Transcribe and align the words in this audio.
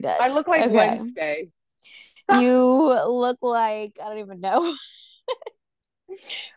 Dead. 0.00 0.20
I 0.20 0.28
look 0.28 0.46
like 0.48 0.62
Okay. 0.62 0.74
Wednesday. 0.74 1.48
You 2.40 2.92
look 3.08 3.38
like 3.40 3.98
I 4.02 4.08
don't 4.08 4.18
even 4.18 4.40
know. 4.40 4.60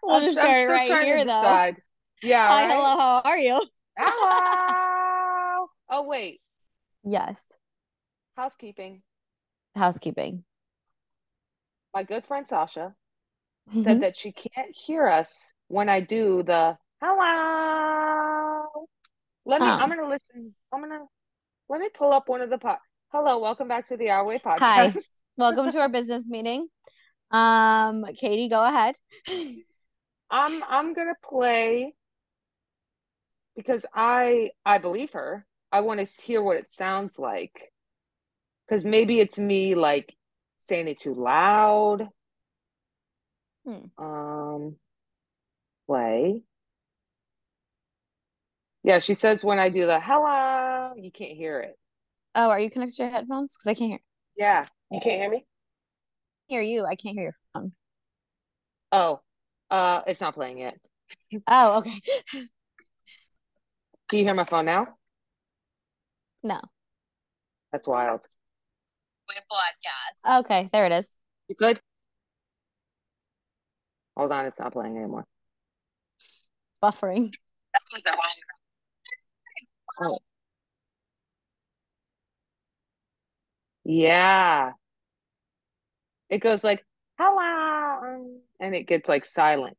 we'll 0.04 0.16
I'm- 0.16 0.23
just 0.23 0.38
I'm 0.38 0.43
start 0.43 0.55
still 0.66 0.68
right 0.70 1.05
here, 1.05 1.18
though. 1.20 1.41
decide. 1.41 1.78
Yeah. 2.21 2.48
Hi, 2.48 2.66
right? 2.66 2.71
hello, 2.75 2.98
how 2.98 3.21
are 3.25 3.38
you? 3.38 3.62
Hello. 3.98 5.68
Oh 5.93 6.04
wait, 6.04 6.39
Yes. 7.04 7.52
Housekeeping. 8.36 9.02
Housekeeping. 9.75 10.43
My 11.93 12.04
good 12.04 12.25
friend 12.25 12.47
Sasha 12.47 12.96
Mhm. 13.69 13.83
said 13.83 14.01
that 14.01 14.18
she 14.18 14.32
can't 14.32 14.73
hear 14.75 15.07
us 15.07 15.54
when 15.68 15.89
I 15.89 16.00
do 16.00 16.43
the 16.43 16.78
hello. 17.01 18.87
Let 19.46 19.61
me. 19.61 19.68
I'm 19.68 19.89
gonna 19.89 20.07
listen. 20.07 20.56
I'm 20.71 20.82
gonna. 20.82 21.06
Let 21.70 21.82
me 21.82 21.89
pull 21.89 22.14
up 22.14 22.29
one 22.29 22.42
of 22.42 22.50
the 22.50 22.57
pod. 22.57 22.78
Hello, 23.11 23.39
welcome 23.39 23.68
back 23.68 23.87
to 23.87 23.97
the 23.97 24.09
Our 24.11 24.25
Way 24.25 24.39
podcast. 24.39 24.59
Hi. 24.59 24.93
Welcome 25.37 25.70
to 25.70 25.79
our 25.79 25.89
business 25.89 26.28
meeting. 26.28 26.68
Um, 27.32 28.06
Katie, 28.15 28.50
go 28.50 28.64
ahead. 28.64 28.95
I'm 30.29 30.64
I'm 30.64 30.93
gonna 30.93 31.15
play 31.23 31.95
because 33.56 33.86
I 33.94 34.52
I 34.66 34.78
believe 34.78 35.14
her. 35.14 35.45
I 35.72 35.81
want 35.81 36.06
to 36.06 36.22
hear 36.22 36.44
what 36.44 36.58
it 36.58 36.67
sounds 36.67 37.17
like. 37.17 37.72
Because 38.72 38.86
maybe 38.86 39.20
it's 39.20 39.38
me 39.38 39.75
like 39.75 40.16
saying 40.58 40.88
it 40.88 40.98
too 40.98 41.14
loud. 41.14 42.08
Hmm. 43.66 43.92
Um, 43.98 44.78
play. 45.88 46.42
Yeah, 48.84 49.00
she 49.00 49.14
says 49.14 49.44
when 49.44 49.60
I 49.60 49.68
do 49.68 49.86
the 49.86 50.00
hello, 50.00 50.94
you 50.95 51.12
can't 51.12 51.34
hear 51.34 51.60
it. 51.60 51.78
Oh, 52.34 52.48
are 52.48 52.62
you 52.62 52.70
connected 52.70 52.95
to 52.95 53.04
your 53.04 53.12
headphones? 53.12 53.58
Because 53.58 53.68
I 53.68 53.73
can't 53.73 53.92
hear 53.92 54.00
Yeah, 54.38 54.68
you 54.90 55.02
can't 55.02 55.20
hear 55.20 55.30
me? 55.30 55.45
hear 56.48 56.62
you. 56.62 56.86
I 56.86 56.95
can't 56.95 57.16
hear 57.16 57.23
your 57.23 57.36
phone. 57.54 57.73
Oh, 58.94 59.20
uh, 59.70 60.04
it's 60.08 60.22
not 60.22 60.34
playing 60.34 60.60
yet. 60.60 60.80
Oh, 61.45 61.80
okay. 61.80 62.00
Can 64.08 64.20
you 64.20 64.26
hear 64.26 64.34
my 64.34 64.45
phone 64.45 64.64
now? 64.66 64.88
No. 66.42 66.62
That's 67.73 67.88
wild. 67.88 68.26
Okay, 70.40 70.68
there 70.72 70.86
it 70.86 70.92
is. 70.92 71.22
You 71.48 71.56
good? 71.56 71.80
Hold 74.18 74.32
on, 74.32 74.46
it's 74.46 74.60
not 74.60 74.73
playing 74.73 74.98
anymore. 74.98 75.26
Buffering. 76.84 77.34
That 77.73 77.82
was 77.94 78.06
a 78.06 78.12
while. 78.12 80.12
Oh. 80.12 80.20
Yeah. 83.84 84.72
It 86.30 86.40
goes 86.40 86.64
like, 86.64 86.86
hello, 87.20 88.40
and 88.60 88.76
it 88.76 88.88
gets 88.88 89.10
like 89.10 89.26
silent. 89.26 89.78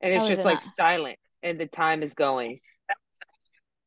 And 0.00 0.12
it's 0.12 0.26
just 0.26 0.40
it 0.40 0.44
like 0.44 0.54
not? 0.54 0.62
silent, 0.62 1.18
and 1.42 1.58
the 1.58 1.66
time 1.66 2.02
is 2.02 2.14
going. 2.14 2.60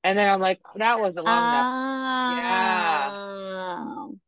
And 0.03 0.17
then 0.17 0.29
I'm 0.29 0.39
like, 0.39 0.59
that 0.75 0.99
wasn't 0.99 1.25
long 1.25 1.37
enough. 1.37 1.65
Ah. 1.67 2.37
Yeah. 2.37 3.10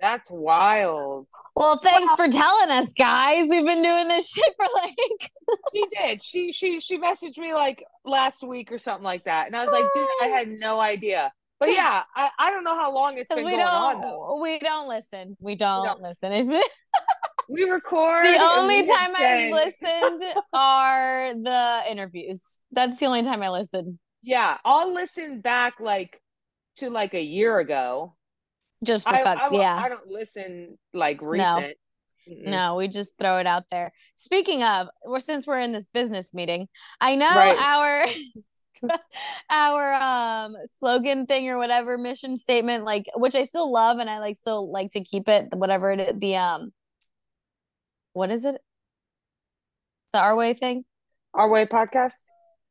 That's 0.03 0.29
wild. 0.29 1.27
Well, 1.55 1.79
thanks 1.81 2.13
for 2.15 2.27
telling 2.27 2.71
us, 2.71 2.91
guys. 2.91 3.47
We've 3.49 3.63
been 3.63 3.81
doing 3.81 4.09
this 4.09 4.29
shit 4.33 4.53
for 4.57 4.65
like 4.75 5.31
She 5.73 5.85
did. 5.97 6.21
She 6.21 6.51
she 6.51 6.81
she 6.81 6.97
messaged 6.97 7.37
me 7.37 7.53
like 7.53 7.85
last 8.03 8.45
week 8.45 8.69
or 8.73 8.79
something 8.79 9.05
like 9.05 9.23
that. 9.23 9.47
And 9.47 9.55
I 9.55 9.63
was 9.63 9.71
like, 9.71 9.85
dude, 9.95 10.05
I 10.21 10.27
had 10.27 10.47
no 10.59 10.81
idea. 10.81 11.31
But 11.57 11.71
yeah, 11.71 12.03
I, 12.17 12.27
I 12.37 12.51
don't 12.51 12.65
know 12.65 12.75
how 12.75 12.93
long 12.93 13.17
it's 13.17 13.33
been 13.33 13.45
we 13.45 13.51
going 13.51 13.63
on 13.63 14.01
though. 14.01 14.27
don't 14.31 14.41
we 14.41 14.59
don't 14.59 14.89
listen. 14.89 15.37
We 15.39 15.55
don't, 15.55 15.85
don't. 15.85 16.01
listen. 16.01 16.33
If 16.33 16.47
We 17.49 17.63
record. 17.63 18.25
the 18.25 18.41
only 18.41 18.85
time 18.85 19.11
I've 19.15 19.51
listened 19.53 20.21
are 20.51 21.33
the 21.33 21.81
interviews. 21.89 22.59
That's 22.73 22.99
the 22.99 23.05
only 23.05 23.21
time 23.21 23.41
I 23.41 23.49
listen. 23.49 23.99
Yeah, 24.21 24.57
I'll 24.65 24.93
listen 24.93 25.39
back 25.39 25.75
like 25.79 26.19
to 26.79 26.89
like 26.89 27.13
a 27.13 27.21
year 27.23 27.59
ago. 27.59 28.15
Just 28.83 29.07
for 29.07 29.15
I, 29.15 29.23
fuck. 29.23 29.37
I, 29.39 29.43
won't- 29.49 29.55
yeah. 29.61 29.75
I 29.75 29.89
don't 29.89 30.07
listen 30.07 30.77
like 30.93 31.19
recent. 31.21 31.75
Mm-mm. 32.29 32.47
No, 32.47 32.75
we 32.75 32.87
just 32.87 33.13
throw 33.19 33.39
it 33.39 33.47
out 33.47 33.63
there. 33.69 33.91
Speaking 34.15 34.63
of, 34.63 34.87
well, 35.05 35.19
since 35.19 35.45
we're 35.45 35.59
in 35.59 35.73
this 35.73 35.89
business 35.93 36.33
meeting, 36.33 36.67
I 37.01 37.15
know 37.15 37.27
Right. 37.29 37.57
our 37.57 38.89
our 39.49 39.93
um 39.93 40.55
slogan 40.71 41.25
thing 41.25 41.49
or 41.49 41.57
whatever 41.57 41.97
mission 41.97 42.37
statement, 42.37 42.85
like 42.85 43.05
which 43.15 43.35
I 43.35 43.43
still 43.43 43.71
love 43.71 43.97
and 43.99 44.09
I 44.09 44.19
like 44.19 44.37
still 44.37 44.71
like 44.71 44.91
to 44.91 45.03
keep 45.03 45.27
it, 45.27 45.53
whatever 45.53 45.91
it 45.91 45.99
is, 45.99 46.19
the 46.19 46.35
um 46.37 46.71
what 48.13 48.31
is 48.31 48.45
it? 48.45 48.59
The 50.13 50.19
our 50.19 50.35
way 50.35 50.53
thing? 50.53 50.85
Our 51.33 51.49
way 51.49 51.65
podcast. 51.65 52.13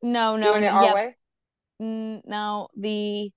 No, 0.01 0.35
no, 0.37 0.53
Doing 0.53 0.63
it 0.63 0.67
our 0.67 0.83
yep. 0.83 0.95
way. 0.95 1.15
No, 1.79 2.69
the 2.77 3.31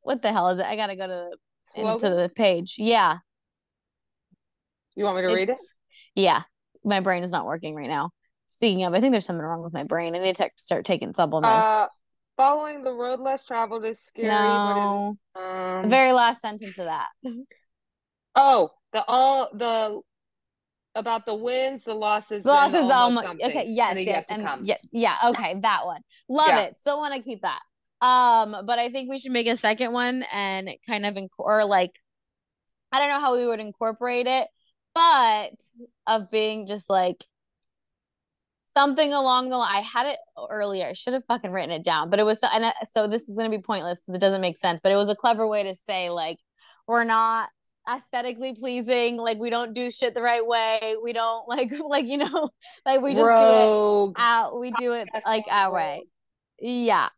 what 0.00 0.22
the 0.22 0.32
hell 0.32 0.48
is 0.48 0.58
it? 0.58 0.66
I 0.66 0.76
gotta 0.76 0.96
go 0.96 1.06
to 1.06 1.30
into 1.76 2.08
the 2.10 2.30
page. 2.34 2.76
Yeah. 2.78 3.18
You 4.94 5.04
want 5.04 5.16
me 5.16 5.22
to 5.22 5.34
read 5.34 5.48
it? 5.50 5.58
Yeah, 6.14 6.42
my 6.84 7.00
brain 7.00 7.22
is 7.22 7.30
not 7.30 7.46
working 7.46 7.74
right 7.74 7.88
now. 7.88 8.10
Speaking 8.52 8.84
of, 8.84 8.94
I 8.94 9.00
think 9.00 9.12
there's 9.12 9.24
something 9.24 9.44
wrong 9.44 9.62
with 9.62 9.72
my 9.72 9.84
brain. 9.84 10.14
I 10.14 10.18
need 10.18 10.36
to 10.36 10.50
start 10.56 10.84
taking 10.84 11.14
supplements. 11.14 11.68
Uh, 11.68 11.86
following 12.36 12.84
the 12.84 12.92
road 12.92 13.20
less 13.20 13.44
traveled 13.44 13.84
is 13.84 13.98
scary, 14.00 14.28
No. 14.28 15.16
is. 15.34 15.40
the 15.40 15.40
Um, 15.40 15.88
very 15.88 16.12
last 16.12 16.40
sentence 16.42 16.78
of 16.78 16.84
that. 16.84 17.08
oh, 18.36 18.70
the 18.92 19.02
all 19.06 19.48
the 19.54 20.00
about 20.94 21.24
the 21.24 21.34
wins, 21.34 21.84
the 21.84 21.94
losses, 21.94 22.44
The 22.44 22.50
and 22.50 22.56
losses, 22.58 22.86
the 22.86 22.92
almost 22.94 23.26
almost 23.26 23.44
okay, 23.44 23.64
yes, 23.66 23.96
and 23.96 24.06
yes, 24.06 24.24
and 24.28 24.66
yeah, 24.66 24.76
yeah, 24.92 25.16
okay, 25.30 25.58
that 25.60 25.86
one. 25.86 26.02
Love 26.28 26.48
Yeah. 26.48 26.60
it. 26.64 26.76
Still 26.76 26.98
want 26.98 27.14
to 27.14 27.22
keep 27.22 27.40
that. 27.42 27.60
Um, 28.02 28.66
but 28.66 28.80
I 28.80 28.90
think 28.90 29.08
we 29.08 29.18
should 29.18 29.30
make 29.30 29.46
a 29.46 29.54
second 29.54 29.92
one 29.92 30.24
and 30.32 30.68
kind 30.88 31.06
of 31.06 31.14
inc- 31.14 31.28
or 31.38 31.64
like 31.64 31.92
I 32.90 32.98
don't 32.98 33.08
know 33.08 33.20
how 33.20 33.36
we 33.36 33.46
would 33.46 33.60
incorporate 33.60 34.26
it, 34.26 34.48
but 34.94 35.52
of 36.06 36.30
being 36.30 36.66
just 36.66 36.90
like 36.90 37.24
something 38.76 39.12
along 39.12 39.50
the 39.50 39.56
line. 39.56 39.76
I 39.76 39.80
had 39.80 40.06
it 40.06 40.18
earlier. 40.50 40.86
I 40.86 40.92
should 40.94 41.14
have 41.14 41.24
fucking 41.26 41.52
written 41.52 41.70
it 41.70 41.84
down, 41.84 42.10
but 42.10 42.18
it 42.18 42.24
was 42.24 42.40
and 42.42 42.66
I, 42.66 42.74
so 42.86 43.06
this 43.06 43.28
is 43.28 43.36
gonna 43.36 43.50
be 43.50 43.60
pointless 43.60 44.00
because 44.00 44.16
it 44.16 44.20
doesn't 44.20 44.40
make 44.40 44.56
sense. 44.56 44.80
But 44.82 44.90
it 44.90 44.96
was 44.96 45.08
a 45.08 45.16
clever 45.16 45.46
way 45.46 45.62
to 45.62 45.74
say 45.74 46.10
like 46.10 46.38
we're 46.88 47.04
not 47.04 47.50
aesthetically 47.88 48.54
pleasing, 48.56 49.16
like 49.16 49.38
we 49.38 49.48
don't 49.48 49.74
do 49.74 49.92
shit 49.92 50.14
the 50.14 50.22
right 50.22 50.44
way. 50.44 50.96
We 51.02 51.12
don't 51.12 51.48
like 51.48 51.72
like 51.78 52.06
you 52.06 52.18
know 52.18 52.50
like 52.84 53.00
we 53.00 53.14
just 53.14 53.30
do 53.30 54.10
it 54.10 54.14
out. 54.18 54.58
We 54.58 54.72
do 54.72 54.92
it 54.92 55.08
like 55.24 55.44
our 55.48 55.72
way. 55.72 56.02
Yeah. 56.58 57.08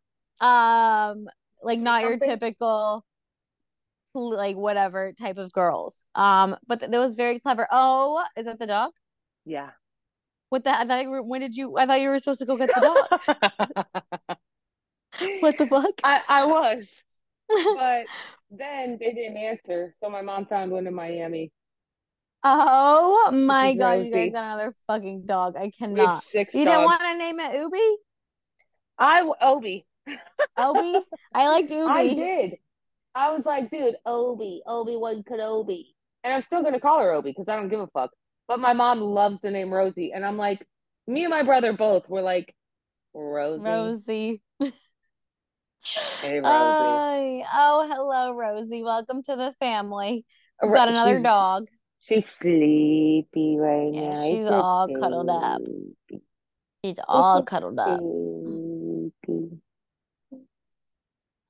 Um, 0.41 1.27
like 1.63 1.79
not 1.79 2.03
your 2.03 2.17
typical 2.17 3.03
like 4.13 4.55
whatever 4.55 5.11
type 5.13 5.37
of 5.37 5.51
girls. 5.51 6.03
Um, 6.15 6.55
but 6.67 6.79
th- 6.79 6.91
that 6.91 6.99
was 6.99 7.15
very 7.15 7.39
clever. 7.39 7.67
Oh, 7.71 8.23
is 8.37 8.45
that 8.45 8.59
the 8.59 8.67
dog? 8.67 8.91
Yeah. 9.45 9.71
What 10.49 10.63
the? 10.63 10.77
I 10.77 10.85
thought 10.85 11.03
you 11.03 11.09
were, 11.09 11.21
when 11.23 11.41
did 11.41 11.55
you? 11.55 11.77
I 11.77 11.85
thought 11.85 12.01
you 12.01 12.09
were 12.09 12.19
supposed 12.19 12.39
to 12.39 12.45
go 12.45 12.57
get 12.57 12.69
the 12.73 12.81
dog. 12.81 14.37
what 15.41 15.57
the 15.57 15.67
fuck? 15.67 15.99
I, 16.03 16.21
I 16.29 16.45
was, 16.45 17.03
but 17.49 18.05
then 18.51 18.97
they 18.99 19.11
didn't 19.11 19.37
answer, 19.37 19.95
so 20.01 20.09
my 20.09 20.21
mom 20.21 20.45
found 20.45 20.71
one 20.71 20.87
in 20.87 20.93
Miami. 20.93 21.51
oh 22.43 23.31
my 23.33 23.73
god, 23.73 24.05
you 24.05 24.13
guys 24.13 24.31
got 24.31 24.45
another 24.45 24.75
fucking 24.87 25.25
dog. 25.25 25.55
I 25.57 25.71
cannot. 25.71 26.23
You 26.33 26.45
didn't 26.45 26.83
want 26.83 27.01
to 27.01 27.17
name 27.17 27.39
it 27.39 27.59
Ubi? 27.59 27.97
I 28.97 29.29
Obi. 29.41 29.85
Obi? 30.57 30.99
I 31.33 31.47
liked 31.49 31.71
Ubi. 31.71 31.83
I 31.91 32.07
did. 32.13 32.53
I 33.13 33.31
was 33.31 33.45
like, 33.45 33.69
dude, 33.71 33.95
Obi, 34.05 34.61
Obi 34.67 34.95
Wan 34.97 35.23
Kenobi, 35.23 35.85
and 36.23 36.33
I'm 36.33 36.43
still 36.43 36.63
gonna 36.63 36.79
call 36.79 36.99
her 37.01 37.11
Obi 37.11 37.31
because 37.31 37.47
I 37.47 37.55
don't 37.55 37.69
give 37.69 37.79
a 37.79 37.87
fuck. 37.87 38.11
But 38.47 38.59
my 38.59 38.73
mom 38.73 38.99
loves 39.01 39.41
the 39.41 39.51
name 39.51 39.73
Rosie, 39.73 40.11
and 40.13 40.25
I'm 40.25 40.37
like, 40.37 40.65
me 41.07 41.23
and 41.23 41.31
my 41.31 41.43
brother 41.43 41.73
both 41.73 42.07
were 42.09 42.21
like, 42.21 42.53
Rosie, 43.13 43.63
Rosie. 43.65 44.41
hey 44.59 44.65
Rosie. 46.39 46.45
Ay, 46.45 47.45
oh, 47.55 47.87
hello, 47.89 48.33
Rosie. 48.35 48.83
Welcome 48.83 49.23
to 49.23 49.35
the 49.35 49.53
family. 49.59 50.25
We've 50.61 50.73
got 50.73 50.89
another 50.89 51.15
she's- 51.15 51.23
dog. 51.23 51.67
She's 52.07 52.27
sleepy 52.29 53.55
right 53.57 53.91
Yeah, 53.91 54.13
now. 54.13 54.23
she's 54.27 54.43
It's 54.43 54.51
all 54.51 54.87
cuddled 54.87 55.27
up. 55.27 55.59
She's 56.83 56.99
all 57.07 57.41
cuddled 57.41 57.79
up. 57.79 57.99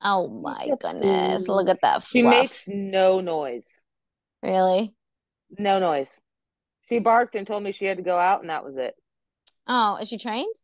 Oh 0.08 0.28
my 0.28 0.68
goodness. 0.80 1.48
Look 1.48 1.68
at 1.68 1.80
that 1.82 2.04
She 2.04 2.22
makes 2.22 2.68
no 2.68 3.20
noise. 3.20 3.66
Really? 4.40 4.94
No 5.58 5.80
noise. 5.80 6.10
She 6.82 7.00
barked 7.00 7.34
and 7.34 7.44
told 7.44 7.64
me 7.64 7.72
she 7.72 7.86
had 7.86 7.96
to 7.96 8.04
go 8.04 8.16
out, 8.16 8.40
and 8.40 8.50
that 8.50 8.64
was 8.64 8.76
it. 8.76 8.94
Oh, 9.66 9.96
is 9.96 10.06
she 10.08 10.16
trained? 10.16 10.54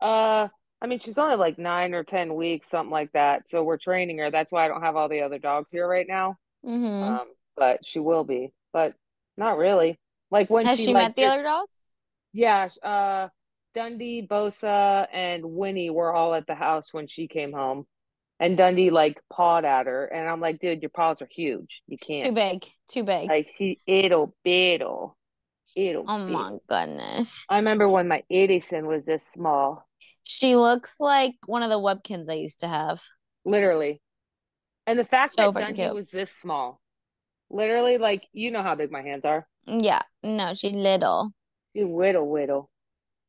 Uh, 0.00 0.46
I 0.80 0.86
mean, 0.86 1.00
she's 1.00 1.18
only 1.18 1.34
like 1.36 1.58
nine 1.58 1.92
or 1.92 2.04
ten 2.04 2.34
weeks, 2.36 2.68
something 2.68 2.92
like 2.92 3.10
that. 3.12 3.48
So 3.48 3.64
we're 3.64 3.78
training 3.78 4.18
her. 4.18 4.30
That's 4.30 4.52
why 4.52 4.64
I 4.64 4.68
don't 4.68 4.82
have 4.82 4.94
all 4.94 5.08
the 5.08 5.22
other 5.22 5.38
dogs 5.40 5.70
here 5.72 5.88
right 5.88 6.06
now. 6.08 6.36
Mm-hmm. 6.64 7.02
Um, 7.02 7.26
but 7.56 7.84
she 7.84 7.98
will 7.98 8.22
be, 8.24 8.52
but 8.72 8.94
not 9.36 9.58
really. 9.58 9.98
Like 10.30 10.50
when 10.50 10.66
Has 10.66 10.78
she, 10.78 10.86
she 10.86 10.92
like 10.92 11.02
met 11.08 11.16
the 11.16 11.22
just, 11.22 11.34
other 11.34 11.42
dogs? 11.42 11.92
yeah, 12.32 12.68
uh, 12.82 13.28
Dundee, 13.74 14.26
Bosa, 14.26 15.06
and 15.12 15.44
Winnie 15.44 15.90
were 15.90 16.12
all 16.12 16.34
at 16.34 16.46
the 16.46 16.54
house 16.54 16.92
when 16.92 17.06
she 17.08 17.26
came 17.28 17.52
home. 17.52 17.86
And 18.42 18.56
Dundee 18.58 18.90
like 18.90 19.20
pawed 19.32 19.64
at 19.64 19.86
her, 19.86 20.06
and 20.06 20.28
I'm 20.28 20.40
like, 20.40 20.58
dude, 20.58 20.82
your 20.82 20.90
paws 20.90 21.22
are 21.22 21.28
huge. 21.30 21.80
You 21.86 21.96
can't. 21.96 22.24
Too 22.24 22.32
big. 22.32 22.64
Too 22.90 23.04
big. 23.04 23.30
Like 23.30 23.48
she 23.56 23.78
ittle 23.86 24.34
It'll. 24.44 26.04
Oh 26.08 26.18
my 26.18 26.58
goodness. 26.68 27.44
I 27.48 27.56
remember 27.56 27.88
when 27.88 28.08
my 28.08 28.24
Edison 28.28 28.86
was 28.86 29.04
this 29.06 29.22
small, 29.32 29.86
She 30.24 30.56
looks 30.56 30.96
like 30.98 31.34
one 31.46 31.62
of 31.62 31.70
the 31.70 31.78
Webkinz 31.78 32.28
I 32.28 32.34
used 32.34 32.60
to 32.60 32.68
have. 32.68 33.00
literally. 33.44 34.02
And 34.88 34.98
the 34.98 35.04
fact 35.04 35.30
So 35.34 35.52
that 35.52 35.60
Dundee 35.60 35.84
cute. 35.84 35.94
was 35.94 36.10
this 36.10 36.32
small, 36.32 36.80
literally, 37.48 37.96
like 37.98 38.26
you 38.32 38.50
know 38.50 38.64
how 38.64 38.74
big 38.74 38.90
my 38.90 39.02
hands 39.02 39.24
are. 39.24 39.46
Yeah. 39.66 40.02
No, 40.24 40.54
she's 40.54 40.74
little. 40.74 41.30
She 41.76 41.84
whittle 41.84 42.28
whittle. 42.28 42.68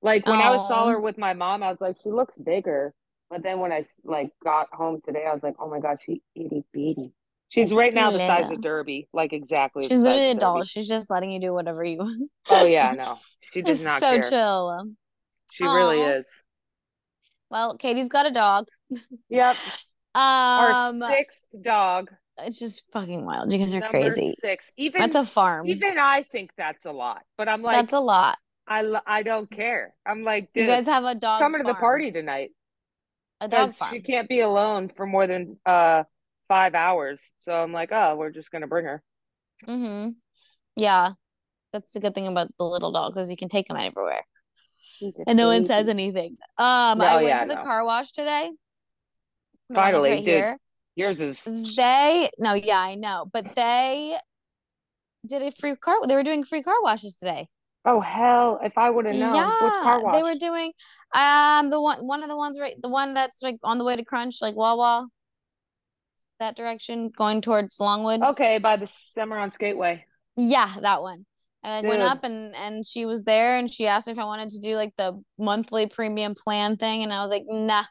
Like 0.02 0.26
when 0.26 0.40
I 0.42 0.50
was 0.50 0.68
saw 0.68 0.90
her 0.90 1.00
with 1.00 1.20
my 1.20 1.34
mom, 1.34 1.62
I 1.62 1.70
was 1.70 1.80
like, 1.80 1.98
she 2.04 2.10
looks 2.10 2.36
bigger. 2.36 2.96
But 3.34 3.42
then 3.42 3.60
when 3.60 3.72
I 3.72 3.84
like 4.04 4.30
got 4.44 4.68
home 4.72 5.02
today, 5.04 5.26
I 5.28 5.34
was 5.34 5.42
like, 5.42 5.56
oh 5.60 5.68
my 5.68 5.80
God, 5.80 5.98
she 6.06 6.22
itty 6.36 6.64
bitty. 6.72 7.12
She's 7.50 7.74
right 7.74 7.92
now 7.92 8.12
the 8.12 8.20
size 8.20 8.52
of. 8.52 8.62
Derby, 8.62 9.08
like 9.12 9.34
exactly 9.34 9.88
She's 9.88 10.02
literally 10.02 10.30
a 10.30 10.36
doll. 10.36 10.62
She's 10.64 10.88
just 10.88 11.10
letting 11.10 11.32
you 11.32 11.40
do 11.42 11.52
whatever 11.52 11.84
you 11.84 11.98
want. 11.98 12.30
Oh 12.48 12.64
yeah, 12.64 12.94
no, 12.96 13.18
she 13.52 13.64
does 13.64 13.84
not 13.84 14.02
so 14.02 14.12
care. 14.12 14.30
chill. 14.30 14.92
She 15.52 15.64
really 15.64 16.00
Oh, 16.00 16.10
is. 16.10 16.44
well, 17.50 17.76
Katie's 17.76 18.10
got 18.10 18.28
a 18.28 18.32
dog. 18.32 18.68
Yep, 19.30 19.58
our 20.16 20.74
Um, 20.74 20.94
sixth 20.94 21.42
dog, 21.60 22.12
it's 22.38 22.60
just 22.60 22.92
fucking 22.92 23.26
wild. 23.26 23.52
You 23.52 23.58
guys 23.58 23.74
are 23.74 23.80
number 23.80 24.12
crazy. 24.12 24.36
six. 24.40 24.70
Even 24.78 25.02
That's 25.02 25.16
a 25.16 25.24
farm. 25.26 25.68
even 25.68 25.98
I 25.98 26.22
think 26.22 26.52
that's 26.56 26.86
a 26.86 26.92
lot, 26.92 27.24
but 27.36 27.50
I'm 27.50 27.64
like, 27.64 27.78
That's 27.78 27.94
a 27.94 28.00
lot. 28.00 28.38
I 28.68 28.84
I 29.08 29.24
don't 29.24 29.50
care. 29.50 29.96
I'm 30.06 30.24
like, 30.24 30.50
You 30.54 30.68
guys 30.68 30.86
have 30.86 31.04
a 31.04 31.16
dog 31.16 31.40
coming 31.42 31.62
to 31.62 31.68
the 31.68 31.74
party 31.74 32.12
tonight 32.12 32.52
A 33.44 33.48
dog 33.48 33.70
because 33.70 33.90
she 33.92 34.02
can't 34.02 34.30
be 34.30 34.40
alone 34.42 34.90
for 34.96 35.06
more 35.06 35.28
than 35.28 35.58
uh 35.66 36.04
five 36.48 36.76
hours. 36.76 37.20
So 37.40 37.54
I'm 37.54 37.72
like, 37.74 37.92
oh, 37.92 38.16
we're 38.16 38.32
just 38.32 38.52
gonna 38.52 38.68
bring 38.68 38.86
her. 38.86 39.04
Mm-hmm. 39.68 40.10
Yeah. 40.78 41.12
That's 41.72 41.94
the 41.94 42.00
good 42.00 42.14
thing 42.14 42.28
about 42.28 42.56
the 42.58 42.66
little 42.66 42.92
dogs 42.92 43.18
is 43.18 43.32
you 43.32 43.38
can 43.38 43.50
take 43.50 43.68
them 43.68 43.78
everywhere. 43.78 44.22
And 45.26 45.38
no 45.38 45.48
one 45.48 45.66
says 45.66 45.90
anything. 45.90 46.38
Um, 46.58 47.00
No, 47.00 47.06
I 47.06 47.16
went 47.16 47.28
yeah, 47.28 47.38
to 47.40 47.48
the 47.48 47.56
no. 47.56 47.64
car 47.64 47.84
wash 47.84 48.12
today. 48.12 48.52
The 49.70 49.76
Finally, 49.76 50.10
right 50.10 50.18
dude, 50.18 50.26
here. 50.28 50.58
yours 50.96 51.20
is 51.22 51.44
They, 51.44 52.30
no, 52.38 52.54
yeah, 52.54 52.78
I 52.78 52.96
know, 52.96 53.26
but 53.32 53.56
they 53.56 54.18
did 55.26 55.42
a 55.42 55.52
free 55.52 55.76
car. 55.76 55.96
They 56.08 56.16
were 56.16 56.24
doing 56.24 56.44
free 56.44 56.62
car 56.62 56.76
washes 56.84 57.18
today. 57.18 57.48
Oh 57.86 58.00
hell, 58.00 58.60
if 58.64 58.78
I 58.78 58.90
would 58.90 59.06
have 59.06 59.16
known. 59.16 59.46
Which 59.46 59.74
car 59.74 60.02
Yeah, 60.04 60.12
they 60.12 60.24
were 60.24 60.36
doing 60.36 60.72
um 61.14 61.70
the 61.70 61.82
one 61.82 62.08
one 62.08 62.24
of 62.24 62.30
the 62.30 62.38
ones 62.38 62.58
right 62.60 62.76
the 62.82 62.90
one 62.90 63.14
that's 63.14 63.42
like 63.44 63.58
on 63.64 63.78
the 63.78 63.84
way 63.84 63.96
to 63.96 64.06
Crunch, 64.06 64.42
like 64.42 64.56
Wawa, 64.56 65.08
that 66.40 66.56
direction, 66.56 67.10
going 67.10 67.42
towards 67.42 67.80
Longwood. 67.80 68.22
Okay, 68.22 68.58
by 68.58 68.78
the 68.78 68.86
Semoran 68.86 69.56
Skateway. 69.56 70.02
Yeah, 70.38 70.74
that 70.82 71.02
one. 71.02 71.26
I 71.64 71.78
like, 71.78 71.86
went 71.86 72.02
up 72.02 72.24
and 72.24 72.54
and 72.56 72.86
she 72.86 73.06
was 73.06 73.24
there 73.24 73.58
and 73.58 73.72
she 73.72 73.88
asked 73.88 74.08
me 74.08 74.14
if 74.14 74.20
I 74.20 74.26
wanted 74.26 74.50
to 74.52 74.60
do 74.60 74.76
like 74.76 74.94
the 74.98 75.22
monthly 75.38 75.88
premium 75.88 76.36
plan 76.36 76.76
thing 76.76 77.04
and 77.04 77.14
I 77.14 77.22
was 77.22 77.32
like, 77.32 77.44
nah, 77.48 77.86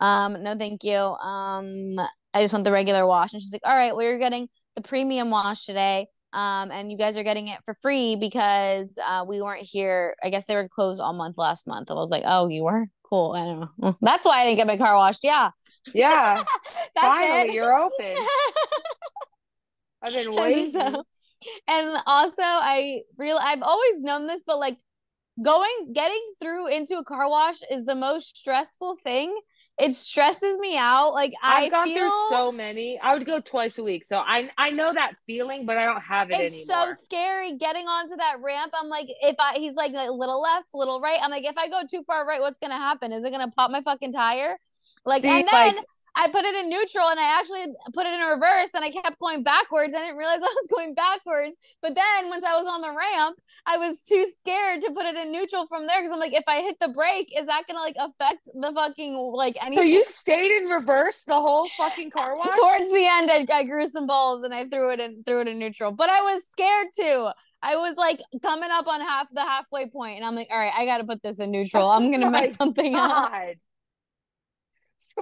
um, 0.00 0.42
no, 0.42 0.56
thank 0.56 0.84
you. 0.84 0.96
Um, 0.96 1.98
I 2.32 2.40
just 2.42 2.52
want 2.52 2.64
the 2.64 2.72
regular 2.72 3.06
wash. 3.06 3.32
And 3.32 3.42
she's 3.42 3.52
like, 3.52 3.62
all 3.64 3.76
right, 3.76 3.94
well, 3.94 4.04
you're 4.04 4.18
getting 4.18 4.48
the 4.74 4.82
premium 4.82 5.30
wash 5.30 5.66
today. 5.66 6.06
Um, 6.32 6.70
and 6.70 6.90
you 6.92 6.96
guys 6.98 7.16
are 7.16 7.24
getting 7.24 7.48
it 7.48 7.58
for 7.64 7.74
free 7.82 8.16
because 8.16 8.96
uh 9.04 9.24
we 9.28 9.42
weren't 9.42 9.62
here. 9.66 10.14
I 10.22 10.30
guess 10.30 10.44
they 10.46 10.54
were 10.54 10.68
closed 10.68 11.00
all 11.00 11.12
month 11.12 11.36
last 11.38 11.66
month. 11.66 11.90
I 11.90 11.94
was 11.94 12.10
like, 12.10 12.22
oh, 12.26 12.48
you 12.48 12.64
were? 12.64 12.86
Cool. 13.02 13.32
I 13.36 13.44
don't 13.44 13.68
know. 13.82 13.96
That's 14.00 14.24
why 14.24 14.40
I 14.40 14.44
didn't 14.44 14.58
get 14.58 14.66
my 14.68 14.76
car 14.78 14.94
washed. 14.96 15.24
Yeah. 15.24 15.50
yeah, 15.92 16.44
That's 16.94 17.06
finally 17.06 17.48
it. 17.48 17.54
you're 17.54 17.76
open. 17.76 18.16
I've 20.02 20.12
been 20.14 20.26
And 20.28 20.36
waiting. 20.36 20.70
so, 20.70 21.04
and 21.68 21.96
also 22.06 22.42
I 22.42 23.00
real 23.18 23.38
I've 23.40 23.62
always 23.62 24.00
known 24.02 24.26
this, 24.26 24.42
but 24.46 24.58
like 24.58 24.78
going 25.42 25.92
getting 25.92 26.22
through 26.40 26.68
into 26.68 26.98
a 26.98 27.04
car 27.04 27.28
wash 27.28 27.60
is 27.70 27.84
the 27.84 27.94
most 27.94 28.36
stressful 28.36 28.96
thing. 28.96 29.34
It 29.80 29.92
stresses 29.92 30.58
me 30.58 30.76
out. 30.76 31.12
Like 31.14 31.32
I've 31.42 31.64
I 31.64 31.68
gone 31.68 31.86
through 31.86 32.10
so 32.28 32.52
many. 32.52 32.98
I 32.98 33.14
would 33.14 33.26
go 33.26 33.40
twice 33.40 33.78
a 33.78 33.82
week, 33.82 34.04
so 34.04 34.18
I 34.18 34.50
I 34.58 34.70
know 34.70 34.92
that 34.92 35.12
feeling, 35.26 35.66
but 35.66 35.76
I 35.76 35.84
don't 35.84 36.00
have 36.00 36.30
it 36.30 36.34
anymore. 36.34 36.50
it's 36.50 36.66
so 36.66 36.90
scary 36.90 37.56
getting 37.56 37.86
onto 37.86 38.16
that 38.16 38.36
ramp. 38.42 38.72
I'm 38.74 38.88
like, 38.88 39.08
if 39.22 39.36
I 39.38 39.54
he's 39.54 39.74
like 39.74 39.92
a 39.94 40.10
little 40.10 40.40
left, 40.40 40.68
little 40.74 41.00
right. 41.00 41.18
I'm 41.22 41.30
like, 41.30 41.44
if 41.44 41.56
I 41.56 41.68
go 41.68 41.82
too 41.90 42.02
far 42.04 42.26
right, 42.26 42.40
what's 42.40 42.58
gonna 42.58 42.76
happen? 42.76 43.12
Is 43.12 43.24
it 43.24 43.30
gonna 43.30 43.50
pop 43.50 43.70
my 43.70 43.82
fucking 43.82 44.12
tire? 44.12 44.58
Like, 45.04 45.22
See, 45.22 45.28
and 45.28 45.48
then 45.50 45.76
like 45.76 45.84
I 46.20 46.28
put 46.28 46.44
it 46.44 46.54
in 46.54 46.68
neutral 46.68 47.08
and 47.08 47.18
I 47.18 47.38
actually 47.38 47.64
put 47.94 48.06
it 48.06 48.12
in 48.12 48.20
reverse 48.20 48.74
and 48.74 48.84
I 48.84 48.90
kept 48.90 49.18
going 49.18 49.42
backwards. 49.42 49.94
I 49.94 50.00
didn't 50.00 50.18
realize 50.18 50.42
I 50.42 50.54
was 50.54 50.68
going 50.68 50.94
backwards. 50.94 51.56
But 51.80 51.94
then 51.94 52.28
once 52.28 52.44
I 52.44 52.52
was 52.58 52.68
on 52.68 52.82
the 52.82 52.94
ramp, 52.94 53.38
I 53.64 53.78
was 53.78 54.02
too 54.02 54.26
scared 54.26 54.82
to 54.82 54.92
put 54.92 55.06
it 55.06 55.16
in 55.16 55.32
neutral 55.32 55.66
from 55.66 55.86
there 55.86 56.00
because 56.00 56.12
I'm 56.12 56.20
like, 56.20 56.34
if 56.34 56.44
I 56.46 56.60
hit 56.60 56.76
the 56.78 56.88
brake, 56.88 57.32
is 57.34 57.46
that 57.46 57.62
gonna 57.66 57.80
like 57.80 57.96
affect 57.98 58.50
the 58.52 58.70
fucking 58.74 59.16
like 59.16 59.56
any 59.64 59.76
so 59.76 59.82
you 59.82 60.04
stayed 60.04 60.62
in 60.62 60.68
reverse 60.68 61.22
the 61.26 61.40
whole 61.40 61.66
fucking 61.70 62.10
car 62.10 62.34
wash? 62.36 62.54
Towards 62.56 62.92
the 62.92 63.06
end, 63.06 63.30
I, 63.30 63.46
I 63.50 63.64
grew 63.64 63.86
some 63.86 64.06
balls 64.06 64.42
and 64.42 64.52
I 64.52 64.66
threw 64.68 64.92
it 64.92 65.00
in 65.00 65.22
threw 65.24 65.40
it 65.40 65.48
in 65.48 65.58
neutral. 65.58 65.90
But 65.90 66.10
I 66.10 66.20
was 66.20 66.46
scared 66.46 66.88
too. 66.94 67.30
I 67.62 67.76
was 67.76 67.96
like 67.96 68.20
coming 68.42 68.70
up 68.70 68.86
on 68.86 69.00
half 69.00 69.28
the 69.32 69.42
halfway 69.42 69.88
point, 69.88 70.16
and 70.16 70.24
I'm 70.26 70.34
like, 70.34 70.48
all 70.50 70.58
right, 70.58 70.72
I 70.76 70.84
gotta 70.84 71.04
put 71.04 71.22
this 71.22 71.40
in 71.40 71.50
neutral. 71.50 71.88
Oh 71.88 71.90
I'm 71.90 72.04
Oh 72.06 72.10
gonna 72.10 72.30
my 72.30 72.40
mess 72.42 72.56
something 72.56 72.94
up. 72.94 73.32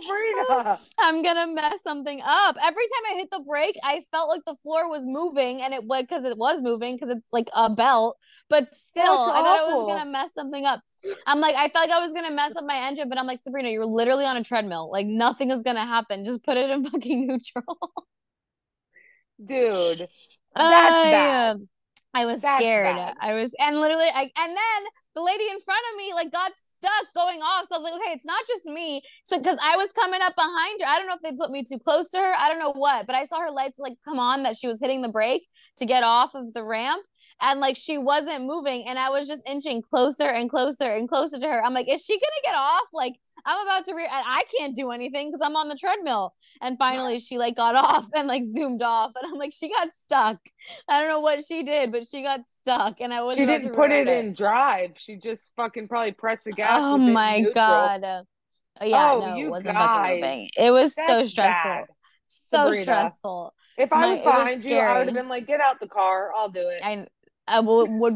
Sabrina. 0.00 0.79
I'm 0.99 1.23
gonna 1.23 1.46
mess 1.46 1.82
something 1.82 2.20
up. 2.25 2.56
Every 2.62 2.82
time 2.85 3.12
I 3.12 3.19
hit 3.19 3.31
the 3.31 3.43
brake, 3.46 3.76
I 3.82 4.02
felt 4.11 4.29
like 4.29 4.43
the 4.46 4.55
floor 4.56 4.88
was 4.88 5.05
moving, 5.06 5.62
and 5.62 5.73
it 5.73 5.85
was 5.85 6.02
because 6.02 6.25
it 6.25 6.37
was 6.37 6.62
moving 6.62 6.96
because 6.96 7.11
it's 7.11 7.32
like 7.32 7.49
a 7.55 7.70
belt. 7.70 8.17
But 8.49 8.75
still, 8.75 9.04
I 9.04 9.42
thought 9.42 9.61
I 9.61 9.64
was 9.64 9.85
gonna 9.85 10.11
mess 10.11 10.35
something 10.35 10.64
up. 10.64 10.80
I'm 11.26 11.40
like, 11.40 11.54
I 11.54 11.68
felt 11.68 11.88
like 11.88 11.97
I 11.97 12.00
was 12.00 12.12
gonna 12.12 12.30
mess 12.35 12.57
up 12.57 12.64
my 12.66 12.87
engine, 12.88 13.09
but 13.09 13.18
I'm 13.18 13.26
like, 13.26 13.38
Sabrina, 13.38 13.68
you're 13.71 13.87
literally 13.87 14.25
on 14.25 14.37
a 14.37 14.45
treadmill. 14.45 14.90
Like 14.90 15.07
nothing 15.07 15.50
is 15.50 15.62
gonna 15.62 15.85
happen. 15.87 16.25
Just 16.25 16.45
put 16.45 16.57
it 16.57 16.71
in 16.71 16.85
fucking 16.90 17.26
neutral. 17.26 17.78
Dude, 19.45 19.99
that's 20.00 20.30
I, 20.57 21.11
bad. 21.11 21.57
uh, 21.57 21.59
I 22.14 22.26
was 22.26 22.42
That's 22.42 22.59
scared. 22.61 22.97
bad. 22.97 23.16
I 23.21 23.35
was, 23.35 23.54
and 23.61 23.78
literally, 23.78 24.09
I, 24.12 24.23
and 24.23 24.33
then 24.57 24.83
the 25.18 25.25
lady 25.25 25.44
in 25.50 25.58
front 25.60 25.82
of 25.90 25.96
me 25.98 26.14
like 26.14 26.30
got 26.30 26.52
stuck 26.56 27.06
going 27.14 27.40
off. 27.42 27.66
So 27.68 27.75
I 27.75 27.78
was 27.78 27.84
like, 27.84 27.94
okay, 27.94 28.12
it's 28.12 28.26
not 28.26 28.46
just 28.46 28.66
me. 28.66 29.02
So 29.25 29.38
because 29.38 29.58
I 29.62 29.76
was 29.76 29.92
coming 29.92 30.20
up 30.22 30.37
behind 30.37 30.80
her, 30.80 30.87
I 30.87 30.98
don't 30.98 31.08
know 31.08 31.14
if 31.14 31.22
they 31.22 31.37
put 31.37 31.50
me 31.50 31.64
too 31.64 31.78
close 31.78 32.08
to 32.10 32.18
her. 32.18 32.32
I 32.38 32.48
don't 32.48 32.60
know 32.60 32.72
what, 32.72 33.06
but 33.06 33.16
I 33.16 33.25
saw 33.25 33.40
her 33.40 33.50
lights 33.50 33.80
like 33.80 33.94
come 34.04 34.20
on 34.20 34.44
that 34.44 34.56
she 34.56 34.68
was 34.68 34.80
hitting 34.80 35.02
the 35.02 35.08
brake 35.08 35.46
to 35.78 35.87
get 35.87 36.04
off 36.04 36.37
of 36.37 36.52
the 36.54 36.62
ramp. 36.62 37.02
And 37.40 37.60
like 37.60 37.76
she 37.76 37.98
wasn't 37.98 38.46
moving, 38.46 38.84
and 38.88 38.98
I 38.98 39.10
was 39.10 39.28
just 39.28 39.48
inching 39.48 39.80
closer 39.80 40.26
and 40.26 40.50
closer 40.50 40.90
and 40.90 41.08
closer 41.08 41.38
to 41.38 41.46
her. 41.46 41.64
I'm 41.64 41.72
like, 41.72 41.88
is 41.88 42.04
she 42.04 42.14
gonna 42.14 42.42
get 42.42 42.56
off? 42.56 42.88
Like, 42.92 43.14
I'm 43.45 43.66
about 43.66 43.85
to 43.85 43.95
re- 43.95 44.09
I 44.11 44.42
can't 44.59 44.75
do 44.75 44.90
anything 44.90 45.30
because 45.30 45.40
I'm 45.45 45.57
on 45.57 45.68
the 45.68 45.76
treadmill. 45.76 46.35
And 46.61 46.78
finally, 46.78 47.18
she 47.18 47.38
like 47.38 47.57
got 47.57 47.75
off 47.76 48.07
and 48.14 48.28
like 48.28 48.45
zoomed 48.45 48.83
off, 48.83 49.12
and 49.21 49.30
I'm 49.33 49.38
like, 49.38 49.52
she 49.52 49.68
got 49.71 49.92
stuck. 49.92 50.38
I 50.88 51.00
don't 51.00 51.09
know 51.09 51.21
what 51.21 51.42
she 51.45 51.62
did, 51.62 51.92
but 51.92 52.07
she 52.07 52.23
got 52.23 52.47
stuck, 52.47 53.00
and 53.00 53.12
I 53.12 53.23
was 53.23 53.37
She 53.38 53.47
didn't 53.47 53.71
put 53.71 53.90
regret 53.90 53.92
it 53.92 54.09
in 54.09 54.35
drive. 54.35 54.92
She 54.97 55.16
just 55.16 55.52
fucking 55.57 55.88
probably 55.88 56.12
pressed 56.12 56.45
the 56.45 56.52
gas 56.52 56.90
Oh 56.90 56.97
it 57.07 57.07
my 57.14 57.40
neutral. 57.40 57.54
god. 57.54 58.04
Uh, 58.04 58.23
yeah, 58.83 59.14
Oh, 59.14 59.21
no, 59.21 59.40
it 59.40 59.49
wasn't 59.49 59.78
fucking 59.78 60.02
moving. 60.02 60.50
It 60.57 60.71
was 60.71 60.95
so 60.95 61.25
stressful. 61.25 61.71
bad. 61.71 61.87
So 62.26 62.71
Sabrina. 62.71 62.83
stressful. 62.83 63.54
If 63.76 63.92
I 63.92 64.07
My, 64.07 64.11
was 64.11 64.21
was 64.25 64.25
behind 64.25 64.64
you, 64.64 64.78
I 64.78 64.99
would 64.99 65.07
have 65.07 65.14
been 65.14 65.28
like, 65.28 65.47
get 65.47 65.61
out 65.61 65.80
the 65.80 65.88
car. 65.88 66.33
I'll 66.37 66.49
do 66.50 66.68
it. 66.68 66.83
I 66.83 67.07
I 67.47 67.61
would, 67.61 67.88
would 67.90 68.14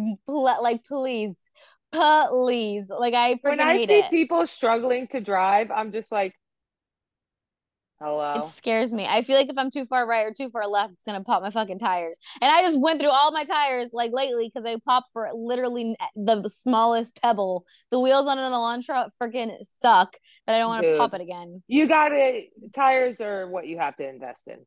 like 0.60 0.84
please, 0.84 1.50
please. 1.92 2.90
Like 2.90 3.14
I 3.14 3.38
When 3.42 3.60
I 3.60 3.84
see 3.84 3.98
it. 3.98 4.10
people 4.10 4.46
struggling 4.46 5.06
to 5.08 5.20
drive, 5.20 5.70
I'm 5.70 5.92
just 5.92 6.10
like, 6.10 6.34
hello. 8.00 8.34
It 8.36 8.46
scares 8.46 8.92
me. 8.92 9.06
I 9.08 9.22
feel 9.22 9.36
like 9.36 9.48
if 9.48 9.58
I'm 9.58 9.70
too 9.70 9.84
far 9.84 10.06
right 10.06 10.26
or 10.26 10.32
too 10.32 10.48
far 10.48 10.66
left, 10.66 10.94
it's 10.94 11.04
gonna 11.04 11.22
pop 11.22 11.42
my 11.42 11.50
fucking 11.50 11.78
tires. 11.78 12.18
And 12.40 12.50
I 12.50 12.62
just 12.62 12.80
went 12.80 13.00
through 13.00 13.10
all 13.10 13.30
my 13.32 13.44
tires 13.44 13.90
like 13.92 14.12
lately 14.12 14.48
because 14.48 14.64
they 14.64 14.76
pop 14.78 15.04
for 15.12 15.28
literally 15.34 15.96
the 16.16 16.48
smallest 16.48 17.20
pebble. 17.22 17.64
The 17.90 18.00
wheels 18.00 18.26
on 18.26 18.38
an 18.38 18.52
Elantra 18.52 19.10
freaking 19.22 19.56
suck 19.62 20.16
that 20.46 20.54
I 20.56 20.58
don't 20.58 20.68
want 20.68 20.84
to 20.84 20.96
pop 20.96 21.14
it 21.14 21.20
again. 21.20 21.62
You 21.68 21.86
got 21.86 22.12
it. 22.12 22.50
tires 22.74 23.20
are 23.20 23.48
what 23.48 23.66
you 23.66 23.78
have 23.78 23.96
to 23.96 24.08
invest 24.08 24.48
in. 24.48 24.58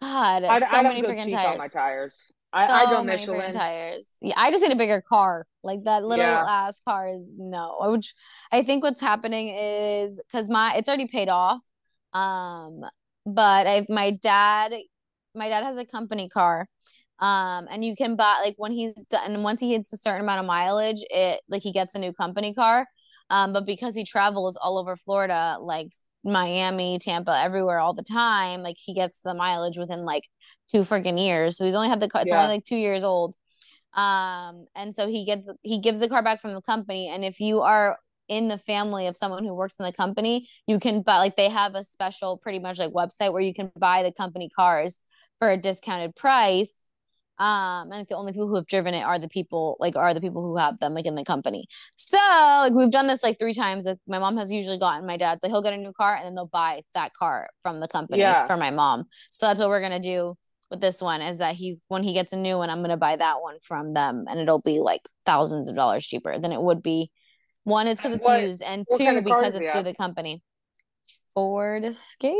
God, 0.00 0.44
I, 0.44 0.60
so 0.60 0.66
I 0.66 0.82
don't 0.82 0.84
many 0.84 1.02
go 1.02 1.08
freaking 1.08 1.26
cheap 1.26 1.38
on 1.38 1.58
my 1.58 1.68
tires. 1.68 2.32
I, 2.52 2.66
so 2.66 2.72
I 2.72 2.90
go 2.90 3.04
Michelin. 3.04 3.52
tires. 3.52 4.18
Yeah, 4.22 4.34
I 4.36 4.50
just 4.50 4.62
need 4.62 4.72
a 4.72 4.76
bigger 4.76 5.02
car. 5.06 5.44
Like 5.62 5.84
that 5.84 6.04
little 6.04 6.24
Yeah. 6.24 6.46
ass 6.48 6.80
car 6.86 7.08
is 7.08 7.30
no. 7.36 7.76
Which 7.80 8.14
I 8.50 8.62
think 8.62 8.82
what's 8.82 9.00
happening 9.00 9.48
is 9.50 10.20
because 10.30 10.48
my 10.48 10.74
it's 10.76 10.88
already 10.88 11.06
paid 11.06 11.28
off. 11.28 11.60
Um, 12.12 12.80
but 13.24 13.66
I 13.66 13.86
my 13.88 14.12
dad 14.12 14.72
my 15.34 15.48
dad 15.48 15.64
has 15.64 15.76
a 15.76 15.84
company 15.84 16.28
car. 16.28 16.66
Um, 17.20 17.68
and 17.70 17.84
you 17.84 17.94
can 17.94 18.16
buy 18.16 18.40
like 18.42 18.54
when 18.56 18.72
he's 18.72 18.94
done 19.10 19.30
and 19.32 19.44
once 19.44 19.60
he 19.60 19.72
hits 19.72 19.92
a 19.92 19.96
certain 19.96 20.22
amount 20.22 20.40
of 20.40 20.46
mileage, 20.46 21.04
it 21.10 21.40
like 21.48 21.62
he 21.62 21.72
gets 21.72 21.94
a 21.94 21.98
new 21.98 22.12
company 22.12 22.54
car. 22.54 22.86
Um, 23.28 23.52
but 23.52 23.66
because 23.66 23.94
he 23.94 24.04
travels 24.04 24.56
all 24.56 24.78
over 24.78 24.96
Florida, 24.96 25.58
like 25.60 25.88
Miami, 26.24 26.98
Tampa, 26.98 27.38
everywhere 27.40 27.78
all 27.78 27.94
the 27.94 28.02
time, 28.02 28.62
like 28.62 28.76
he 28.78 28.94
gets 28.94 29.22
the 29.22 29.34
mileage 29.34 29.78
within 29.78 30.00
like 30.04 30.24
two 30.70 30.80
freaking 30.80 31.22
years. 31.22 31.56
So 31.56 31.64
he's 31.64 31.74
only 31.74 31.88
had 31.88 32.00
the 32.00 32.08
car, 32.08 32.22
it's 32.22 32.32
Yeah. 32.32 32.42
only 32.42 32.56
like 32.56 32.64
two 32.64 32.76
years 32.76 33.04
old. 33.04 33.34
Um, 33.94 34.66
and 34.76 34.94
so 34.94 35.08
he 35.08 35.24
gets 35.24 35.50
he 35.62 35.80
gives 35.80 36.00
the 36.00 36.08
car 36.08 36.22
back 36.22 36.40
from 36.40 36.54
the 36.54 36.62
company. 36.62 37.08
And 37.08 37.24
if 37.24 37.40
you 37.40 37.60
are 37.62 37.98
in 38.28 38.46
the 38.48 38.58
family 38.58 39.08
of 39.08 39.16
someone 39.16 39.44
who 39.44 39.52
works 39.54 39.78
in 39.80 39.84
the 39.86 39.92
company, 39.92 40.48
you 40.66 40.78
can 40.78 41.02
buy 41.02 41.18
like 41.18 41.36
they 41.36 41.48
have 41.48 41.74
a 41.74 41.82
special 41.82 42.36
pretty 42.38 42.60
much 42.60 42.78
like 42.78 42.92
website 42.92 43.32
where 43.32 43.42
you 43.42 43.52
can 43.52 43.72
buy 43.78 44.02
the 44.02 44.12
company 44.12 44.48
cars 44.48 45.00
for 45.40 45.50
a 45.50 45.56
discounted 45.56 46.14
price. 46.14 46.90
Um, 47.38 47.90
and 47.90 48.06
the 48.06 48.16
only 48.16 48.32
people 48.32 48.48
who 48.48 48.56
have 48.56 48.66
driven 48.66 48.92
it 48.92 49.02
are 49.02 49.18
the 49.18 49.28
people 49.28 49.76
like 49.80 49.96
are 49.96 50.12
the 50.12 50.20
people 50.20 50.42
who 50.42 50.58
have 50.58 50.78
them 50.78 50.92
like 50.94 51.06
in 51.06 51.14
the 51.14 51.24
company. 51.24 51.66
So 51.96 52.18
like 52.18 52.74
we've 52.74 52.90
done 52.90 53.06
this 53.08 53.22
like 53.22 53.38
three 53.38 53.54
times. 53.54 53.88
My 54.06 54.18
mom 54.18 54.36
has 54.36 54.52
usually 54.52 54.78
gotten 54.78 55.06
my 55.06 55.16
dad's 55.16 55.42
like 55.42 55.50
he'll 55.50 55.62
get 55.62 55.72
a 55.72 55.78
new 55.78 55.92
car 55.92 56.14
and 56.14 56.26
then 56.26 56.34
they'll 56.34 56.46
buy 56.46 56.82
that 56.94 57.14
car 57.14 57.48
from 57.62 57.80
the 57.80 57.88
company 57.88 58.20
Yeah. 58.20 58.46
for 58.46 58.56
my 58.58 58.70
mom. 58.70 59.06
So 59.30 59.46
that's 59.46 59.60
what 59.60 59.70
we're 59.70 59.80
gonna 59.80 60.00
do 60.00 60.36
with 60.70 60.80
this 60.80 61.02
one 61.02 61.20
is 61.22 61.38
that 61.38 61.54
he's 61.56 61.82
when 61.88 62.02
he 62.02 62.14
gets 62.14 62.32
a 62.32 62.36
new 62.38 62.56
one, 62.58 62.70
I'm 62.70 62.80
gonna 62.82 62.96
buy 62.96 63.16
that 63.16 63.42
one 63.42 63.56
from 63.62 63.92
them 63.94 64.24
and 64.28 64.38
it'll 64.40 64.60
be 64.60 64.78
like 64.78 65.02
thousands 65.26 65.68
of 65.68 65.74
dollars 65.76 66.06
cheaper 66.06 66.38
than 66.38 66.52
it 66.52 66.60
would 66.62 66.82
be. 66.82 67.10
One, 67.64 67.86
it's 67.86 68.00
because 68.00 68.14
it's 68.16 68.24
what- 68.24 68.42
used, 68.42 68.62
and 68.62 68.86
two, 68.96 69.04
kind 69.04 69.18
of 69.18 69.24
because 69.24 69.54
it's 69.54 69.70
through 69.72 69.82
the 69.82 69.94
company. 69.94 70.42
Ford 71.34 71.84
Escape, 71.84 72.34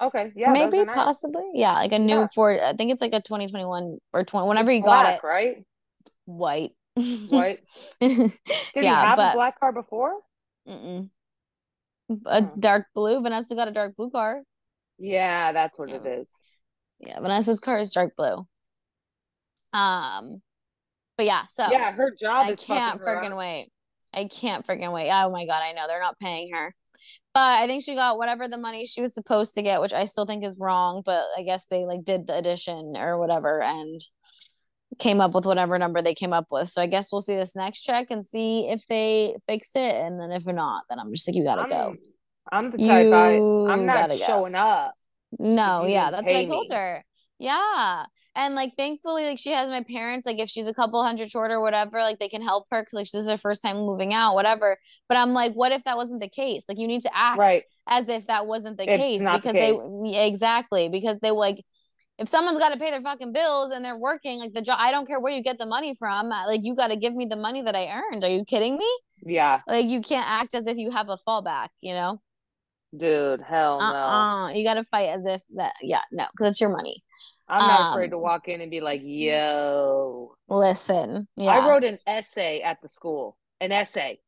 Okay. 0.00 0.32
Yeah. 0.36 0.52
maybe 0.52 0.84
nice. 0.84 0.94
possibly, 0.94 1.50
yeah, 1.54 1.72
like 1.74 1.92
a 1.92 1.98
new 1.98 2.20
Yeah. 2.20 2.26
Ford. 2.34 2.60
I 2.60 2.72
think 2.74 2.92
it's 2.92 3.02
like 3.02 3.12
a 3.14 3.20
2021 3.20 3.98
or 4.12 4.24
20. 4.24 4.46
Whenever 4.48 4.70
It's 4.70 4.78
you 4.78 4.84
got 4.84 5.02
black, 5.04 5.18
it, 5.18 5.26
right? 5.26 5.64
white. 6.24 6.72
White. 7.28 7.60
Did 8.00 8.32
yeah, 8.74 9.00
have 9.08 9.16
but 9.16 9.32
a 9.32 9.36
black 9.36 9.58
car 9.60 9.72
before? 9.72 10.12
mm-mm. 10.68 11.10
a 12.26 12.42
Hmm. 12.42 12.60
dark 12.60 12.86
blue. 12.94 13.20
Vanessa 13.22 13.54
got 13.54 13.68
a 13.68 13.72
dark 13.72 13.94
blue 13.96 14.10
car. 14.10 14.42
Yeah, 14.98 15.52
that's 15.52 15.78
what 15.78 15.90
it 15.90 16.02
Yeah. 16.04 16.10
is. 16.12 16.26
Yeah, 17.00 17.20
Vanessa's 17.20 17.60
car 17.60 17.78
is 17.78 17.92
dark 17.92 18.14
blue. 18.16 18.46
Um, 19.72 20.42
but 21.16 21.26
yeah, 21.26 21.42
so 21.48 21.64
Yeah, 21.70 21.92
her 21.92 22.14
job 22.18 22.46
I 22.46 22.54
can't 22.54 23.02
freaking 23.02 23.36
wait. 23.36 23.70
I 24.14 24.26
can't 24.26 24.66
freaking 24.66 24.92
wait. 24.92 25.10
Oh 25.10 25.30
my 25.30 25.46
God, 25.46 25.62
I 25.62 25.72
know 25.72 25.86
they're 25.86 26.00
not 26.00 26.18
paying 26.18 26.50
her. 26.54 26.74
But 27.34 27.62
I 27.62 27.66
think 27.66 27.84
she 27.84 27.94
got 27.94 28.18
whatever 28.18 28.48
the 28.48 28.56
money 28.58 28.86
she 28.86 29.00
was 29.00 29.14
supposed 29.14 29.54
to 29.54 29.62
get, 29.62 29.80
which 29.80 29.92
I 29.92 30.06
still 30.06 30.26
think 30.26 30.44
is 30.44 30.58
wrong, 30.58 31.02
but 31.04 31.24
I 31.36 31.42
guess 31.42 31.66
they 31.66 31.84
like 31.84 32.04
did 32.04 32.26
the 32.26 32.36
addition 32.36 32.96
or 32.96 33.18
whatever 33.18 33.60
and 33.62 34.00
came 34.98 35.20
up 35.20 35.34
with 35.34 35.44
whatever 35.44 35.78
number 35.78 36.02
they 36.02 36.14
came 36.14 36.32
up 36.32 36.46
with. 36.50 36.70
So 36.70 36.82
I 36.82 36.86
guess 36.86 37.12
we'll 37.12 37.20
see 37.20 37.36
this 37.36 37.54
next 37.54 37.82
check 37.82 38.10
and 38.10 38.24
see 38.24 38.68
if 38.68 38.84
they 38.88 39.36
fixed 39.46 39.76
it. 39.76 39.94
And 39.94 40.20
then 40.20 40.32
if 40.32 40.44
not, 40.46 40.84
then 40.88 40.98
I'm 40.98 41.12
just 41.12 41.28
like, 41.28 41.36
you 41.36 41.44
gotta 41.44 41.68
go. 41.68 41.96
I'm, 42.50 42.66
I'm 42.66 42.70
the 42.70 42.78
type 42.78 43.12
I 43.12 43.34
You 43.34 43.66
I'm 43.68 43.86
not 43.86 43.94
gotta 43.94 44.18
go. 44.18 44.24
showing 44.24 44.54
up. 44.54 44.94
No, 45.38 45.84
yeah, 45.86 46.10
that's 46.10 46.30
what 46.30 46.36
I 46.36 46.44
told 46.44 46.68
me. 46.70 46.76
her. 46.76 47.04
Yeah. 47.38 48.04
And 48.34 48.54
like 48.54 48.72
thankfully 48.74 49.24
like 49.24 49.38
she 49.38 49.50
has 49.50 49.68
my 49.68 49.82
parents 49.82 50.26
like 50.26 50.38
if 50.38 50.48
she's 50.48 50.68
a 50.68 50.74
couple 50.74 51.02
hundred 51.02 51.28
short 51.30 51.50
or 51.50 51.60
whatever 51.60 52.00
like 52.00 52.18
they 52.18 52.28
can 52.28 52.42
help 52.42 52.66
her 52.70 52.82
cuz 52.84 52.92
like 52.92 53.04
this 53.10 53.22
is 53.22 53.28
her 53.30 53.36
first 53.36 53.62
time 53.62 53.76
moving 53.78 54.12
out 54.14 54.34
whatever. 54.34 54.76
But 55.08 55.18
I'm 55.18 55.32
like 55.32 55.54
what 55.54 55.72
if 55.72 55.84
that 55.84 55.96
wasn't 55.96 56.20
the 56.20 56.28
case? 56.28 56.68
Like 56.68 56.78
you 56.78 56.86
need 56.86 57.00
to 57.02 57.10
act 57.14 57.38
Right. 57.38 57.64
as 57.88 58.08
if 58.08 58.26
that 58.26 58.46
wasn't 58.46 58.76
the 58.76 58.88
It's 58.88 58.96
case 58.96 59.20
not 59.22 59.42
the 59.42 59.52
because 59.52 59.54
they 60.12 60.26
exactly 60.26 60.88
because 60.88 61.18
they 61.18 61.30
like 61.30 61.64
if 62.18 62.28
someone's 62.28 62.58
got 62.58 62.70
to 62.70 62.78
pay 62.78 62.90
their 62.90 63.02
fucking 63.02 63.32
bills 63.32 63.70
and 63.70 63.84
they're 63.84 63.96
working 63.98 64.40
like 64.40 64.52
the 64.52 64.62
job 64.62 64.78
I 64.80 64.90
don't 64.90 65.06
care 65.06 65.20
where 65.20 65.32
you 65.32 65.42
get 65.42 65.58
the 65.58 65.66
money 65.66 65.94
from 65.94 66.30
uh, 66.32 66.46
like 66.46 66.60
you 66.64 66.74
got 66.74 66.88
to 66.88 66.96
give 66.96 67.14
me 67.14 67.26
the 67.26 67.36
money 67.36 67.62
that 67.62 67.76
I 67.76 67.86
earned. 67.88 68.24
Are 68.24 68.30
you 68.30 68.44
kidding 68.44 68.76
me? 68.76 68.90
Yeah, 69.24 69.60
Like 69.66 69.86
you 69.88 70.00
can't 70.00 70.26
act 70.28 70.54
as 70.54 70.66
if 70.68 70.76
you 70.76 70.90
have 70.92 71.08
a 71.08 71.16
fallback, 71.16 71.68
you 71.80 71.92
know? 71.92 72.20
Dude, 72.96 73.40
hell 73.42 73.82
no. 73.82 73.94
Uh-uh. 73.94 74.50
You 74.50 74.64
got 74.64 74.74
to 74.74 74.84
fight 74.84 75.08
as 75.10 75.26
if 75.26 75.42
that 75.54 75.74
yeah, 75.82 76.02
no, 76.12 76.26
cuz 76.36 76.48
it's 76.48 76.60
your 76.60 76.70
money. 76.70 77.02
I'm 77.48 77.66
not 77.66 77.80
afraid 77.80 78.10
to 78.10 78.18
Um, 78.18 78.22
walk 78.22 78.48
in 78.48 78.60
and 78.60 78.70
be 78.70 78.80
like, 78.80 79.00
yo. 79.04 80.34
Listen, 80.48 81.28
I 81.46 81.58
wrote 81.60 81.84
an 81.84 81.98
essay 82.06 82.60
at 82.60 82.80
the 82.82 82.88
school. 82.88 83.36
An 83.60 83.72
essay. 83.72 84.20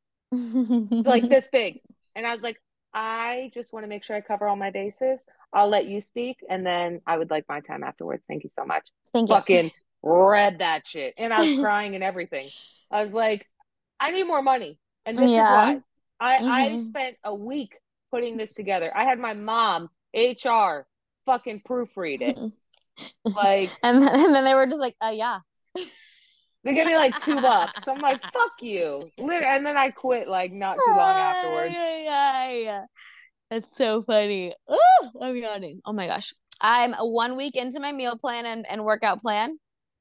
It's 0.98 1.08
like 1.08 1.28
this 1.28 1.48
big. 1.52 1.80
And 2.14 2.26
I 2.26 2.32
was 2.32 2.42
like, 2.42 2.56
I 2.92 3.50
just 3.54 3.72
want 3.72 3.84
to 3.84 3.88
make 3.88 4.04
sure 4.04 4.16
I 4.16 4.20
cover 4.20 4.48
all 4.48 4.56
my 4.56 4.70
bases. 4.70 5.24
I'll 5.52 5.68
let 5.68 5.86
you 5.86 6.00
speak 6.00 6.38
and 6.48 6.64
then 6.64 7.00
I 7.06 7.18
would 7.18 7.30
like 7.30 7.44
my 7.48 7.60
time 7.60 7.82
afterwards. 7.84 8.22
Thank 8.28 8.44
you 8.44 8.50
so 8.56 8.64
much. 8.64 8.86
Thank 9.12 9.30
you. 9.30 9.36
Fucking 9.36 9.70
read 10.02 10.58
that 10.58 10.86
shit. 10.86 11.14
And 11.16 11.32
I 11.32 11.42
was 11.42 11.52
crying 11.54 11.94
and 11.94 12.04
everything. 12.04 12.52
I 12.90 13.04
was 13.04 13.12
like, 13.12 13.46
I 13.98 14.10
need 14.10 14.24
more 14.24 14.42
money. 14.42 14.78
And 15.06 15.20
this 15.20 15.30
Yeah. 15.30 15.42
is 15.44 15.48
why. 15.48 15.80
I, 16.20 16.40
I 16.46 16.68
Mhm. 16.70 16.78
spent 16.78 17.16
a 17.24 17.34
week 17.34 17.74
putting 18.10 18.36
this 18.36 18.54
together. 18.54 18.92
I 18.96 19.04
had 19.04 19.18
my 19.18 19.34
mom, 19.34 19.88
HR, 20.14 20.86
fucking 21.26 21.62
proofread 21.68 22.20
it. 22.22 22.38
Like 23.24 23.74
and 23.82 24.02
then, 24.02 24.08
and 24.14 24.34
then 24.34 24.44
they 24.44 24.52
were 24.52 24.66
just 24.66 24.80
like, 24.80 24.94
uh, 25.00 25.12
yeah. 25.14 25.38
they 26.64 26.74
give 26.74 26.86
me 26.86 26.96
like 26.96 27.18
two 27.22 27.40
bucks. 27.40 27.88
I'm 27.88 27.98
like, 27.98 28.20
fuck 28.30 28.52
you. 28.60 29.08
And 29.16 29.64
then 29.64 29.74
I 29.78 29.88
quit 29.88 30.28
like 30.28 30.52
not 30.52 30.74
too 30.74 30.92
long 30.92 31.16
afterwards. 31.16 31.74
That's 33.50 33.74
so 33.74 34.02
funny. 34.02 34.54
Oh, 34.68 35.10
I'm 35.22 35.34
yawning. 35.34 35.80
Oh 35.86 35.94
my 35.94 36.08
gosh. 36.08 36.34
I'm 36.60 36.92
one 36.92 37.38
week 37.38 37.56
into 37.56 37.80
my 37.80 37.90
meal 37.90 38.18
plan 38.18 38.44
and, 38.44 38.66
and 38.68 38.84
workout 38.84 39.22
plan. 39.22 39.58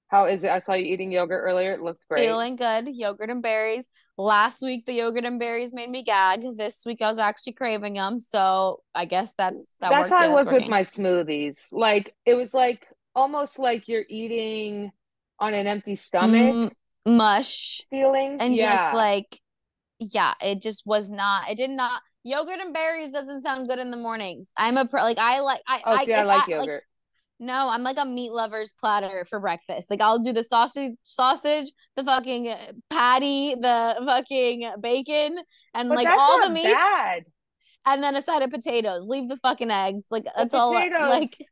How 0.09 0.25
is 0.25 0.43
it? 0.43 0.49
I 0.49 0.59
saw 0.59 0.73
you 0.73 0.85
eating 0.85 1.11
yogurt 1.11 1.43
earlier. 1.45 1.73
It 1.73 1.81
looked 1.81 2.01
great. 2.09 2.25
Feeling 2.25 2.55
good. 2.55 2.89
Yogurt 2.91 3.29
and 3.29 3.41
berries. 3.43 3.89
Last 4.17 4.61
week 4.63 4.85
the 4.85 4.93
yogurt 4.93 5.23
and 5.23 5.39
berries 5.39 5.73
made 5.73 5.89
me 5.89 6.03
gag. 6.03 6.41
This 6.57 6.83
week 6.85 7.01
I 7.01 7.07
was 7.07 7.19
actually 7.19 7.53
craving 7.53 7.93
them. 7.93 8.19
So 8.19 8.81
I 8.93 9.05
guess 9.05 9.35
that's 9.37 9.71
that 9.79 9.91
That's 9.91 10.09
how 10.09 10.17
I 10.17 10.27
was 10.29 10.51
with 10.51 10.67
my 10.67 10.81
smoothies. 10.81 11.67
Like 11.71 12.15
it 12.25 12.33
was 12.33 12.53
like 12.53 12.85
almost 13.15 13.59
like 13.59 13.87
you're 13.87 14.05
eating 14.09 14.91
on 15.39 15.53
an 15.53 15.67
empty 15.67 15.95
stomach 15.95 16.53
Mm, 16.53 16.71
mush. 17.05 17.81
feeling. 17.89 18.37
and 18.39 18.55
yeah. 18.55 18.73
just 18.75 18.93
like 18.95 19.39
yeah 19.99 20.33
it 20.41 20.61
just 20.61 20.83
was 20.85 21.11
not 21.11 21.49
it 21.49 21.57
did 21.57 21.69
not 21.69 22.01
yogurt 22.23 22.59
and 22.59 22.73
berries 22.73 23.09
doesn't 23.11 23.41
sound 23.41 23.67
good 23.67 23.79
in 23.79 23.91
the 23.91 23.97
mornings 23.97 24.51
i'm 24.57 24.77
a 24.77 24.85
pro 24.87 25.01
like 25.01 25.17
i 25.17 25.39
like 25.39 25.61
i 25.67 25.81
oh, 25.85 25.97
see, 26.05 26.13
I, 26.13 26.23
like 26.23 26.47
yogurt. 26.47 26.83
No 27.39 27.69
i'm 27.69 27.83
like 27.83 27.97
a 27.97 28.05
meat 28.05 28.31
lover's 28.31 28.73
platter 28.73 29.25
for 29.29 29.39
breakfast 29.39 29.89
like 29.89 30.01
i'll 30.01 30.19
do 30.19 30.33
the 30.33 30.43
sausage 30.43 30.93
sausage 31.03 31.71
the 31.95 32.03
fucking 32.03 32.53
patty 32.89 33.55
the 33.55 33.95
fucking 34.05 34.69
bacon 34.81 35.37
and 35.73 35.89
but 35.89 35.95
like 35.95 36.07
all 36.07 36.41
the 36.41 36.49
meats 36.49 36.67
bad. 36.67 37.23
and 37.85 38.03
then 38.03 38.15
a 38.15 38.21
side 38.21 38.41
of 38.41 38.49
potatoes 38.51 39.07
leave 39.07 39.29
the 39.29 39.37
fucking 39.37 39.71
eggs 39.71 40.05
like 40.11 40.23
The 40.25 40.31
that's 40.35 40.55
all 40.55 40.73
like 40.73 40.91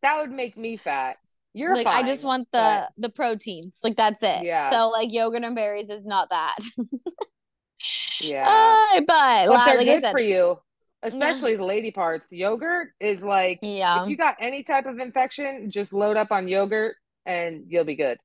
that 0.02 0.20
would 0.22 0.32
make 0.32 0.58
me 0.58 0.78
fat. 0.78 1.18
You're 1.54 1.74
like 1.76 1.88
I 1.88 2.04
just 2.04 2.24
want 2.24 2.48
the 2.52 2.86
but- 2.88 2.92
the 2.98 3.10
proteins 3.10 3.80
like 3.84 3.96
that's 3.96 4.22
it 4.24 4.44
Yeah. 4.44 4.70
so 4.70 4.90
like 4.90 5.12
yogurt 5.12 5.44
and 5.44 5.56
berries 5.56 5.90
is 5.90 6.06
not 6.06 6.30
that 6.30 6.58
yeah. 8.22 8.48
Uh, 8.48 9.00
but 9.02 9.48
but 9.48 9.66
they're 9.66 9.78
like 9.78 9.88
I 9.88 10.00
said 10.00 10.12
for 10.12 10.20
you, 10.20 10.60
especially 11.04 11.56
the 11.56 11.64
lady 11.66 11.92
parts. 11.92 12.32
Yogurt 12.32 12.90
is 13.00 13.24
like 13.24 13.60
yeah 13.62 14.04
if 14.04 14.10
you 14.10 14.18
got 14.18 14.36
any 14.40 14.64
type 14.64 14.86
of 14.86 15.00
infection, 15.00 15.70
just 15.72 15.94
load 15.94 16.18
up 16.18 16.32
on 16.32 16.48
yogurt 16.48 16.96
and 17.26 17.66
you'll 17.68 17.84
be 17.84 17.96
good. 17.96 18.18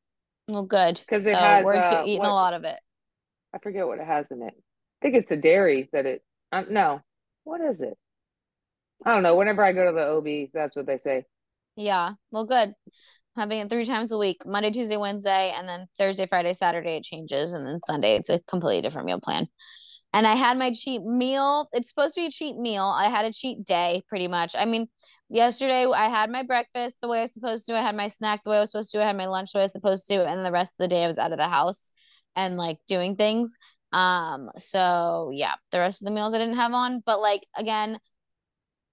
Well, 0.49 0.65
good. 0.65 1.01
'Cause 1.09 1.27
it 1.27 1.35
So 1.35 1.39
has, 1.41 1.65
we're 1.65 1.77
uh, 1.77 2.05
eating 2.05 2.21
what- 2.21 2.31
a 2.31 2.35
lot 2.35 2.55
of 2.55 2.65
it. 2.65 2.81
I 3.55 3.59
forget 3.59 3.87
what 3.87 3.99
it 3.99 4.07
has 4.07 4.31
in 4.31 4.43
it. 4.43 4.55
I 4.57 4.99
think 5.03 5.15
it's 5.17 5.31
a 5.31 5.37
dairy 5.37 5.89
that 5.93 6.07
it. 6.07 6.23
Um, 6.53 6.67
no, 6.71 7.01
what 7.45 7.61
is 7.61 7.83
it? 7.83 7.97
I 9.05 9.13
don't 9.13 9.23
know. 9.23 9.37
Whenever 9.37 9.65
I 9.65 9.73
go 9.73 9.87
to 9.87 9.93
the 9.93 10.07
OB, 10.07 10.51
that's 10.55 10.77
what 10.77 10.87
they 10.87 10.99
say. 10.99 11.25
Yeah. 11.77 12.13
Well, 12.31 12.45
good. 12.45 12.75
Having 13.37 13.61
it 13.63 13.71
three 13.71 13.85
times 13.85 14.13
a 14.13 14.19
week, 14.19 14.45
Monday, 14.47 14.71
Tuesday, 14.71 14.97
Wednesday, 14.97 15.53
and 15.57 15.67
then 15.69 15.87
Thursday, 15.99 16.27
Friday, 16.27 16.53
Saturday, 16.53 16.97
it 16.97 17.03
changes. 17.05 17.53
And 17.53 17.67
then 17.67 17.81
Sunday, 17.81 18.17
it's 18.17 18.29
a 18.29 18.41
completely 18.41 18.83
different 18.83 19.07
meal 19.07 19.21
plan. 19.21 19.49
And 20.15 20.27
I 20.27 20.35
had 20.35 20.59
my 20.59 20.73
cheat 20.73 21.03
meal. 21.03 21.69
It's 21.73 21.89
supposed 21.89 22.15
to 22.15 22.21
be 22.21 22.27
a 22.27 22.31
cheat 22.31 22.57
meal. 22.57 22.85
I 22.85 23.09
had 23.09 23.25
a 23.25 23.33
cheat 23.33 23.65
day 23.65 24.03
pretty 24.09 24.29
much. 24.29 24.55
I 24.57 24.67
mean, 24.67 24.89
yesterday 25.31 25.87
I 25.87 26.09
had 26.09 26.31
my 26.31 26.43
breakfast 26.43 26.99
the 27.01 27.09
way 27.09 27.19
I 27.19 27.23
was 27.23 27.33
supposed 27.33 27.67
to. 27.67 27.77
I 27.77 27.81
had 27.81 27.97
my 27.97 28.09
snack 28.09 28.45
the 28.45 28.51
way 28.51 28.59
I 28.59 28.61
was 28.61 28.71
supposed 28.73 28.93
to. 28.93 29.03
I 29.03 29.07
had 29.07 29.17
my 29.17 29.27
lunch 29.27 29.53
the 29.53 29.59
way 29.59 29.63
I 29.63 29.65
was 29.65 29.73
supposed 29.73 30.07
to. 30.09 30.27
And 30.27 30.45
the 30.45 30.53
rest 30.53 30.75
of 30.75 30.85
the 30.85 30.89
day 30.89 31.05
I 31.05 31.07
was 31.07 31.19
out 31.19 31.33
of 31.33 31.39
the 31.39 31.49
house 31.49 31.93
and 32.37 32.57
like 32.57 32.79
doing 32.87 33.17
things. 33.17 33.57
Um, 33.93 34.51
so 34.57 35.31
yeah, 35.33 35.55
the 35.71 35.79
rest 35.79 36.03
of 36.03 36.07
the 36.07 36.13
meals 36.13 36.35
I 36.35 36.39
didn't 36.39 36.57
have 36.57 36.73
on. 36.73 37.03
But 37.05 37.21
like 37.21 37.47
again, 37.57 37.99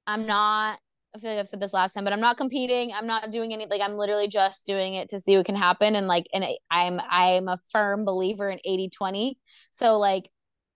I'm 0.08 0.26
not 0.26 0.80
I 1.16 1.18
feel 1.18 1.32
like 1.32 1.40
I've 1.40 1.48
said 1.48 1.60
this 1.60 1.74
last 1.74 1.94
time, 1.94 2.04
but 2.04 2.14
I'm 2.14 2.20
not 2.20 2.38
competing. 2.38 2.94
I'm 2.94 3.08
not 3.08 3.32
doing 3.32 3.52
any 3.52 3.66
like 3.66 3.82
I'm 3.82 3.98
literally 3.98 4.28
just 4.28 4.66
doing 4.68 4.94
it 4.94 5.10
to 5.10 5.20
see 5.20 5.36
what 5.38 5.46
can 5.46 5.56
happen. 5.56 5.96
And 5.96 6.08
like 6.08 6.28
and 6.34 6.46
I'm 6.70 7.00
I'm 7.10 7.48
a 7.48 7.58
firm 7.72 8.06
believer 8.06 8.50
in 8.50 8.60
80-20. 8.66 9.38
So 9.72 9.98
like 9.98 10.30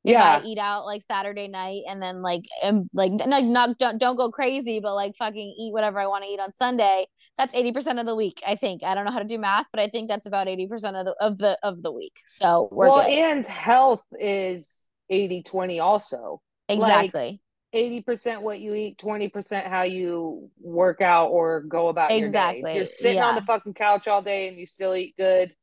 yeah. 0.04 0.42
I 0.42 0.46
eat 0.46 0.58
out 0.58 0.86
like 0.86 1.02
Saturday 1.02 1.48
night 1.48 1.84
and 1.88 2.02
then 2.02 2.22
like 2.22 2.44
am 2.62 2.84
like 2.94 3.12
not, 3.12 3.44
not 3.44 3.78
don't 3.78 3.98
don't 3.98 4.16
go 4.16 4.32
crazy, 4.32 4.80
but 4.80 4.96
like 4.96 5.16
fucking 5.16 5.56
eat 5.58 5.74
whatever 5.74 6.00
I 6.00 6.08
want 6.08 6.24
to 6.26 6.30
eat 6.30 6.40
on 6.40 6.54
Sunday, 6.54 7.08
that's 7.38 7.56
80% 7.56 8.00
of 8.00 8.06
the 8.06 8.16
week, 8.16 8.42
I 8.46 8.56
think. 8.56 8.84
I 8.84 8.96
don't 8.96 9.06
know 9.06 9.12
how 9.12 9.20
to 9.20 9.26
do 9.26 9.38
math, 9.38 9.68
but 9.72 9.82
I 9.82 9.88
think 9.88 10.10
that's 10.10 10.28
about 10.28 10.48
80% 10.48 10.72
of 11.00 11.06
the 11.06 11.16
of 11.20 11.38
the 11.38 11.58
of 11.64 11.82
the 11.82 11.92
week. 11.92 12.18
So 12.26 12.68
we're 12.72 12.90
well, 12.90 13.06
good. 13.06 13.18
and 13.18 13.48
health 13.48 14.04
is 14.20 14.90
80-20 15.12 15.82
also. 15.82 16.42
Exactly. 16.70 17.40
Like, 17.74 18.06
80% 18.06 18.42
what 18.42 18.60
you 18.60 18.76
eat, 18.76 19.00
20% 19.00 19.68
how 19.68 19.82
you 19.82 20.50
work 20.60 21.02
out 21.02 21.30
or 21.30 21.62
go 21.62 21.88
about 21.88 22.12
exactly. 22.12 22.60
your 22.60 22.66
day. 22.66 22.72
If 22.72 22.78
you're 22.78 22.86
sitting 22.86 23.18
yeah. 23.18 23.26
on 23.26 23.36
the 23.36 23.42
fucking 23.42 23.74
couch 23.74 24.08
all 24.08 24.22
day 24.22 24.48
and 24.48 24.60
you 24.60 24.68
still 24.68 24.96
eat 24.96 25.16
good, 25.18 25.56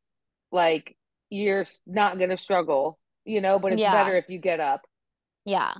like 0.50 0.96
you're 1.30 1.66
not 1.86 2.18
going 2.18 2.30
to 2.30 2.36
struggle, 2.36 2.98
you 3.24 3.40
know, 3.40 3.58
but 3.58 3.72
it's 3.72 3.80
yeah. 3.80 3.92
better 3.92 4.16
if 4.16 4.28
you 4.28 4.38
get 4.38 4.60
up. 4.60 4.82
Yeah. 5.44 5.72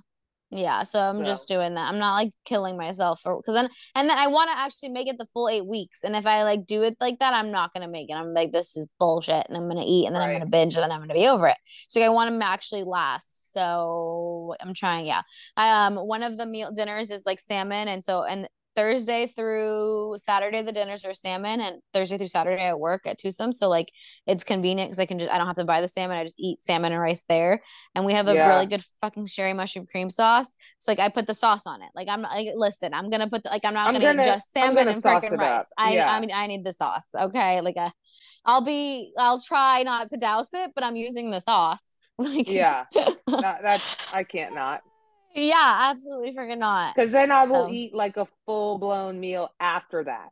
Yeah, 0.52 0.82
so 0.82 0.98
I'm 1.00 1.18
so. 1.18 1.24
just 1.24 1.46
doing 1.46 1.74
that. 1.74 1.88
I'm 1.88 2.00
not 2.00 2.14
like 2.14 2.32
killing 2.44 2.76
myself 2.76 3.20
for 3.20 3.36
because 3.36 3.54
then 3.54 3.68
and 3.94 4.10
then 4.10 4.18
I 4.18 4.26
want 4.26 4.50
to 4.50 4.58
actually 4.58 4.88
make 4.88 5.06
it 5.06 5.16
the 5.16 5.26
full 5.26 5.48
eight 5.48 5.64
weeks. 5.64 6.02
And 6.02 6.16
if 6.16 6.26
I 6.26 6.42
like 6.42 6.66
do 6.66 6.82
it 6.82 6.96
like 7.00 7.20
that, 7.20 7.32
I'm 7.32 7.52
not 7.52 7.72
gonna 7.72 7.86
make 7.86 8.10
it. 8.10 8.14
I'm 8.14 8.34
like, 8.34 8.50
this 8.50 8.76
is 8.76 8.88
bullshit, 8.98 9.46
and 9.46 9.56
I'm 9.56 9.68
gonna 9.68 9.84
eat, 9.86 10.06
and 10.06 10.14
then 10.14 10.20
right. 10.22 10.30
I'm 10.30 10.40
gonna 10.40 10.50
binge, 10.50 10.74
and 10.74 10.82
then 10.82 10.90
I'm 10.90 11.00
gonna 11.00 11.14
be 11.14 11.28
over 11.28 11.46
it. 11.46 11.56
So 11.88 12.02
I 12.02 12.08
want 12.08 12.36
to 12.36 12.44
actually 12.44 12.82
last. 12.82 13.52
So 13.52 14.56
I'm 14.60 14.74
trying. 14.74 15.06
Yeah. 15.06 15.22
Um, 15.56 15.94
one 15.94 16.24
of 16.24 16.36
the 16.36 16.46
meal 16.46 16.72
dinners 16.72 17.12
is 17.12 17.26
like 17.26 17.38
salmon, 17.38 17.86
and 17.86 18.02
so 18.02 18.24
and 18.24 18.48
Thursday 18.76 19.26
through 19.26 20.14
Saturday, 20.18 20.62
the 20.62 20.72
dinners 20.72 21.04
are 21.04 21.14
salmon, 21.14 21.60
and 21.60 21.80
Thursday 21.92 22.18
through 22.18 22.28
Saturday 22.28 22.62
I 22.62 22.74
work 22.74 23.02
at 23.06 23.18
Toothsome. 23.18 23.52
So 23.52 23.68
like 23.68 23.90
it's 24.26 24.44
convenient 24.44 24.90
because 24.90 25.00
I 25.00 25.06
can 25.06 25.18
just 25.18 25.30
I 25.30 25.38
don't 25.38 25.46
have 25.46 25.56
to 25.56 25.64
buy 25.64 25.80
the 25.80 25.88
salmon. 25.88 26.16
I 26.16 26.24
just 26.24 26.38
eat 26.38 26.62
salmon 26.62 26.92
and 26.92 27.00
rice 27.00 27.24
there, 27.28 27.62
and 27.94 28.04
we 28.04 28.12
have 28.12 28.28
a 28.28 28.34
yeah. 28.34 28.48
really 28.48 28.66
good 28.66 28.82
fucking 29.00 29.26
sherry 29.26 29.52
mushroom 29.52 29.86
cream 29.86 30.08
sauce. 30.08 30.54
So 30.78 30.92
like 30.92 30.98
I 30.98 31.08
put 31.08 31.26
the 31.26 31.34
sauce 31.34 31.66
on 31.66 31.82
it. 31.82 31.88
Like 31.94 32.08
I'm 32.08 32.22
like 32.22 32.48
listen, 32.54 32.94
I'm 32.94 33.10
gonna 33.10 33.28
put 33.28 33.42
the, 33.42 33.50
like 33.50 33.64
I'm 33.64 33.74
not 33.74 33.92
gonna, 33.92 34.00
gonna 34.00 34.22
just 34.22 34.52
salmon 34.52 34.76
gonna 34.76 34.90
and 34.92 35.02
freaking 35.02 35.36
rice. 35.36 35.72
I 35.76 35.94
yeah. 35.94 36.10
I 36.10 36.20
mean 36.20 36.30
I 36.32 36.46
need 36.46 36.64
the 36.64 36.72
sauce. 36.72 37.08
Okay, 37.14 37.60
like 37.60 37.76
a, 37.76 37.82
uh, 37.82 37.90
I'll 38.44 38.64
be 38.64 39.12
I'll 39.18 39.40
try 39.40 39.82
not 39.82 40.08
to 40.08 40.16
douse 40.16 40.54
it, 40.54 40.72
but 40.74 40.84
I'm 40.84 40.96
using 40.96 41.30
the 41.30 41.40
sauce. 41.40 41.96
Like 42.20 42.50
yeah, 42.50 42.84
that, 42.92 43.60
that's 43.62 43.82
I 44.12 44.24
can't 44.24 44.54
not. 44.54 44.82
Yeah, 45.34 45.90
absolutely 45.90 46.32
freaking 46.32 46.58
not. 46.58 46.94
Because 46.94 47.12
then 47.12 47.30
I 47.30 47.44
will 47.44 47.68
so. 47.68 47.72
eat 47.72 47.94
like 47.94 48.16
a 48.16 48.26
full 48.46 48.78
blown 48.78 49.20
meal 49.20 49.50
after 49.60 50.04
that. 50.04 50.30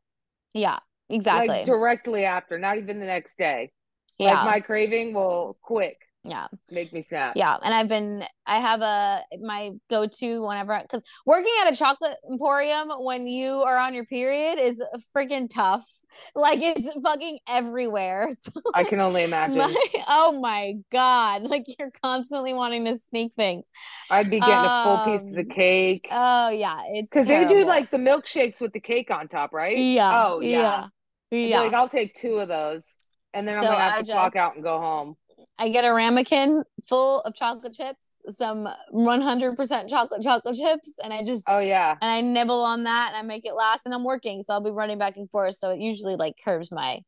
Yeah, 0.54 0.78
exactly. 1.08 1.48
Like 1.48 1.66
directly 1.66 2.24
after, 2.24 2.58
not 2.58 2.78
even 2.78 2.98
the 2.98 3.06
next 3.06 3.38
day. 3.38 3.70
Yeah. 4.18 4.34
Like 4.34 4.44
my 4.44 4.60
craving 4.60 5.14
will 5.14 5.56
quick 5.62 5.98
yeah. 6.28 6.46
Make 6.70 6.92
me 6.92 7.02
snap 7.02 7.34
yeah 7.36 7.56
and 7.62 7.74
i've 7.74 7.88
been 7.88 8.24
i 8.46 8.56
have 8.56 8.80
a 8.80 9.20
my 9.40 9.70
go-to 9.88 10.46
whenever 10.46 10.78
because 10.82 11.02
working 11.26 11.52
at 11.62 11.72
a 11.72 11.76
chocolate 11.76 12.16
emporium 12.30 12.90
when 12.98 13.26
you 13.26 13.62
are 13.62 13.76
on 13.76 13.94
your 13.94 14.04
period 14.04 14.58
is 14.58 14.82
freaking 15.14 15.48
tough. 15.48 15.86
Like 16.34 16.60
it's 16.62 16.90
fucking 17.02 17.38
everywhere. 17.46 18.28
So, 18.38 18.60
i 18.74 18.82
can 18.84 19.00
only 19.00 19.24
imagine. 19.24 19.58
my, 19.58 19.74
oh 20.08 20.38
my 20.40 20.74
god. 20.90 21.42
Like 21.42 21.64
you're 21.78 21.90
constantly 22.02 22.54
wanting 22.54 22.84
to 22.86 22.94
sneak 22.94 23.34
things. 23.34 23.70
I'd 24.10 24.30
be 24.30 24.40
getting 24.40 24.54
um, 24.54 24.84
full 24.84 25.04
pieces 25.04 25.36
of 25.36 25.48
cake. 25.48 26.08
oh 26.10 26.48
yeah 26.50 26.80
it's 26.86 27.12
because 27.12 27.26
they 27.26 27.44
do 27.44 27.64
like 27.64 27.90
the 27.90 27.98
milkshakes 27.98 28.60
with 28.60 28.72
the 28.72 28.80
cake 28.80 29.10
on 29.10 29.28
top 29.28 29.52
right? 29.52 29.76
Yeah 29.76 30.24
oh 30.24 30.40
yeah. 30.40 30.86
yeah, 31.30 31.38
yeah. 31.38 31.60
like 31.60 31.74
i'll 31.74 31.88
take 31.88 32.14
two 32.14 32.36
of 32.36 32.48
those 32.48 32.96
and 33.34 33.46
then 33.48 33.56
i'm 33.58 33.64
gonna 33.64 33.78
have 33.78 33.92
I 33.92 34.00
to 34.00 34.06
just, 34.06 34.12
clock 34.12 34.36
out 34.36 34.54
and 34.54 34.64
go 34.64 34.78
home 34.78 35.16
I 35.60 35.70
get 35.70 35.84
a 35.84 35.92
ramekin 35.92 36.62
full 36.88 37.20
of 37.22 37.34
chocolate 37.34 37.72
chips, 37.72 38.22
some 38.28 38.68
100% 38.94 39.90
chocolate 39.90 40.22
chocolate 40.22 40.56
chips, 40.56 40.98
and 41.02 41.12
I 41.12 41.24
just 41.24 41.46
oh 41.48 41.58
yeah, 41.58 41.96
and 42.00 42.10
I 42.10 42.20
nibble 42.20 42.62
on 42.62 42.84
that 42.84 43.08
and 43.08 43.16
I 43.16 43.22
make 43.22 43.44
it 43.44 43.54
last. 43.54 43.84
And 43.84 43.94
I'm 43.94 44.04
working, 44.04 44.40
so 44.40 44.54
I'll 44.54 44.62
be 44.62 44.70
running 44.70 44.98
back 44.98 45.16
and 45.16 45.28
forth. 45.28 45.54
So 45.54 45.70
it 45.70 45.80
usually 45.80 46.14
like 46.14 46.34
curbs 46.44 46.70
my 46.70 47.00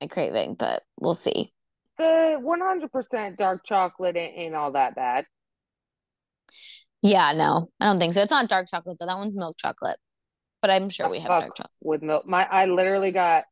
my 0.00 0.08
craving, 0.08 0.54
but 0.54 0.82
we'll 1.00 1.14
see. 1.14 1.52
The 1.96 2.38
100% 2.38 3.38
dark 3.38 3.64
chocolate 3.64 4.16
ain't, 4.16 4.36
ain't 4.36 4.54
all 4.54 4.72
that 4.72 4.94
bad. 4.94 5.24
Yeah, 7.02 7.32
no, 7.32 7.70
I 7.80 7.86
don't 7.86 7.98
think 7.98 8.12
so. 8.12 8.20
It's 8.20 8.30
not 8.30 8.48
dark 8.48 8.68
chocolate 8.70 8.98
though. 9.00 9.06
That 9.06 9.16
one's 9.16 9.36
milk 9.36 9.56
chocolate, 9.56 9.96
but 10.60 10.70
I'm 10.70 10.90
sure 10.90 11.08
we 11.08 11.20
have 11.20 11.28
dark 11.28 11.56
chocolate 11.56 11.70
with 11.80 12.02
milk. 12.02 12.26
My 12.26 12.44
I 12.44 12.66
literally 12.66 13.10
got 13.10 13.44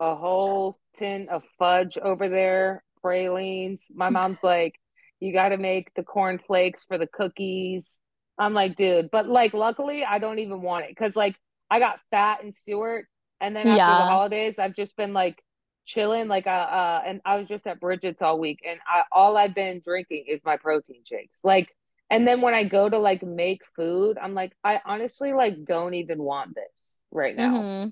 a 0.00 0.14
whole 0.14 0.78
tin 0.94 1.28
of 1.28 1.42
fudge 1.58 1.98
over 1.98 2.30
there 2.30 2.82
pralines. 3.06 3.84
My 3.94 4.08
mom's 4.18 4.42
like, 4.42 4.74
you 5.20 5.32
got 5.32 5.50
to 5.50 5.56
make 5.56 5.94
the 5.94 6.02
corn 6.02 6.40
flakes 6.44 6.84
for 6.84 6.98
the 6.98 7.06
cookies. 7.06 7.98
I'm 8.38 8.52
like, 8.52 8.76
dude, 8.76 9.10
but 9.10 9.28
like, 9.28 9.54
luckily, 9.54 10.04
I 10.04 10.18
don't 10.18 10.40
even 10.40 10.60
want 10.60 10.84
it 10.84 10.90
because 10.90 11.16
like 11.16 11.36
I 11.70 11.78
got 11.78 12.00
fat 12.10 12.42
in 12.42 12.52
Stuart, 12.52 13.06
and 13.40 13.56
then 13.56 13.66
after 13.66 13.78
yeah. 13.78 13.98
the 13.98 14.04
holidays, 14.04 14.58
I've 14.58 14.74
just 14.74 14.96
been 14.96 15.14
like 15.14 15.42
chilling. 15.86 16.28
Like, 16.28 16.46
uh, 16.46 16.50
uh, 16.50 17.02
and 17.06 17.20
I 17.24 17.36
was 17.36 17.48
just 17.48 17.66
at 17.66 17.80
Bridget's 17.80 18.20
all 18.20 18.38
week, 18.38 18.60
and 18.68 18.78
I 18.86 19.02
all 19.10 19.38
I've 19.38 19.54
been 19.54 19.80
drinking 19.82 20.24
is 20.28 20.44
my 20.44 20.58
protein 20.58 21.02
shakes. 21.06 21.40
Like, 21.44 21.68
and 22.10 22.28
then 22.28 22.42
when 22.42 22.52
I 22.52 22.64
go 22.64 22.88
to 22.88 22.98
like 22.98 23.22
make 23.22 23.62
food, 23.74 24.18
I'm 24.20 24.34
like, 24.34 24.52
I 24.62 24.80
honestly 24.84 25.32
like 25.32 25.64
don't 25.64 25.94
even 25.94 26.22
want 26.22 26.54
this 26.54 27.04
right 27.10 27.34
now. 27.34 27.54
Mm-hmm. 27.56 27.88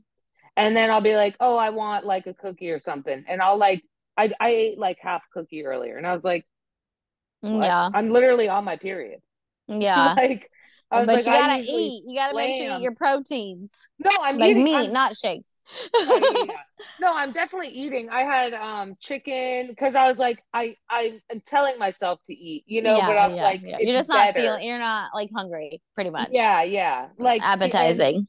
And 0.56 0.76
then 0.76 0.90
I'll 0.90 1.00
be 1.00 1.16
like, 1.16 1.36
oh, 1.40 1.56
I 1.56 1.70
want 1.70 2.04
like 2.04 2.26
a 2.26 2.34
cookie 2.34 2.70
or 2.70 2.80
something, 2.80 3.24
and 3.26 3.40
I'll 3.40 3.56
like 3.56 3.82
I 4.16 4.30
I 4.40 4.48
ate 4.50 4.78
like 4.78 4.98
half 5.00 5.22
cookie 5.32 5.64
earlier, 5.66 5.96
and 5.96 6.06
I 6.06 6.14
was 6.14 6.24
like, 6.24 6.46
what? 7.40 7.64
yeah, 7.64 7.90
I'm 7.92 8.10
literally 8.10 8.48
on 8.48 8.64
my 8.64 8.76
period. 8.76 9.20
Yeah, 9.66 10.14
like. 10.16 10.50
I 10.90 11.00
was 11.00 11.06
But 11.06 11.16
like, 11.16 11.26
you 11.26 11.32
gotta 11.32 11.62
eat. 11.66 12.04
You 12.06 12.14
gotta 12.14 12.36
make 12.36 12.54
sure 12.54 12.66
you 12.66 12.76
eat 12.76 12.82
your 12.82 12.94
proteins. 12.94 13.88
No, 13.98 14.10
I'm 14.22 14.38
like 14.38 14.50
eating, 14.50 14.64
meat, 14.64 14.76
I'm, 14.76 14.92
not 14.92 15.16
shakes. 15.16 15.62
no, 17.00 17.12
I'm 17.12 17.32
definitely 17.32 17.70
eating. 17.70 18.10
I 18.10 18.20
had 18.20 18.52
um 18.54 18.94
chicken 19.00 19.68
because 19.68 19.94
I 19.94 20.06
was 20.06 20.18
like, 20.18 20.44
I 20.52 20.76
I 20.88 21.20
am 21.32 21.40
telling 21.40 21.78
myself 21.78 22.20
to 22.26 22.34
eat, 22.34 22.64
you 22.66 22.82
know, 22.82 22.96
yeah, 22.96 23.06
but 23.06 23.16
I'm 23.16 23.34
yeah, 23.34 23.42
like, 23.44 23.62
yeah. 23.64 23.78
you're 23.80 23.96
just 23.96 24.08
not 24.08 24.34
feeling. 24.34 24.62
You're 24.62 24.78
not 24.78 25.10
like 25.14 25.30
hungry, 25.34 25.82
pretty 25.94 26.10
much. 26.10 26.28
Yeah, 26.32 26.62
yeah, 26.62 27.08
like 27.18 27.42
appetizing. 27.42 28.28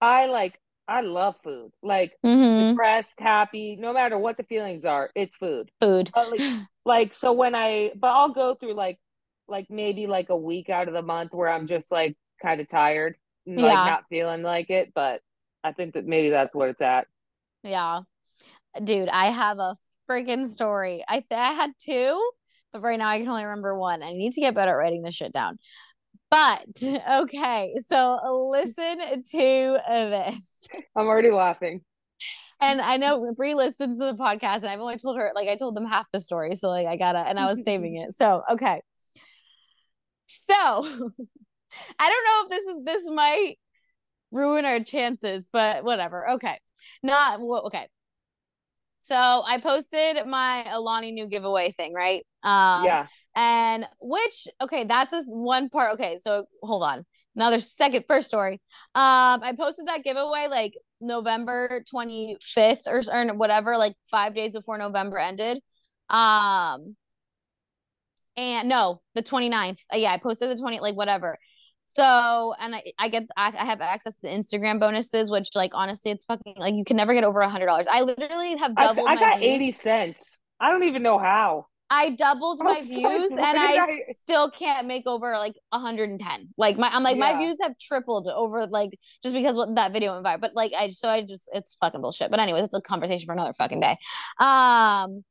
I 0.00 0.26
like 0.26 0.58
I 0.88 1.00
love 1.00 1.36
food. 1.42 1.72
Like 1.82 2.16
mm-hmm. 2.24 2.70
depressed, 2.70 3.18
happy, 3.20 3.76
no 3.78 3.92
matter 3.92 4.18
what 4.18 4.36
the 4.36 4.44
feelings 4.44 4.84
are, 4.84 5.10
it's 5.14 5.36
food. 5.36 5.70
Food. 5.80 6.10
Like, 6.14 6.40
like, 6.84 7.14
so 7.14 7.32
when 7.32 7.54
I 7.54 7.92
but 7.96 8.08
I'll 8.08 8.32
go 8.32 8.54
through 8.54 8.74
like 8.74 8.98
like 9.48 9.66
maybe 9.70 10.06
like 10.06 10.28
a 10.28 10.36
week 10.36 10.70
out 10.70 10.88
of 10.88 10.94
the 10.94 11.02
month 11.02 11.32
where 11.32 11.48
I'm 11.48 11.66
just 11.66 11.92
like 11.92 12.16
kind 12.42 12.60
of 12.60 12.68
tired 12.68 13.16
and 13.46 13.60
like 13.60 13.72
not 13.72 14.04
feeling 14.08 14.42
like 14.42 14.70
it, 14.70 14.92
but 14.94 15.20
I 15.62 15.72
think 15.72 15.94
that 15.94 16.06
maybe 16.06 16.30
that's 16.30 16.54
what 16.54 16.68
it's 16.68 16.80
at. 16.80 17.06
Yeah. 17.62 18.00
Dude, 18.82 19.08
I 19.08 19.30
have 19.30 19.58
a 19.58 19.76
freaking 20.08 20.46
story. 20.46 21.04
I 21.08 21.20
th- 21.20 21.26
I 21.32 21.52
had 21.52 21.72
two, 21.78 22.30
but 22.72 22.82
right 22.82 22.98
now 22.98 23.08
I 23.08 23.18
can 23.18 23.28
only 23.28 23.44
remember 23.44 23.76
one. 23.76 24.02
I 24.02 24.12
need 24.12 24.32
to 24.32 24.40
get 24.40 24.54
better 24.54 24.72
at 24.72 24.74
writing 24.74 25.02
this 25.02 25.14
shit 25.14 25.32
down. 25.32 25.58
But 26.30 26.66
okay, 27.22 27.74
so 27.78 28.48
listen 28.50 28.98
to 28.98 29.80
this. 29.84 30.68
I'm 30.96 31.06
already 31.06 31.30
laughing. 31.30 31.82
And 32.60 32.80
I 32.80 32.96
know 32.96 33.32
Brie 33.36 33.54
listens 33.54 33.98
to 33.98 34.06
the 34.06 34.14
podcast, 34.14 34.62
and 34.62 34.68
I've 34.68 34.80
only 34.80 34.96
told 34.96 35.18
her 35.18 35.32
like 35.34 35.48
I 35.48 35.56
told 35.56 35.76
them 35.76 35.84
half 35.84 36.06
the 36.12 36.20
story, 36.20 36.54
so 36.54 36.70
like 36.70 36.86
I 36.86 36.96
gotta, 36.96 37.18
and 37.18 37.38
I 37.38 37.46
was 37.46 37.62
saving 37.62 37.96
it. 37.96 38.12
So 38.12 38.42
okay, 38.52 38.80
so 40.26 40.54
I 40.54 42.10
don't 42.10 42.24
know 42.24 42.44
if 42.44 42.50
this 42.50 42.64
is 42.64 42.82
this 42.84 43.10
might 43.10 43.56
ruin 44.30 44.64
our 44.64 44.80
chances, 44.80 45.48
but 45.52 45.84
whatever. 45.84 46.30
Okay, 46.32 46.58
not 47.02 47.40
okay. 47.66 47.86
So 49.00 49.14
I 49.14 49.60
posted 49.60 50.26
my 50.26 50.64
Alani 50.68 51.12
Nu 51.12 51.28
giveaway 51.28 51.70
thing, 51.70 51.92
right? 51.94 52.26
Um, 52.46 52.84
yeah. 52.84 53.06
And 53.34 53.86
which, 54.00 54.46
okay, 54.62 54.84
that's 54.84 55.10
just 55.10 55.36
one 55.36 55.68
part. 55.68 55.94
Okay, 55.94 56.16
so 56.16 56.46
hold 56.62 56.84
on. 56.84 57.04
Another 57.34 57.60
second, 57.60 58.04
first 58.08 58.28
story. 58.28 58.54
Um, 58.94 59.42
I 59.42 59.54
posted 59.58 59.88
that 59.88 60.04
giveaway 60.04 60.46
like 60.48 60.72
November 61.00 61.82
25th 61.94 62.86
or, 62.86 63.02
or 63.12 63.36
whatever, 63.36 63.76
like 63.76 63.94
five 64.10 64.34
days 64.34 64.52
before 64.52 64.78
November 64.78 65.18
ended. 65.18 65.58
Um, 66.08 66.96
and 68.38 68.68
no, 68.68 69.02
the 69.14 69.22
29th. 69.22 69.80
Uh, 69.92 69.96
yeah, 69.96 70.12
I 70.12 70.18
posted 70.18 70.48
the 70.48 70.60
20, 70.60 70.80
like 70.80 70.96
whatever. 70.96 71.36
So, 71.88 72.54
and 72.58 72.74
I, 72.74 72.84
I 72.98 73.08
get, 73.08 73.24
I, 73.36 73.52
I 73.58 73.64
have 73.64 73.80
access 73.80 74.18
to 74.20 74.28
Instagram 74.28 74.78
bonuses, 74.78 75.30
which 75.30 75.48
like, 75.54 75.72
honestly, 75.74 76.12
it's 76.12 76.24
fucking 76.26 76.54
like, 76.56 76.74
you 76.74 76.84
can 76.84 76.96
never 76.96 77.12
get 77.12 77.24
over 77.24 77.40
a 77.40 77.48
hundred 77.48 77.66
dollars. 77.66 77.86
I 77.90 78.02
literally 78.02 78.56
have 78.56 78.74
doubled. 78.76 79.08
I, 79.08 79.12
I 79.12 79.16
got 79.16 79.38
views. 79.40 79.62
80 79.62 79.72
cents. 79.72 80.40
I 80.60 80.70
don't 80.70 80.84
even 80.84 81.02
know 81.02 81.18
how. 81.18 81.66
I 81.88 82.10
doubled 82.16 82.60
my 82.62 82.82
views 82.82 83.30
the 83.30 83.44
and 83.44 83.58
I 83.58 84.00
still 84.10 84.50
can't 84.50 84.86
make 84.86 85.06
over 85.06 85.36
like 85.38 85.54
110. 85.70 86.48
Like 86.56 86.76
my 86.78 86.88
I'm 86.88 87.02
like 87.02 87.16
my 87.16 87.36
views 87.36 87.58
have 87.62 87.78
tripled 87.78 88.28
over 88.28 88.66
like 88.66 88.90
just 89.22 89.34
because 89.34 89.56
what 89.56 89.72
that 89.76 89.92
video 89.92 90.12
went 90.12 90.26
viral. 90.26 90.40
But 90.40 90.54
like 90.54 90.72
I 90.76 90.88
so 90.88 91.08
I 91.08 91.22
just 91.22 91.48
it's 91.52 91.76
fucking 91.76 92.00
bullshit. 92.00 92.30
But 92.30 92.40
anyways, 92.40 92.64
it's 92.64 92.74
a 92.74 92.80
conversation 92.80 93.26
for 93.26 93.32
another 93.32 93.52
fucking 93.52 93.80
day. 93.80 93.96
Um 94.40 95.24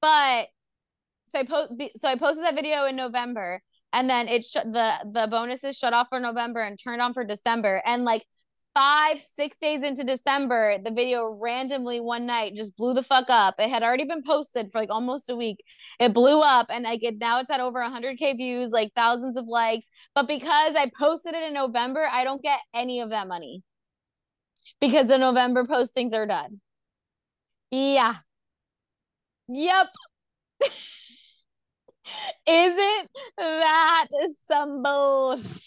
but 0.00 0.48
so 1.32 1.40
I 1.40 1.44
po- 1.44 1.68
so 1.96 2.08
I 2.08 2.16
posted 2.16 2.44
that 2.44 2.54
video 2.54 2.84
in 2.84 2.96
November 2.96 3.62
and 3.92 4.10
then 4.10 4.28
it 4.28 4.44
sh- 4.44 4.64
the 4.64 4.92
the 5.10 5.28
bonuses 5.30 5.76
shut 5.76 5.94
off 5.94 6.08
for 6.10 6.20
November 6.20 6.60
and 6.60 6.78
turned 6.78 7.00
on 7.00 7.14
for 7.14 7.24
December 7.24 7.82
and 7.86 8.04
like 8.04 8.26
five 8.74 9.20
six 9.20 9.58
days 9.58 9.82
into 9.82 10.04
December 10.04 10.78
the 10.82 10.90
video 10.90 11.36
randomly 11.40 12.00
one 12.00 12.26
night 12.26 12.54
just 12.54 12.76
blew 12.76 12.94
the 12.94 13.02
fuck 13.02 13.26
up. 13.28 13.54
It 13.58 13.68
had 13.68 13.82
already 13.82 14.04
been 14.04 14.22
posted 14.22 14.72
for 14.72 14.80
like 14.80 14.90
almost 14.90 15.30
a 15.30 15.36
week. 15.36 15.62
It 16.00 16.14
blew 16.14 16.40
up 16.40 16.66
and 16.70 16.84
like 16.84 17.02
it 17.04 17.18
now 17.18 17.40
it's 17.40 17.50
at 17.50 17.60
over 17.60 17.80
100k 17.80 18.36
views 18.36 18.70
like 18.70 18.92
thousands 18.94 19.36
of 19.36 19.46
likes. 19.48 19.90
But 20.14 20.28
because 20.28 20.74
I 20.74 20.90
posted 20.98 21.34
it 21.34 21.42
in 21.42 21.54
November 21.54 22.06
I 22.10 22.24
don't 22.24 22.42
get 22.42 22.60
any 22.74 23.00
of 23.00 23.10
that 23.10 23.28
money. 23.28 23.62
Because 24.80 25.08
the 25.08 25.18
November 25.18 25.64
postings 25.64 26.14
are 26.14 26.26
done. 26.26 26.60
Yeah. 27.70 28.16
Yep. 29.48 29.86
Isn't 32.46 33.08
that 33.36 34.06
some 34.46 34.82
bullshit? 34.82 35.62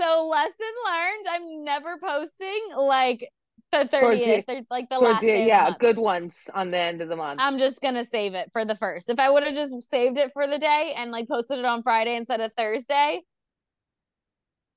So 0.00 0.28
lesson 0.28 0.54
learned, 0.86 1.24
I'm 1.30 1.64
never 1.64 1.98
posting 1.98 2.60
like 2.74 3.28
the 3.70 3.84
30th 3.84 4.44
or 4.48 4.62
like 4.70 4.88
the 4.88 4.96
last 4.96 5.20
day 5.20 5.46
yeah, 5.46 5.74
good 5.78 5.98
ones 5.98 6.48
on 6.54 6.70
the 6.70 6.78
end 6.78 7.02
of 7.02 7.08
the 7.08 7.16
month. 7.16 7.40
I'm 7.42 7.58
just 7.58 7.82
gonna 7.82 8.04
save 8.04 8.32
it 8.34 8.48
for 8.52 8.64
the 8.64 8.74
first. 8.74 9.10
If 9.10 9.20
I 9.20 9.28
would 9.28 9.42
have 9.42 9.54
just 9.54 9.90
saved 9.90 10.16
it 10.16 10.32
for 10.32 10.46
the 10.46 10.58
day 10.58 10.94
and 10.96 11.10
like 11.10 11.28
posted 11.28 11.58
it 11.58 11.66
on 11.66 11.82
Friday 11.82 12.16
instead 12.16 12.40
of 12.40 12.52
Thursday, 12.54 13.20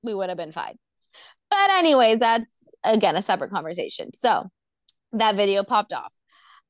we 0.02 0.12
would 0.14 0.28
have 0.28 0.36
been 0.38 0.52
fine. 0.52 0.76
But 1.50 1.70
anyways, 1.72 2.18
that's 2.18 2.70
again 2.84 3.16
a 3.16 3.22
separate 3.22 3.50
conversation. 3.50 4.12
So 4.12 4.50
that 5.12 5.36
video 5.36 5.64
popped 5.64 5.94
off. 5.94 6.12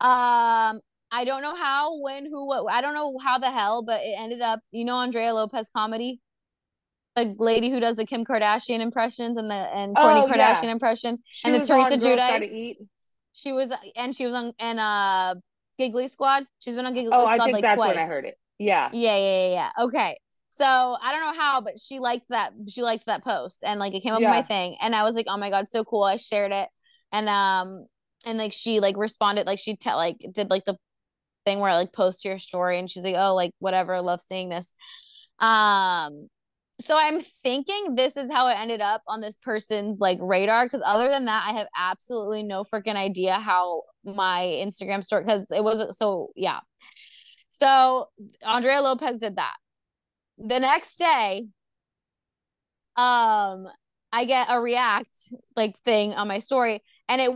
Um, 0.01 0.81
I 1.11 1.25
don't 1.25 1.43
know 1.43 1.55
how, 1.55 2.01
when, 2.01 2.27
who, 2.27 2.47
what. 2.47 2.71
I 2.73 2.81
don't 2.81 2.95
know 2.95 3.17
how 3.23 3.39
the 3.39 3.51
hell, 3.51 3.83
but 3.85 4.01
it 4.03 4.15
ended 4.19 4.41
up. 4.41 4.61
You 4.71 4.85
know, 4.85 4.97
Andrea 4.97 5.33
Lopez 5.35 5.69
comedy, 5.75 6.21
the 7.17 7.35
lady 7.39 7.71
who 7.71 7.81
does 7.81 7.97
the 7.97 8.05
Kim 8.05 8.25
Kardashian 8.25 8.81
impressions 8.81 9.39
and 9.39 9.49
the 9.51 9.55
and 9.55 9.95
Kourtney 9.97 10.25
Oh, 10.25 10.35
yeah. 10.35 10.55
Kardashian 10.55 10.71
impression. 10.71 11.19
She 11.25 11.49
and 11.49 11.55
the 11.55 11.67
Teresa 11.67 11.97
Girls 11.97 12.17
Gotta 12.21 12.45
Giudice. 12.47 12.53
Eat. 12.53 12.79
She 13.33 13.53
was, 13.53 13.73
and 13.97 14.15
she 14.15 14.27
was 14.27 14.35
on 14.35 14.53
and 14.59 14.79
uh 14.81 15.35
Giggly 15.79 16.09
Squad. 16.09 16.45
She's 16.61 16.75
been 16.77 16.87
on 16.87 16.95
Giggly 16.95 17.11
Oh, 17.13 17.23
Squad 17.23 17.41
I 17.41 17.45
think 17.45 17.53
like 17.55 17.63
that's 17.63 17.75
twice. 17.75 17.97
when 17.97 18.05
I 18.05 18.07
heard 18.07 18.25
it. 18.27 18.39
Yeah. 18.59 18.91
Yeah, 18.93 19.17
yeah, 19.17 19.47
yeah, 19.47 19.51
yeah. 19.77 19.85
Okay. 19.87 20.19
So 20.51 20.65
I 20.65 21.11
don't 21.11 21.21
know 21.21 21.41
how, 21.41 21.61
but 21.63 21.81
she 21.81 21.99
liked 21.99 22.29
that. 22.29 22.53
She 22.69 22.83
liked 22.83 23.07
that 23.07 23.25
post, 23.25 23.65
and 23.65 23.81
like 23.81 23.93
it 23.95 24.03
came 24.05 24.13
up 24.15 24.21
Yeah. 24.21 24.31
my 24.31 24.43
thing, 24.43 24.77
and 24.81 24.95
I 24.95 25.03
was 25.03 25.17
like, 25.17 25.27
"Oh 25.29 25.37
my 25.37 25.51
god, 25.51 25.69
so 25.69 25.83
cool!" 25.83 26.05
I 26.05 26.15
shared 26.15 26.53
it, 26.53 26.69
and 27.11 27.29
um, 27.29 27.87
and 28.25 28.39
like 28.39 28.53
she 28.53 28.79
like 28.79 28.97
responded, 28.97 29.47
like 29.49 29.59
she 29.59 29.75
te- 29.75 29.95
like 29.95 30.19
did 30.33 30.51
like 30.51 30.65
the 30.65 30.77
thing 31.45 31.59
where 31.59 31.71
I 31.71 31.75
like 31.75 31.93
post 31.93 32.25
your 32.25 32.39
story, 32.39 32.79
and 32.79 32.89
she's 32.89 33.03
like, 33.03 33.17
"Oh, 33.19 33.35
like 33.35 33.51
whatever, 33.59 34.01
love 34.01 34.21
seeing 34.23 34.49
this." 34.49 34.75
Um, 35.41 36.29
so 36.81 36.97
I'm 36.99 37.21
thinking 37.21 37.95
this 37.95 38.17
is 38.17 38.31
how 38.31 38.49
it 38.49 38.59
ended 38.59 38.81
up 38.81 39.03
on 39.07 39.21
this 39.21 39.37
person's 39.37 40.01
like 40.01 40.19
radar, 40.21 40.67
because 40.67 40.83
other 40.85 41.09
than 41.09 41.27
that, 41.27 41.47
I 41.49 41.59
have 41.59 41.69
absolutely 41.79 42.43
no 42.43 42.65
freaking 42.65 42.97
idea 42.97 43.35
how 43.35 43.83
my 44.05 44.41
Instagram 44.65 45.03
story, 45.05 45.23
because 45.25 45.51
it 45.51 45.63
wasn't 45.63 45.95
so 45.95 46.31
yeah. 46.35 46.61
So 47.53 48.09
Andrea 48.43 48.81
Lopez 48.81 49.19
did 49.19 49.37
that. 49.37 49.55
The 50.39 50.59
next 50.59 50.97
day, 50.97 51.47
um, 52.97 53.69
I 54.13 54.25
get 54.27 54.49
a 54.51 54.61
react 54.61 55.17
like 55.57 55.79
thing 55.81 56.15
on 56.15 56.27
my 56.29 56.41
story, 56.41 56.83
and 57.09 57.21
it 57.21 57.31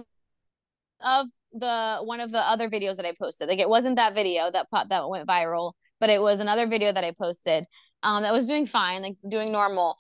of 1.01 1.27
the 1.53 1.99
one 2.03 2.21
of 2.21 2.33
the 2.33 2.41
other 2.41 2.69
videos 2.69 2.97
that 2.97 3.07
I 3.07 3.15
posted. 3.19 3.49
Like 3.49 3.61
it 3.61 3.69
wasn't 3.69 3.97
that 3.97 4.15
video 4.15 4.51
that 4.51 4.69
pop 4.71 4.89
that 4.89 5.09
went 5.09 5.29
viral, 5.29 5.73
but 6.01 6.11
it 6.11 6.21
was 6.21 6.41
another 6.41 6.67
video 6.67 6.93
that 6.93 7.05
I 7.05 7.13
posted. 7.17 7.65
Um, 8.03 8.23
that 8.23 8.33
was 8.33 8.47
doing 8.47 8.67
fine, 8.67 9.03
like 9.03 9.17
doing 9.29 9.53
normal. 9.53 9.97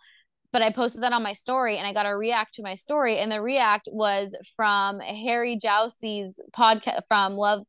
But 0.52 0.62
I 0.62 0.70
posted 0.70 1.02
that 1.02 1.12
on 1.12 1.22
my 1.22 1.34
story, 1.34 1.76
and 1.76 1.86
I 1.86 1.92
got 1.92 2.06
a 2.06 2.16
react 2.16 2.54
to 2.54 2.62
my 2.62 2.74
story, 2.74 3.18
and 3.18 3.30
the 3.30 3.42
react 3.42 3.88
was 3.92 4.34
from 4.56 5.00
Harry 5.00 5.58
Jowsey's 5.62 6.40
podcast 6.56 7.02
from 7.06 7.34
Love, 7.34 7.64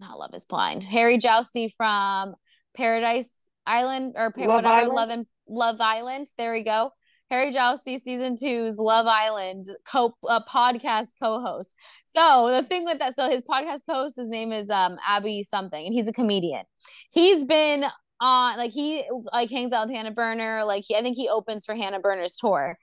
not 0.00 0.18
Love 0.18 0.30
Is 0.34 0.46
Blind. 0.46 0.84
Harry 0.84 1.18
Jowsey 1.18 1.68
from 1.76 2.34
Paradise 2.74 3.44
Island 3.66 4.14
or 4.16 4.32
pa- 4.32 4.40
Love 4.42 4.48
whatever 4.48 4.74
Island? 4.74 4.94
Love 4.94 5.10
and 5.10 5.26
Love 5.48 5.76
Island. 5.80 6.26
There 6.38 6.52
we 6.52 6.64
go. 6.64 6.92
Harry 7.30 7.52
Jowsey 7.52 7.98
season 7.98 8.36
two's 8.40 8.78
Love 8.78 9.06
Island 9.06 9.66
co 9.84 10.14
uh, 10.26 10.40
podcast 10.50 11.08
co-host. 11.20 11.74
So 12.06 12.48
the 12.50 12.62
thing 12.62 12.86
with 12.86 13.00
that, 13.00 13.14
so 13.14 13.28
his 13.28 13.42
podcast 13.42 13.80
co-host, 13.86 14.16
his 14.16 14.30
name 14.30 14.50
is 14.50 14.70
um 14.70 14.96
Abby 15.06 15.42
something, 15.42 15.84
and 15.84 15.92
he's 15.92 16.08
a 16.08 16.12
comedian. 16.12 16.64
He's 17.10 17.44
been 17.44 17.84
on 18.20 18.56
like 18.58 18.72
he 18.72 19.04
like 19.32 19.50
hangs 19.50 19.72
out 19.72 19.86
with 19.86 19.94
Hannah 19.96 20.10
Berner. 20.12 20.64
Like 20.64 20.84
he, 20.86 20.96
I 20.96 21.02
think 21.02 21.16
he 21.16 21.28
opens 21.28 21.64
for 21.64 21.74
Hannah 21.74 22.00
Berner's 22.00 22.36
tour, 22.36 22.76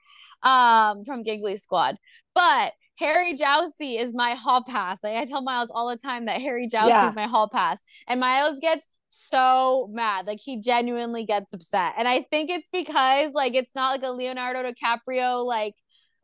um 0.43 1.03
from 1.03 1.23
Giggly 1.23 1.57
Squad. 1.57 1.97
But 2.33 2.73
Harry 2.97 3.33
Jowsey 3.35 3.99
is 3.99 4.13
my 4.13 4.35
hall 4.35 4.63
pass. 4.63 5.03
Like 5.03 5.15
I 5.17 5.25
tell 5.25 5.41
Miles 5.41 5.71
all 5.73 5.89
the 5.89 5.97
time 5.97 6.25
that 6.27 6.41
Harry 6.41 6.67
Jowsey 6.67 6.89
Yeah. 6.89 7.07
is 7.07 7.15
my 7.15 7.27
hall 7.27 7.49
pass, 7.49 7.81
and 8.07 8.19
Miles 8.19 8.59
gets 8.59 8.89
so 9.09 9.89
mad. 9.91 10.27
Like 10.27 10.39
he 10.43 10.59
genuinely 10.61 11.25
gets 11.25 11.53
upset. 11.53 11.93
And 11.97 12.07
I 12.07 12.25
think 12.31 12.49
it's 12.49 12.69
because 12.69 13.33
like 13.33 13.53
it's 13.53 13.75
not 13.75 13.91
like 13.91 14.03
a 14.03 14.11
Leonardo 14.11 14.63
DiCaprio 14.71 15.45
like 15.45 15.75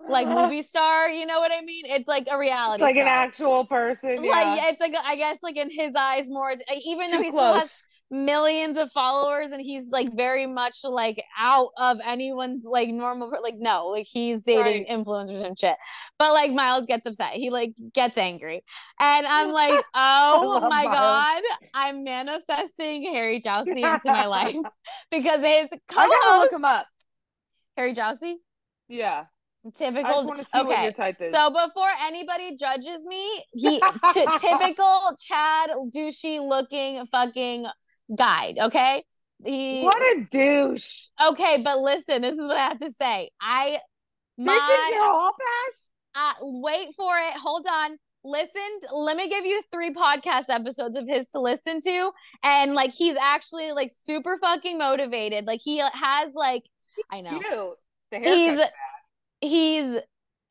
like 0.10 0.28
movie 0.40 0.62
star, 0.62 1.10
you 1.10 1.26
know 1.26 1.40
what 1.40 1.52
I 1.52 1.62
mean? 1.62 1.86
It's 1.86 2.08
like 2.08 2.28
a 2.30 2.38
reality 2.38 2.76
It's 2.76 2.82
like 2.82 2.96
star. 2.96 3.04
an 3.04 3.10
actual 3.10 3.66
person. 3.66 4.24
Yeah. 4.24 4.56
yeah, 4.56 4.70
it's 4.70 4.82
like 4.82 4.94
I 5.06 5.16
guess 5.16 5.40
like 5.44 5.58
in 5.58 5.70
his 5.70 5.94
eyes 5.96 6.30
more 6.30 6.54
even 6.86 7.12
though 7.12 7.18
Too 7.18 7.24
he 7.24 7.30
still 7.30 7.54
has 7.54 7.64
close. 7.64 7.88
Millions 8.14 8.78
of 8.78 8.92
followers 8.92 9.52
and 9.52 9.62
he's 9.62 9.90
like 9.90 10.14
very 10.14 10.46
much 10.46 10.80
like 10.84 11.24
out 11.40 11.70
of 11.78 12.02
anyone's 12.04 12.66
like 12.66 12.90
normal 12.90 13.32
like 13.42 13.56
no 13.58 13.88
like 13.88 14.06
he's 14.06 14.44
dating 14.44 14.84
Right. 14.84 14.90
influencers 14.90 15.42
and 15.46 15.58
shit 15.58 15.78
but 16.20 16.34
like 16.34 16.52
miles 16.52 16.86
gets 16.86 17.06
upset 17.08 17.32
he 17.36 17.50
like 17.52 17.72
gets 17.94 18.18
angry 18.18 18.66
and 19.00 19.26
i'm 19.26 19.52
like 19.54 19.82
oh 19.96 20.60
my 20.70 20.84
Miles. 20.84 20.94
god 20.94 21.42
i'm 21.74 22.04
manifesting 22.04 23.04
harry 23.14 23.40
jowsey 23.40 23.78
into 23.96 24.02
my 24.08 24.26
life 24.26 24.56
because 25.10 25.42
his 25.42 25.70
I 25.72 25.78
gotta 25.96 26.10
look 26.10 26.22
co-host 26.22 26.54
him 26.54 26.66
up. 26.66 26.88
harry 27.78 27.94
jowsey 27.94 28.34
Yeah. 28.90 29.24
Typical 29.76 30.26
want 30.26 30.40
what 30.40 30.48
your 30.54 30.66
okay 30.66 30.94
so 31.32 31.50
before 31.52 31.88
anybody 32.02 32.58
judges 32.58 33.06
me, 33.06 33.46
he 33.54 33.80
t- 34.12 34.26
typical 34.40 35.16
Chad 35.24 35.70
douchey 35.96 36.42
looking 36.46 37.06
fucking 37.06 37.68
guide. 38.16 38.60
Okay, 38.60 39.04
he 39.44 39.84
what 39.84 40.02
a 40.02 40.28
douche. 40.30 41.06
okay, 41.30 41.62
but 41.64 41.80
listen, 41.80 42.22
this 42.22 42.38
is 42.38 42.48
what 42.48 42.58
I 42.58 42.68
have 42.70 42.80
to 42.80 42.92
say. 42.92 43.30
I 43.42 43.80
my 44.38 44.54
this 44.54 44.64
is 44.64 44.96
your 44.96 45.06
hall 45.06 45.32
pass? 45.32 45.84
uh, 46.16 46.34
wait 46.42 46.94
for 46.96 47.18
it. 47.18 47.34
Hold 47.36 47.66
on. 47.72 47.98
Listen, 48.24 48.62
let 48.94 49.18
me 49.18 49.30
give 49.30 49.46
you 49.46 49.64
three 49.72 49.94
podcast 49.94 50.46
episodes 50.50 50.96
of 50.96 51.08
his 51.08 51.30
to 51.30 51.40
listen 51.40 51.80
to. 51.82 52.12
And 52.44 52.74
like, 52.74 52.94
he's 52.94 53.16
actually 53.18 53.72
like 53.72 53.90
super 53.92 54.38
fucking 54.38 54.78
motivated. 54.78 55.48
Like, 55.48 55.60
he 55.64 55.78
has 55.80 56.32
like, 56.36 56.64
I 57.10 57.22
know 57.22 57.76
he's 58.12 58.60
he's 59.40 59.98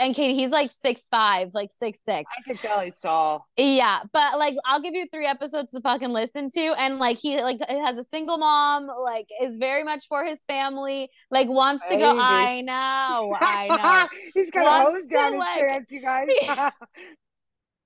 and 0.01 0.15
Katie, 0.15 0.35
he's 0.35 0.51
like 0.51 0.71
six 0.73 1.07
five, 1.07 1.55
like 1.55 1.71
six 1.71 2.03
six. 2.03 2.33
I 2.39 2.43
can 2.49 2.57
tell 2.59 2.81
he's 2.81 2.99
tall. 2.99 3.47
Yeah, 3.57 4.01
but 4.13 4.39
like 4.39 4.57
I'll 4.65 4.83
give 4.83 4.95
you 4.95 5.07
three 5.13 5.27
episodes 5.27 5.73
to 5.73 5.81
fucking 5.81 6.09
listen 6.11 6.49
to, 6.51 6.61
and 6.79 6.99
like 6.99 7.19
he 7.19 7.41
like 7.41 7.59
has 7.69 7.97
a 7.99 8.03
single 8.03 8.39
mom, 8.39 8.87
like 8.87 9.27
is 9.41 9.57
very 9.59 9.85
much 9.85 10.07
for 10.09 10.25
his 10.25 10.39
family, 10.49 11.11
like 11.31 11.49
wants 11.49 11.87
to 11.89 11.97
go. 11.97 12.19
I 12.19 12.63
know, 12.63 13.37
I 13.39 14.09
know. 14.11 14.19
he's 14.35 14.51
got 14.51 14.65
Wants 14.65 14.95
hose 15.03 15.09
to, 15.09 15.15
down 15.15 15.33
his 15.35 15.39
like- 15.41 15.69
pants, 15.69 15.93
you 15.93 16.01
guys. 16.03 16.73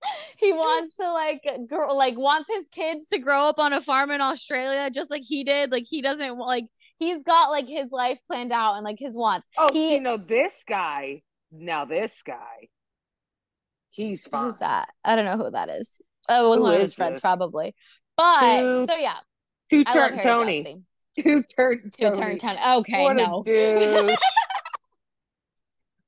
he 0.37 0.53
wants 0.53 0.96
to 0.96 1.11
like 1.12 1.40
grow, 1.66 1.94
like 1.94 2.16
wants 2.18 2.50
his 2.53 2.68
kids 2.68 3.09
to 3.09 3.18
grow 3.18 3.44
up 3.48 3.59
on 3.59 3.72
a 3.72 3.81
farm 3.81 4.11
in 4.11 4.20
Australia, 4.20 4.90
just 4.90 5.11
like 5.11 5.22
he 5.27 5.44
did. 5.44 5.72
Like 5.72 5.85
he 5.88 6.03
doesn't 6.03 6.37
like 6.38 6.66
he's 6.98 7.22
got 7.22 7.50
like 7.50 7.66
his 7.68 7.88
life 7.90 8.20
planned 8.27 8.53
out 8.53 8.74
and 8.74 8.85
like 8.85 8.98
his 8.98 9.16
wants. 9.16 9.48
oh, 9.57 9.70
He- 9.72 9.94
you 9.94 10.00
know 10.00 10.16
this 10.18 10.62
guy. 10.68 11.22
Now 11.57 11.85
this 11.85 12.23
guy. 12.23 12.69
He's 13.90 14.27
fine. 14.27 14.45
Who's 14.45 14.59
that? 14.59 14.88
I 15.05 15.14
don't 15.14 15.25
know 15.25 15.37
who 15.37 15.51
that 15.53 15.69
is. 15.69 16.03
Oh, 16.29 16.47
it 16.47 16.49
was 16.51 16.59
Who 16.59 16.64
one 16.64 16.75
of 16.75 16.81
his 16.81 16.90
is 16.90 16.95
friends, 16.95 17.17
this? 17.17 17.21
probably. 17.21 17.75
But 18.17 18.61
Two- 18.62 18.87
so 18.87 18.97
yeah, 18.97 19.19
Two 19.71 19.85
turn 19.85 20.19
Tony. 20.19 20.64
Jowsey. 20.64 20.83
Two 21.23 21.43
turn 21.57 21.90
Two 21.97 22.12
turn 22.12 22.38
Tony. 22.38 22.59
Okay, 22.79 23.03
what 23.05 23.17
no. 23.17 23.45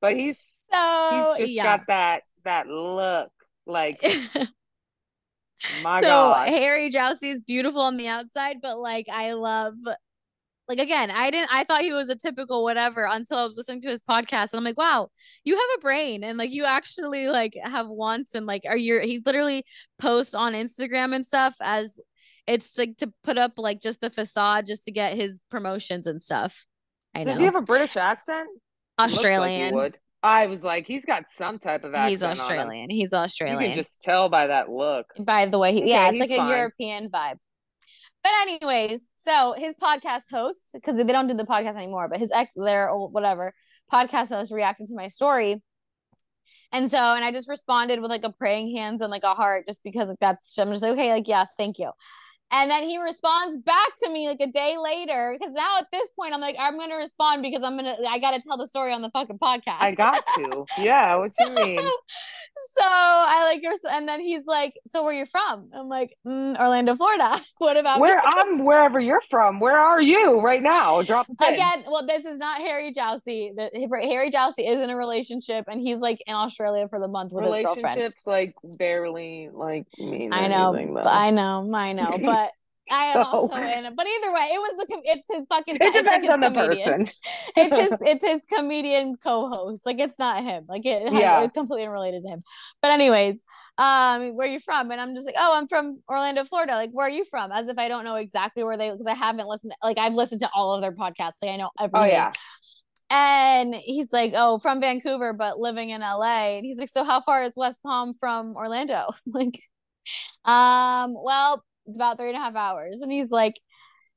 but 0.01 0.17
he's 0.17 0.45
So 0.73 1.35
he's 1.37 1.39
just 1.47 1.53
yeah. 1.53 1.65
got 1.77 1.87
that 1.89 2.23
that 2.45 2.67
look 2.69 3.31
like 3.67 4.01
My 5.83 6.01
so 6.01 6.07
God. 6.09 6.49
Harry 6.49 6.91
Jowsey 6.91 7.31
is 7.31 7.41
beautiful 7.41 7.81
on 7.83 7.97
the 7.97 8.09
outside, 8.09 8.57
but 8.61 8.79
like 8.79 9.07
I 9.13 9.33
love 9.33 9.75
like 10.69 10.79
again, 10.79 11.11
I 11.11 11.31
didn't 11.31 11.51
I 11.53 11.65
thought 11.65 11.83
he 11.83 11.93
was 11.93 12.09
a 12.09 12.17
typical 12.17 12.63
whatever 12.65 13.07
until 13.11 13.39
I 13.39 13.45
was 13.45 13.57
listening 13.57 13.81
to 13.83 13.89
his 13.89 14.01
podcast 14.01 14.53
and 14.53 14.59
I'm 14.59 14.65
like, 14.65 14.79
wow, 14.79 15.09
you 15.45 15.55
have 15.55 15.79
a 15.79 15.81
brain 15.81 16.25
and 16.25 16.39
like 16.39 16.53
you 16.53 16.65
actually 16.65 17.29
like 17.29 17.57
have 17.63 17.89
wants 17.89 18.35
and 18.35 18.47
like 18.47 18.63
are 18.67 18.77
you 18.77 19.01
he's 19.01 19.25
literally 19.25 19.65
posts 19.99 20.35
on 20.35 20.53
Instagram 20.53 21.15
and 21.15 21.25
stuff 21.25 21.55
as 21.61 22.01
it's 22.47 22.79
like 22.79 22.97
to 22.99 23.13
put 23.23 23.39
up 23.39 23.53
like 23.57 23.81
just 23.81 24.01
the 24.01 24.11
facade 24.11 24.67
just 24.67 24.85
to 24.85 24.93
get 24.93 25.17
his 25.17 25.41
promotions 25.51 26.07
and 26.07 26.23
stuff. 26.23 26.67
I 27.15 27.25
know. 27.25 27.33
Does 27.33 27.39
he 27.39 27.45
have 27.45 27.57
a 27.57 27.63
British 27.63 27.97
accent? 27.97 28.49
Australian. 28.99 29.75
Like. 29.75 30.01
I 30.23 30.47
was 30.47 30.65
like, 30.65 30.87
he's 30.89 31.05
got 31.05 31.25
some 31.37 31.59
type 31.59 31.85
of 31.85 31.95
accent. 31.95 32.11
He's 32.11 32.23
Australian. 32.23 32.91
He's 32.91 33.13
Australian. 33.13 33.61
You 33.61 33.69
can 33.69 33.85
just 33.85 34.03
tell 34.03 34.29
by 34.29 34.49
that 34.49 34.69
look. 34.69 35.07
By 35.21 35.47
the 35.47 35.59
way, 35.59 35.73
he, 35.73 35.83
Okay, 35.83 35.91
yeah, 35.91 36.09
it's 36.09 36.21
he's 36.21 36.31
like 36.31 36.41
a. 36.41 36.49
European 36.49 37.09
vibe. 37.09 37.37
But 38.27 38.49
anyways, 38.49 39.09
so 39.17 39.55
his 39.57 39.77
podcast 39.77 40.33
host, 40.33 40.73
because 40.75 40.97
they 40.97 41.05
don't 41.05 41.29
do 41.29 41.35
the 41.35 41.45
podcast 41.45 41.77
anymore, 41.77 42.09
but 42.09 42.19
his 42.19 42.33
ex, 42.33 42.51
their 42.57 42.91
old 42.91 43.13
whatever 43.13 43.55
podcast 43.93 44.31
host 44.31 44.51
reacted 44.51 44.89
to 44.89 44.97
my 44.97 45.07
story, 45.07 45.63
and 46.73 46.91
so 46.91 46.99
and 46.99 47.25
I 47.25 47.31
just 47.31 47.49
responded 47.49 48.01
with 48.01 48.11
like 48.11 48.25
a 48.25 48.33
praying 48.33 48.77
hands 48.77 49.01
and 49.01 49.13
like 49.13 49.23
a 49.23 49.35
heart, 49.35 49.69
just 49.69 49.81
because 49.85 50.09
like, 50.09 50.19
that's 50.21 50.59
I'm 50.59 50.73
just 50.73 50.83
like, 50.83 50.95
okay, 50.95 51.13
like 51.13 51.29
yeah, 51.29 51.45
thank 51.57 51.79
you. 51.79 51.93
And 52.51 52.69
then 52.69 52.83
he 52.83 52.99
responds 52.99 53.59
back 53.59 53.91
to 54.03 54.11
me 54.11 54.27
like 54.29 54.41
a 54.41 54.49
day 54.49 54.77
later, 54.77 55.37
because 55.39 55.55
now 55.55 55.79
at 55.79 55.87
this 55.93 56.11
point 56.11 56.35
I'm 56.35 56.41
like, 56.41 56.57
I'm 56.59 56.77
gonna 56.77 56.97
respond 56.97 57.43
because 57.43 57.63
I'm 57.63 57.77
gonna 57.77 57.95
I 58.09 58.19
gotta 58.19 58.41
tell 58.41 58.59
the 58.59 58.67
story 58.67 58.93
on 58.93 59.03
the 59.03 59.11
fucking 59.11 59.39
podcast. 59.39 59.83
I 59.83 59.95
got 59.95 60.25
to. 60.35 60.65
Yeah, 60.79 61.17
what 61.17 61.31
you 61.39 61.51
mean? 61.55 61.89
So 62.75 62.83
I 62.85 63.45
like 63.45 63.63
your, 63.63 63.75
and 63.91 64.09
then 64.09 64.21
he's 64.21 64.47
like, 64.47 64.75
"So 64.87 65.05
where 65.05 65.13
you 65.13 65.27
from?" 65.27 65.71
I'm 65.75 65.89
like, 65.89 66.17
mm, 66.27 66.59
"Orlando, 66.59 66.95
Florida." 66.95 67.41
what 67.59 67.77
about 67.77 68.01
Where 68.01 68.17
me? 68.17 68.23
I'm 68.25 68.65
wherever 68.65 68.99
you're 68.99 69.21
from. 69.29 69.61
Where 69.61 69.79
are 69.79 70.01
you 70.01 70.37
right 70.37 70.63
now? 70.63 71.03
Drop. 71.03 71.27
Again, 71.41 71.85
well, 71.87 72.07
this 72.07 72.25
is 72.25 72.39
not 72.39 72.59
Harry 72.59 72.93
Jowsey. 72.93 73.55
The, 73.55 73.71
Harry 74.03 74.31
Jowsey 74.31 74.71
is 74.71 74.81
in 74.81 74.91
a 74.91 74.97
relationship, 74.97 75.67
and 75.69 75.81
he's 75.81 76.01
like 76.01 76.23
in 76.27 76.35
Australia 76.35 76.89
for 76.89 76.99
the 76.99 77.09
month 77.09 77.33
with 77.33 77.45
his 77.45 77.59
girlfriend. 77.59 77.99
relationships 77.99 78.27
like 78.27 78.55
barely 78.65 79.51
like 79.53 79.87
mean. 79.99 80.33
I 80.33 80.49
know, 80.49 80.73
anything. 80.73 80.97
I 81.05 81.31
know, 81.31 81.71
I 81.75 81.93
know, 81.93 82.19
but 82.23 82.53
I 82.91 83.07
am 83.07 83.15
So- 83.25 83.31
also 83.31 83.57
in. 83.57 83.85
it. 83.87 83.97
But 83.97 84.07
either 84.07 84.33
way, 84.33 84.49
it 84.53 84.59
was 84.61 84.77
the 84.79 84.87
com- 84.95 85.03
it's 85.05 85.27
his 85.33 85.47
fucking. 85.47 85.77
It 85.81 85.83
it's 85.83 85.95
like 85.97 86.05
depends 86.05 86.29
on 86.29 86.41
the 86.41 86.51
comedian. 86.51 87.07
person. 87.07 87.09
it's 87.57 87.77
his 87.79 87.93
it's 88.07 88.25
his 88.25 88.41
comedian 88.45 89.17
co-host. 89.23 89.85
Like 89.87 89.99
it's 89.99 90.19
not 90.19 90.43
him. 90.45 90.65
Like 90.69 90.87
it 90.87 91.03
has 91.03 91.13
Yeah. 91.21 91.43
it's 91.43 91.53
completely 91.55 91.87
unrelated 91.87 92.23
to 92.23 92.29
him. 92.29 92.43
But 92.83 92.93
anyways, 92.93 93.43
um, 93.79 94.35
where 94.37 94.47
are 94.49 94.51
you 94.51 94.59
from? 94.61 94.91
And 94.91 95.01
I'm 95.01 95.15
just 95.15 95.27
like, 95.27 95.35
oh, 95.39 95.53
I'm 95.55 95.69
from 95.69 96.01
Orlando, 96.09 96.45
Florida. 96.45 96.73
Like, 96.75 96.91
where 96.93 97.07
are 97.07 97.11
you 97.11 97.25
from? 97.25 97.53
As 97.53 97.69
if 97.69 97.77
I 97.79 97.89
don't 97.89 98.05
know 98.05 98.15
exactly 98.17 98.65
where 98.65 98.77
they 98.79 98.91
because 98.91 99.07
I 99.07 99.15
haven't 99.15 99.47
listened. 99.49 99.75
Like 99.83 99.99
I've 99.99 100.15
listened 100.15 100.41
to 100.43 100.51
all 100.55 100.75
of 100.75 100.81
their 100.81 100.93
podcasts. 100.93 101.43
Like 101.43 101.51
I 101.53 101.57
know 101.57 101.71
everything. 101.79 102.01
Oh 102.11 102.13
yeah. 102.13 102.33
And 103.09 103.75
he's 103.75 104.13
like, 104.13 104.33
oh, 104.35 104.59
from 104.59 104.81
Vancouver, 104.81 105.33
but 105.33 105.61
living 105.61 105.91
in 105.91 106.01
LA. 106.01 106.57
And 106.57 106.67
he's 106.67 106.79
like, 106.79 106.89
so 106.89 107.05
how 107.05 107.21
far 107.21 107.45
is 107.45 107.53
West 107.57 107.81
Palm 107.85 108.15
from 108.19 108.57
Orlando? 108.57 109.07
like, 109.27 109.61
um, 110.45 111.15
well, 111.23 111.63
it's 111.87 111.97
about 111.97 112.19
three 112.19 112.29
and 112.29 112.37
a 112.37 112.41
half 112.41 112.55
hours. 112.55 113.01
And 113.01 113.11
he's 113.11 113.31
like, 113.31 113.55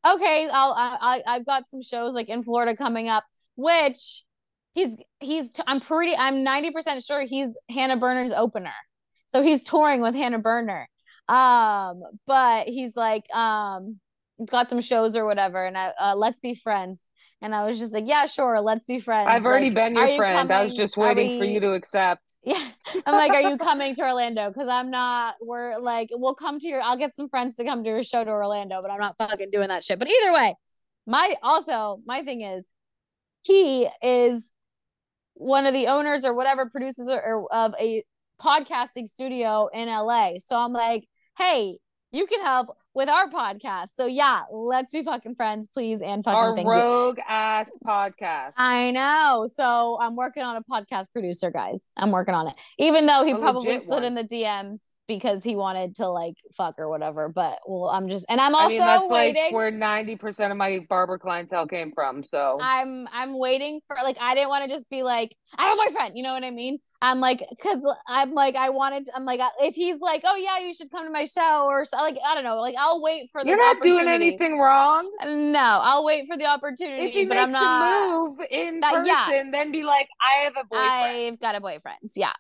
okay, 0.08 0.50
I'll, 0.52 0.74
I, 0.74 1.22
I've 1.28 1.46
got 1.46 1.68
some 1.68 1.82
shows 1.82 2.14
like 2.14 2.30
in 2.30 2.44
Florida 2.44 2.76
coming 2.76 3.10
up, 3.10 3.24
which 3.56 4.24
he's, 4.74 4.96
he's, 5.20 5.54
t- 5.54 5.64
I'm 5.68 5.80
pretty, 5.82 6.16
I'm 6.16 6.46
90% 6.46 7.06
sure 7.06 7.22
he's 7.26 7.56
Hannah 7.70 7.98
Berner's 7.98 8.34
opener. 8.34 8.74
So 9.32 9.42
he's 9.42 9.64
touring 9.64 10.02
with 10.02 10.16
Hannah 10.16 10.40
Berner. 10.40 10.88
Um, 11.28 12.02
but 12.26 12.68
he's 12.68 12.96
like, 12.96 13.24
um, 13.34 14.00
got 14.50 14.70
some 14.70 14.82
shows 14.82 15.16
or 15.16 15.26
whatever. 15.26 15.64
And 15.64 15.78
I, 15.78 15.92
uh, 16.00 16.16
let's 16.16 16.40
be 16.40 16.56
friends. 16.56 17.08
And 17.42 17.56
I 17.56 17.66
was 17.66 17.80
just 17.80 17.94
like, 17.94 18.06
yeah, 18.06 18.26
sure, 18.26 18.60
let's 18.60 18.86
be 18.86 19.00
friends. 19.00 19.30
I've 19.30 19.46
already 19.46 19.68
Like, 19.68 19.76
been 19.76 19.96
your 19.96 20.08
you 20.08 20.18
friend. 20.18 20.52
I 20.52 20.64
was 20.64 20.74
just 20.74 20.98
waiting 20.98 21.40
for 21.40 21.46
you 21.46 21.62
to 21.62 21.72
accept. 21.72 22.22
yeah. 22.44 22.62
I'm 23.06 23.16
like, 23.16 23.32
are 23.32 23.50
you 23.50 23.58
coming 23.58 23.96
to 23.96 24.02
Orlando? 24.02 24.50
Because 24.50 24.68
I'm 24.68 24.92
not. 24.92 25.36
We're 25.42 25.78
like, 25.78 26.10
we'll 26.12 26.36
come 26.36 26.60
to 26.60 26.68
your. 26.68 26.82
I'll 26.82 26.98
get 26.98 27.16
some 27.16 27.30
friends 27.30 27.56
to 27.58 27.64
come 27.64 27.84
to 27.84 27.90
your 27.90 28.04
show 28.04 28.24
to 28.24 28.30
Orlando, 28.30 28.82
but 28.82 28.92
I'm 28.92 29.00
not 29.00 29.18
fucking 29.18 29.52
doing 29.52 29.70
that 29.70 29.86
shit. 29.86 30.00
But 30.00 30.10
either 30.10 30.34
way, 30.34 30.56
my 31.08 31.36
also 31.42 32.02
my 32.06 32.24
thing 32.24 32.42
is, 32.42 32.66
he 33.44 33.88
is 34.04 34.52
one 35.36 35.66
of 35.66 35.74
the 35.74 35.88
owners 35.88 36.26
or 36.26 36.34
whatever 36.34 36.70
producers 36.70 37.10
or, 37.10 37.22
or 37.22 37.54
of 37.54 37.74
a 37.80 38.04
podcasting 38.42 39.08
studio 39.08 39.70
in 39.74 39.88
LA. 39.88 40.34
So 40.40 40.58
I'm 40.58 40.74
like, 40.74 41.08
hey, 41.38 41.78
you 42.12 42.26
can 42.26 42.42
help 42.42 42.76
with 43.00 43.08
our 43.08 43.30
podcast. 43.30 43.96
So 43.96 44.08
yeah, 44.08 44.42
let's 44.52 44.92
be 44.92 45.02
fucking 45.02 45.36
friends, 45.36 45.70
please, 45.70 46.02
and 46.02 46.22
fucking 46.22 46.38
Our 46.38 46.54
thank 46.54 46.66
you. 46.66 46.72
rogue 46.74 47.18
ass 47.26 47.70
podcast. 47.88 48.52
I 48.58 48.92
know. 48.92 49.46
So 49.48 49.98
I'm 50.02 50.18
working 50.18 50.44
on 50.44 50.58
a 50.58 50.62
podcast 50.64 51.06
producer, 51.14 51.50
guys. 51.50 51.92
I'm 51.96 52.12
working 52.12 52.36
on 52.36 52.50
it. 52.50 52.56
Even 52.78 53.06
though 53.06 53.24
he 53.24 53.32
A 53.32 53.38
probably 53.38 53.78
slid 53.78 53.88
one. 53.88 54.04
in 54.04 54.16
the 54.16 54.26
DMs 54.26 54.96
because 55.10 55.44
he 55.44 55.58
wanted 55.58 55.96
to 55.96 56.08
like 56.08 56.36
fuck 56.56 56.76
or 56.80 56.88
whatever. 56.88 57.28
But 57.28 57.60
well, 57.68 57.90
I'm 57.90 58.08
just 58.08 58.26
and 58.30 58.40
I'm 58.40 58.56
also 58.56 58.68
I 58.68 58.78
mean, 58.78 58.80
that's 58.80 59.10
waiting. 59.10 59.44
like 59.44 59.54
where 59.54 59.72
ninety 59.72 60.16
percent 60.16 60.52
of 60.52 60.58
my 60.58 60.86
barber 60.88 61.18
clientele 61.18 61.68
came 61.68 61.92
from. 61.92 62.24
So 62.24 62.60
I'm 62.62 63.08
I'm 63.12 63.38
waiting 63.38 63.82
for 63.88 63.98
like 64.02 64.18
I 64.22 64.36
didn't 64.36 64.50
want 64.50 64.64
to 64.64 64.74
just 64.74 64.90
be 64.90 65.04
like 65.04 65.36
I 65.58 65.64
have 65.70 65.78
a 65.78 65.90
boyfriend, 65.90 66.16
you 66.16 66.24
know 66.24 66.34
what 66.34 66.44
I 66.46 66.52
mean? 66.52 66.78
I'm 67.02 67.20
like 67.20 67.44
because 67.50 67.86
I'm 68.08 68.34
like 68.34 68.56
I 68.56 68.70
wanted 68.70 69.10
I'm 69.14 69.26
like 69.26 69.40
uh, 69.42 69.50
if 69.62 69.74
he's 69.76 70.00
like 70.00 70.22
oh 70.24 70.36
yeah 70.36 70.66
you 70.66 70.74
should 70.74 70.92
come 70.92 71.06
to 71.06 71.12
my 71.12 71.26
show 71.26 71.66
or 71.68 71.84
so 71.84 71.98
like 71.98 72.18
I 72.26 72.36
don't 72.36 72.44
know 72.44 72.58
like 72.58 72.76
I'll 72.78 73.02
wait 73.02 73.30
for 73.32 73.44
the 73.44 73.50
you're 73.50 73.58
not 73.58 73.82
doing 73.82 74.08
anything 74.08 74.60
wrong. 74.60 75.10
No, 75.26 75.60
I'll 75.84 76.06
wait 76.06 76.28
for 76.28 76.38
the 76.38 76.46
opportunity. 76.46 77.08
If 77.08 77.14
he 77.14 77.26
but 77.26 77.36
makes 77.36 77.44
I'm 77.46 77.52
not. 77.52 78.06
a 78.06 78.10
move 78.30 78.40
in 78.52 78.80
That- 78.82 78.92
person, 78.94 79.06
yeah. 79.08 79.44
then 79.52 79.72
be 79.72 79.84
like, 79.84 80.08
I 80.22 80.44
have 80.44 80.54
a 80.56 80.64
boyfriend. 80.66 81.34
I've 81.34 81.40
got 81.40 81.56
a 81.56 81.62
boyfriend. 81.62 81.98
Yeah. 82.16 82.34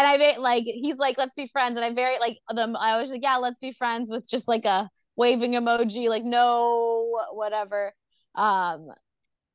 And 0.00 0.06
I 0.08 0.16
ve- 0.16 0.38
like 0.38 0.64
he's 0.64 0.96
like, 0.96 1.18
let's 1.18 1.34
be 1.34 1.46
friends. 1.46 1.76
And 1.76 1.84
I'm 1.84 1.94
very 1.94 2.18
like 2.18 2.38
them. 2.54 2.74
I 2.74 2.96
was 2.96 3.10
like, 3.10 3.22
yeah, 3.22 3.36
let's 3.36 3.58
be 3.58 3.70
friends 3.70 4.10
with 4.10 4.26
just 4.26 4.48
like 4.48 4.64
a 4.64 4.88
waving 5.14 5.52
emoji, 5.52 6.08
like 6.08 6.24
no 6.24 7.20
whatever. 7.32 7.92
Um, 8.34 8.88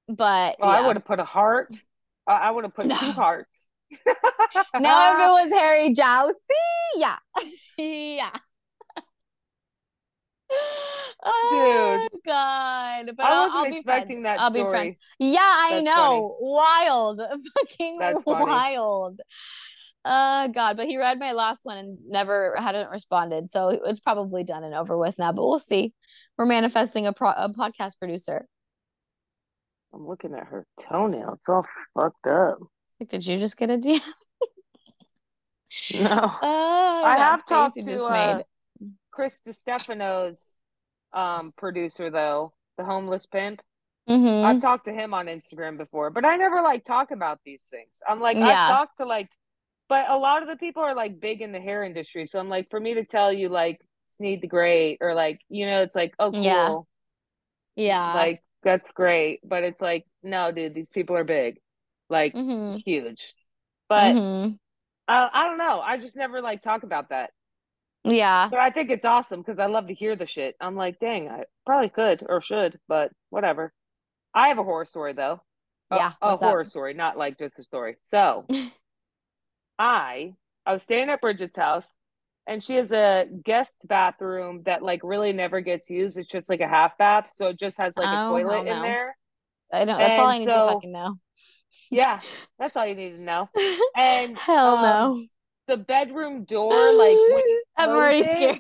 but 0.08 0.58
Well, 0.60 0.70
I 0.70 0.86
would 0.86 0.98
have 0.98 1.06
put 1.06 1.20
a 1.20 1.26
heart. 1.26 1.76
Uh, 2.28 2.32
I 2.34 2.52
would 2.52 2.64
have 2.64 2.76
put 2.76 2.86
No. 2.86 2.96
two 2.96 3.12
hearts. 3.12 3.70
now 4.78 5.14
if 5.14 5.20
it 5.20 5.32
was 5.50 5.52
Harry 5.52 5.94
Jowsey, 5.96 6.36
yeah, 6.98 7.18
yeah. 7.80 8.30
Oh 11.28 12.08
God! 12.24 13.12
But 13.18 13.26
I 13.26 13.30
I'll, 13.30 13.44
wasn't 13.46 13.58
I'll 13.58 13.72
be 13.72 13.78
expecting 13.78 14.22
friends. 14.22 14.26
that 14.26 14.40
I'll 14.40 14.52
be 14.52 14.64
friends. 14.66 14.96
Yeah, 15.20 15.40
I 15.42 15.70
That's 15.72 15.86
know. 15.86 16.38
Wild, 16.40 17.20
fucking 17.58 17.98
That's 17.98 18.22
funny. 18.24 18.46
Uh 20.06 20.48
God, 20.50 20.78
but 20.78 20.86
he 20.86 20.98
read 20.98 21.18
my 21.20 21.32
last 21.32 21.66
one 21.66 21.78
and 21.78 21.98
never 22.08 22.56
hadn't 22.58 22.92
responded, 22.92 23.50
so 23.50 23.70
it's 23.70 24.00
probably 24.00 24.44
done 24.44 24.64
and 24.64 24.76
over 24.76 24.98
with 24.98 25.18
now. 25.18 25.32
But 25.32 25.46
we'll 25.48 25.60
see. 25.60 25.94
We're 26.38 26.46
manifesting 26.46 27.08
a 27.08 27.14
pro- 27.14 27.32
a 27.32 27.50
podcast 27.50 27.98
producer. 27.98 28.46
I'm 29.94 30.08
looking 30.08 30.36
at 30.36 30.46
her 30.48 30.68
toenail. 30.88 31.34
It's 31.34 31.50
all 31.50 31.66
fucked 31.96 32.28
up. 32.28 32.60
Like, 33.00 33.10
did 33.10 33.26
you 33.26 33.40
just 33.40 33.58
get 33.58 33.70
a 33.72 33.78
DM? 33.78 34.00
No. 35.94 36.32
Oh, 36.42 37.04
I 37.06 37.18
have 37.18 37.46
talked 37.46 37.76
you 37.76 37.84
to 37.84 37.90
just 37.90 38.08
uh, 38.08 38.12
made. 38.82 38.90
Chris 39.12 39.42
DiStefano's 39.46 40.56
um, 41.14 41.54
producer, 41.58 42.10
though, 42.10 42.54
the 42.78 42.84
homeless 42.86 43.26
pimp. 43.26 43.62
Mhm. 44.10 44.44
I've 44.44 44.62
talked 44.62 44.86
to 44.86 44.94
him 44.94 45.14
on 45.14 45.26
Instagram 45.26 45.78
before, 45.78 46.12
but 46.12 46.24
I 46.26 46.36
never 46.38 46.62
like 46.62 46.86
talk 46.86 47.12
about 47.12 47.40
these 47.44 47.64
things. 47.70 47.90
I'm 48.08 48.22
like, 48.22 48.38
Yeah. 48.38 48.48
I've 48.48 48.70
talked 48.70 48.98
to 49.00 49.06
like, 49.06 49.30
but 49.90 50.10
a 50.10 50.18
lot 50.18 50.42
of 50.42 50.48
the 50.50 50.56
people 50.58 50.84
are 50.84 50.96
like 50.96 51.20
big 51.20 51.42
in 51.42 51.52
the 51.52 51.60
hair 51.62 51.84
industry. 51.84 52.26
So 52.26 52.40
I'm 52.40 52.50
like, 52.50 52.70
for 52.70 52.80
me 52.80 52.96
to 52.96 53.06
tell 53.06 53.32
you 53.34 53.50
like 53.50 53.80
Sneed 54.10 54.42
the 54.42 54.48
Great 54.48 54.98
or 55.02 55.14
like, 55.14 55.40
you 55.50 55.66
know, 55.68 55.82
it's 55.84 55.96
like, 55.96 56.14
oh, 56.20 56.34
cool. 56.34 56.88
Yeah. 57.76 57.76
Yeah. 57.76 58.14
Like, 58.14 58.44
that's 58.64 58.92
great. 58.92 59.42
But 59.44 59.64
it's 59.64 59.82
like, 59.82 60.06
no, 60.24 60.52
dude, 60.52 60.74
these 60.74 60.90
people 60.90 61.16
are 61.18 61.24
big, 61.24 61.60
like 62.10 62.36
Mhm. 62.36 62.84
huge. 62.86 63.22
But 63.90 64.18
Mhm. 64.18 64.60
I, 65.08 65.30
I 65.34 65.48
don't 65.48 65.58
know. 65.58 65.82
I 65.82 65.98
just 65.98 66.16
never 66.16 66.42
like 66.42 66.64
talk 66.64 66.84
about 66.84 67.10
that. 67.10 67.32
Yeah. 68.04 68.52
So 68.52 68.58
I 68.58 68.70
think 68.70 68.90
it's 68.92 69.06
awesome 69.06 69.42
because 69.42 69.60
I 69.60 69.66
love 69.66 69.88
to 69.88 69.94
hear 69.94 70.16
the 70.16 70.28
shit. 70.28 70.56
I'm 70.62 70.76
like, 70.76 71.00
dang, 71.00 71.30
I 71.30 71.44
probably 71.66 71.90
could 71.90 72.24
or 72.28 72.42
should, 72.42 72.80
but 72.88 73.12
whatever. 73.30 73.74
I 74.34 74.50
have 74.50 74.60
a 74.60 74.64
horror 74.64 74.86
story 74.86 75.14
though. 75.14 75.42
Yeah, 75.90 76.14
a, 76.22 76.32
up? 76.32 76.40
horror 76.40 76.66
story, 76.66 76.94
not 76.94 77.18
like 77.18 77.38
just 77.40 77.60
a 77.60 77.64
story. 77.64 77.98
So 78.06 78.50
I 79.80 80.34
I 80.66 80.74
was 80.74 80.84
staying 80.84 81.10
at 81.10 81.22
Bridget's 81.22 81.56
house 81.56 81.86
and 82.48 82.64
she 82.64 82.76
has 82.76 82.92
a 82.92 83.26
guest 83.44 83.88
bathroom 83.88 84.64
that 84.66 84.82
like 84.84 85.02
really 85.04 85.34
never 85.34 85.62
gets 85.62 85.90
used. 85.90 86.18
It's 86.18 86.30
just 86.30 86.50
like 86.50 86.62
a 86.62 86.68
half 86.68 86.98
bath, 86.98 87.32
so 87.36 87.48
it 87.48 87.60
just 87.60 87.78
has 87.82 87.98
like 87.98 88.06
a 88.08 88.26
Oh, 88.28 88.30
toilet 88.32 88.60
in 88.68 88.82
there. 88.82 89.18
I 89.74 89.86
know. 89.86 89.98
That's 89.98 90.18
all 90.20 90.28
I 90.28 90.38
need 90.38 90.46
so- 90.46 90.68
to 90.68 90.74
fucking 90.74 90.92
know. 90.92 91.16
Yeah, 91.92 92.22
that's 92.58 92.76
all 92.76 92.88
you 92.88 92.96
need 92.96 93.12
to 93.12 93.22
know. 93.22 93.50
And 93.98 94.38
Hell 94.38 94.78
um, 94.78 94.82
no. 94.84 95.24
the 95.68 95.78
bedroom 95.78 96.46
door, 96.46 96.72
like 96.94 97.18
I'm 97.78 97.90
already 97.90 98.20
it, 98.20 98.32
scared. 98.32 98.60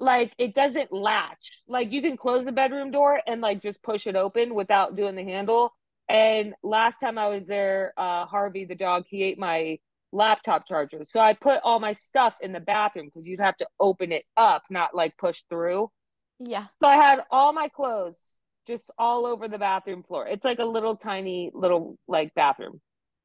like 0.00 0.32
it 0.36 0.54
doesn't 0.54 0.92
latch. 0.92 1.62
Like 1.68 1.92
you 1.92 2.02
can 2.02 2.16
close 2.16 2.44
the 2.44 2.52
bedroom 2.52 2.90
door 2.90 3.20
and 3.26 3.40
like 3.40 3.62
just 3.62 3.82
push 3.82 4.06
it 4.06 4.16
open 4.16 4.54
without 4.54 4.96
doing 4.96 5.14
the 5.14 5.22
handle. 5.24 5.72
And 6.08 6.54
last 6.62 6.98
time 6.98 7.18
I 7.18 7.28
was 7.28 7.46
there, 7.46 7.94
uh 7.96 8.26
Harvey 8.26 8.64
the 8.64 8.74
dog, 8.74 9.04
he 9.08 9.22
ate 9.22 9.38
my 9.38 9.78
laptop 10.14 10.66
charger. 10.66 11.04
So 11.06 11.20
I 11.20 11.34
put 11.34 11.60
all 11.64 11.80
my 11.80 11.92
stuff 11.92 12.34
in 12.40 12.52
the 12.52 12.60
bathroom 12.60 13.06
because 13.06 13.26
you'd 13.26 13.40
have 13.40 13.56
to 13.58 13.66
open 13.78 14.12
it 14.12 14.24
up, 14.36 14.62
not 14.70 14.94
like 14.94 15.16
push 15.18 15.42
through. 15.50 15.90
Yeah. 16.38 16.66
So 16.80 16.88
I 16.88 16.96
had 16.96 17.20
all 17.30 17.52
my 17.52 17.68
clothes 17.68 18.18
just 18.66 18.90
all 18.98 19.26
over 19.26 19.48
the 19.48 19.58
bathroom 19.58 20.02
floor. 20.02 20.26
It's 20.26 20.44
like 20.44 20.58
a 20.58 20.64
little 20.64 20.96
tiny 20.96 21.50
little 21.52 21.98
like 22.08 22.34
bathroom. 22.34 22.80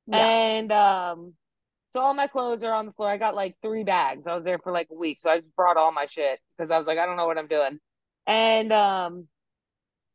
Yeah. 0.07 0.27
And 0.27 0.71
um 0.71 1.33
so 1.93 2.01
all 2.01 2.13
my 2.13 2.27
clothes 2.27 2.63
are 2.63 2.73
on 2.73 2.85
the 2.85 2.91
floor. 2.91 3.09
I 3.09 3.17
got 3.17 3.35
like 3.35 3.55
three 3.61 3.83
bags. 3.83 4.27
I 4.27 4.35
was 4.35 4.43
there 4.43 4.59
for 4.59 4.71
like 4.71 4.89
a 4.91 4.95
week. 4.95 5.19
So 5.19 5.29
I 5.29 5.39
just 5.39 5.55
brought 5.55 5.77
all 5.77 5.91
my 5.91 6.07
shit 6.07 6.39
because 6.57 6.69
I 6.69 6.77
was 6.77 6.85
like, 6.85 6.97
I 6.97 7.05
don't 7.05 7.17
know 7.17 7.25
what 7.25 7.37
I'm 7.37 7.47
doing. 7.47 7.79
And 8.27 8.73
um 8.73 9.27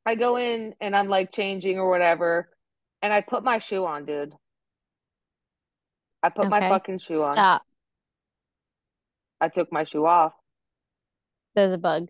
I 0.07 0.17
go 0.17 0.37
in 0.37 0.75
and 0.81 0.95
I'm 0.95 1.09
like 1.09 1.33
changing 1.33 1.79
or 1.79 1.89
whatever. 1.89 2.49
And 3.01 3.13
I 3.13 3.21
put 3.21 3.45
my 3.45 3.59
shoe 3.59 3.85
on, 3.87 4.05
dude. 4.07 4.35
I 6.25 6.31
put 6.31 6.49
my 6.49 6.59
fucking 6.71 7.01
shoe 7.01 7.23
on. 7.23 7.35
Stop. 7.35 7.63
I 9.43 9.49
took 9.49 9.71
my 9.71 9.85
shoe 9.85 10.07
off. 10.07 10.33
There's 11.55 11.75
a 11.75 11.79
bug. 11.79 12.09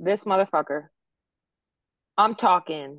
This 0.00 0.24
motherfucker. 0.24 0.88
I'm 2.18 2.34
talking 2.34 2.98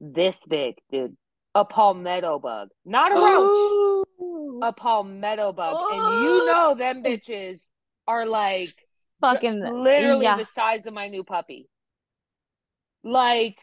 this 0.00 0.44
big, 0.48 0.74
dude. 0.90 1.16
A 1.54 1.64
palmetto 1.64 2.40
bug. 2.40 2.70
Not 2.84 3.12
a 3.12 3.14
roach. 3.14 4.04
Ooh. 4.20 4.60
A 4.64 4.72
palmetto 4.72 5.52
bug. 5.52 5.76
And 5.92 6.24
you 6.24 6.46
know 6.46 6.74
them 6.76 7.04
bitches 7.04 7.60
are 8.08 8.26
like 8.26 8.74
Fucking 9.20 9.60
literally 9.60 10.24
yeah. 10.24 10.38
the 10.38 10.44
size 10.44 10.86
of 10.86 10.94
my 10.94 11.06
new 11.06 11.22
puppy. 11.22 11.68
Like, 13.04 13.58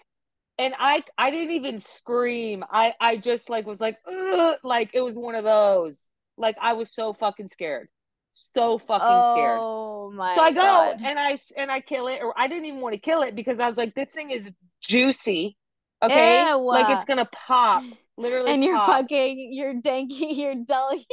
and 0.57 0.73
I 0.77 1.03
I 1.17 1.29
didn't 1.31 1.51
even 1.51 1.77
scream. 1.79 2.63
I 2.69 2.93
I 2.99 3.17
just 3.17 3.49
like 3.49 3.65
was 3.65 3.79
like, 3.81 3.97
Ugh, 4.07 4.57
like 4.63 4.91
it 4.93 5.01
was 5.01 5.17
one 5.17 5.35
of 5.35 5.43
those. 5.43 6.07
Like 6.37 6.57
I 6.61 6.73
was 6.73 6.93
so 6.93 7.13
fucking 7.13 7.49
scared, 7.49 7.89
so 8.33 8.77
fucking 8.79 9.23
scared. 9.23 9.61
Oh 9.61 10.11
my 10.11 10.35
So 10.35 10.41
I 10.41 10.51
go 10.51 10.61
God. 10.61 11.01
and 11.03 11.19
I 11.19 11.37
and 11.57 11.71
I 11.71 11.81
kill 11.81 12.07
it, 12.07 12.19
or 12.21 12.33
I 12.37 12.47
didn't 12.47 12.65
even 12.65 12.81
want 12.81 12.93
to 12.93 12.99
kill 12.99 13.21
it 13.21 13.35
because 13.35 13.59
I 13.59 13.67
was 13.67 13.77
like, 13.77 13.95
this 13.95 14.11
thing 14.11 14.31
is 14.31 14.49
juicy. 14.81 15.57
Okay, 16.03 16.41
Ew. 16.43 16.67
like 16.69 16.89
it's 16.89 17.05
gonna 17.05 17.27
pop, 17.31 17.83
literally 18.17 18.51
and 18.51 18.63
you're 18.63 18.77
fucking 18.79 19.53
your 19.53 19.73
danky, 19.75 20.09
your 20.37 20.55
deli, 20.65 21.05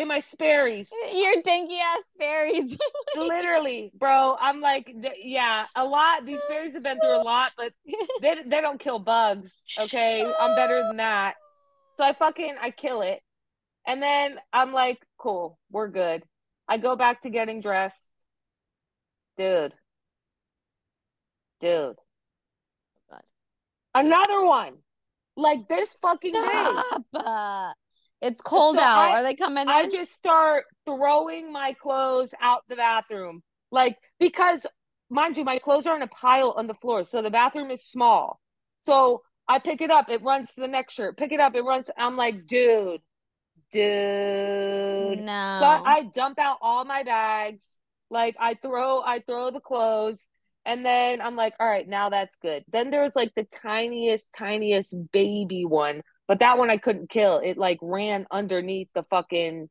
in 0.00 0.08
my 0.08 0.20
Sperry's. 0.20 0.90
your 1.12 1.34
dinky 1.44 1.78
ass 1.78 2.16
fairies. 2.18 2.76
literally, 3.16 3.92
bro. 3.98 4.36
I'm 4.40 4.60
like, 4.60 4.86
th- 4.86 5.18
yeah, 5.22 5.66
a 5.76 5.84
lot. 5.84 6.24
These 6.24 6.40
fairies 6.48 6.72
have 6.72 6.82
been 6.82 6.98
through 6.98 7.20
a 7.20 7.22
lot, 7.22 7.52
but 7.56 7.72
they 8.22 8.36
they 8.46 8.60
don't 8.60 8.80
kill 8.80 8.98
bugs. 8.98 9.64
Okay, 9.78 10.30
I'm 10.40 10.56
better 10.56 10.82
than 10.82 10.96
that. 10.96 11.34
So 11.96 12.04
I 12.04 12.14
fucking 12.14 12.54
I 12.60 12.70
kill 12.70 13.02
it, 13.02 13.20
and 13.86 14.02
then 14.02 14.38
I'm 14.52 14.72
like, 14.72 14.98
cool, 15.18 15.58
we're 15.70 15.88
good. 15.88 16.22
I 16.66 16.78
go 16.78 16.96
back 16.96 17.22
to 17.22 17.30
getting 17.30 17.60
dressed, 17.60 18.10
dude, 19.36 19.74
dude. 21.60 21.96
God. 23.10 23.22
Another 23.94 24.42
one, 24.42 24.78
like 25.36 25.68
this 25.68 25.94
fucking. 26.00 26.32
Stop. 26.34 27.04
Uh, 27.12 27.72
it's 28.20 28.40
cold 28.42 28.76
So 28.76 28.82
out. 28.82 28.98
I- 28.98 29.20
Are 29.20 29.22
they 29.22 29.34
coming 29.34 29.62
in? 29.62 29.68
I 29.68 29.88
just 29.88 30.12
start 30.14 30.64
throwing 30.86 31.52
my 31.52 31.72
clothes 31.72 32.34
out 32.40 32.62
the 32.68 32.76
bathroom. 32.76 33.42
Like, 33.70 33.96
because 34.18 34.66
mind 35.10 35.36
you, 35.36 35.44
my 35.44 35.58
clothes 35.58 35.86
are 35.86 35.96
in 35.96 36.02
a 36.02 36.06
pile 36.08 36.54
on 36.56 36.66
the 36.66 36.74
floor. 36.74 37.04
So 37.04 37.22
the 37.22 37.30
bathroom 37.30 37.70
is 37.70 37.84
small. 37.84 38.40
So 38.80 39.22
I 39.48 39.58
pick 39.58 39.80
it 39.80 39.90
up, 39.90 40.08
it 40.08 40.22
runs 40.22 40.54
to 40.54 40.60
the 40.60 40.68
next 40.68 40.94
shirt. 40.94 41.16
Pick 41.16 41.32
it 41.32 41.40
up, 41.40 41.54
it 41.54 41.62
runs. 41.62 41.90
I'm 41.98 42.16
like, 42.16 42.46
dude, 42.46 43.00
dude. 43.72 45.18
no. 45.20 45.56
So 45.60 45.66
I, 45.66 45.82
I 45.86 46.02
dump 46.14 46.38
out 46.38 46.58
all 46.60 46.84
my 46.84 47.02
bags. 47.02 47.78
Like 48.10 48.36
I 48.40 48.54
throw, 48.54 49.00
I 49.02 49.20
throw 49.20 49.50
the 49.52 49.60
clothes, 49.60 50.28
and 50.64 50.84
then 50.84 51.20
I'm 51.20 51.36
like, 51.36 51.54
all 51.60 51.68
right, 51.68 51.86
now 51.86 52.08
that's 52.10 52.36
good. 52.42 52.64
Then 52.70 52.90
there's 52.90 53.14
like 53.14 53.32
the 53.36 53.44
tiniest, 53.62 54.30
tiniest 54.36 54.94
baby 55.12 55.64
one, 55.64 56.02
but 56.30 56.38
that 56.38 56.58
one 56.58 56.70
I 56.70 56.76
couldn't 56.76 57.10
kill. 57.10 57.40
It 57.44 57.58
like 57.58 57.80
ran 57.82 58.24
underneath 58.30 58.86
the 58.94 59.02
fucking 59.10 59.68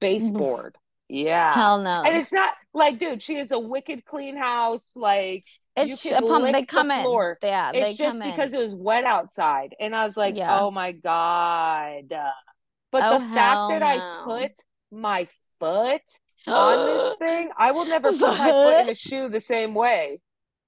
baseboard. 0.00 0.76
Yeah. 1.06 1.52
Hell 1.52 1.82
no. 1.82 2.02
And 2.02 2.16
it's 2.16 2.32
not 2.32 2.54
like, 2.72 2.98
dude, 2.98 3.22
she 3.22 3.36
is 3.36 3.52
a 3.52 3.58
wicked 3.58 4.06
clean 4.06 4.38
house. 4.38 4.92
Like, 4.96 5.44
it's 5.76 6.10
a 6.10 6.22
pump. 6.22 6.46
They 6.46 6.62
the 6.62 6.66
come 6.66 6.90
in. 6.90 7.02
floor. 7.02 7.38
Yeah, 7.42 7.72
it's 7.74 7.86
they 7.86 7.94
just 7.94 8.18
because 8.18 8.54
in. 8.54 8.58
it 8.58 8.62
was 8.64 8.74
wet 8.74 9.04
outside. 9.04 9.76
And 9.78 9.94
I 9.94 10.06
was 10.06 10.16
like, 10.16 10.34
Yeah. 10.34 10.60
oh 10.60 10.70
my 10.70 10.92
God. 10.92 12.04
But 12.90 13.02
Oh, 13.04 13.18
the 13.18 13.24
fact 13.34 13.68
that 13.68 13.82
I 13.82 14.24
put 14.24 14.52
my 14.90 15.28
foot 15.60 16.00
on 16.46 16.86
this 16.86 17.14
thing, 17.18 17.50
I 17.56 17.72
will 17.72 17.84
never 17.84 18.10
put 18.10 18.38
my 18.38 18.50
foot 18.50 18.80
in 18.80 18.88
a 18.88 18.94
shoe 18.94 19.28
the 19.28 19.40
same 19.40 19.74
way. 19.74 20.20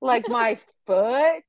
Like 0.02 0.28
my 0.28 0.58
foot. 0.86 1.42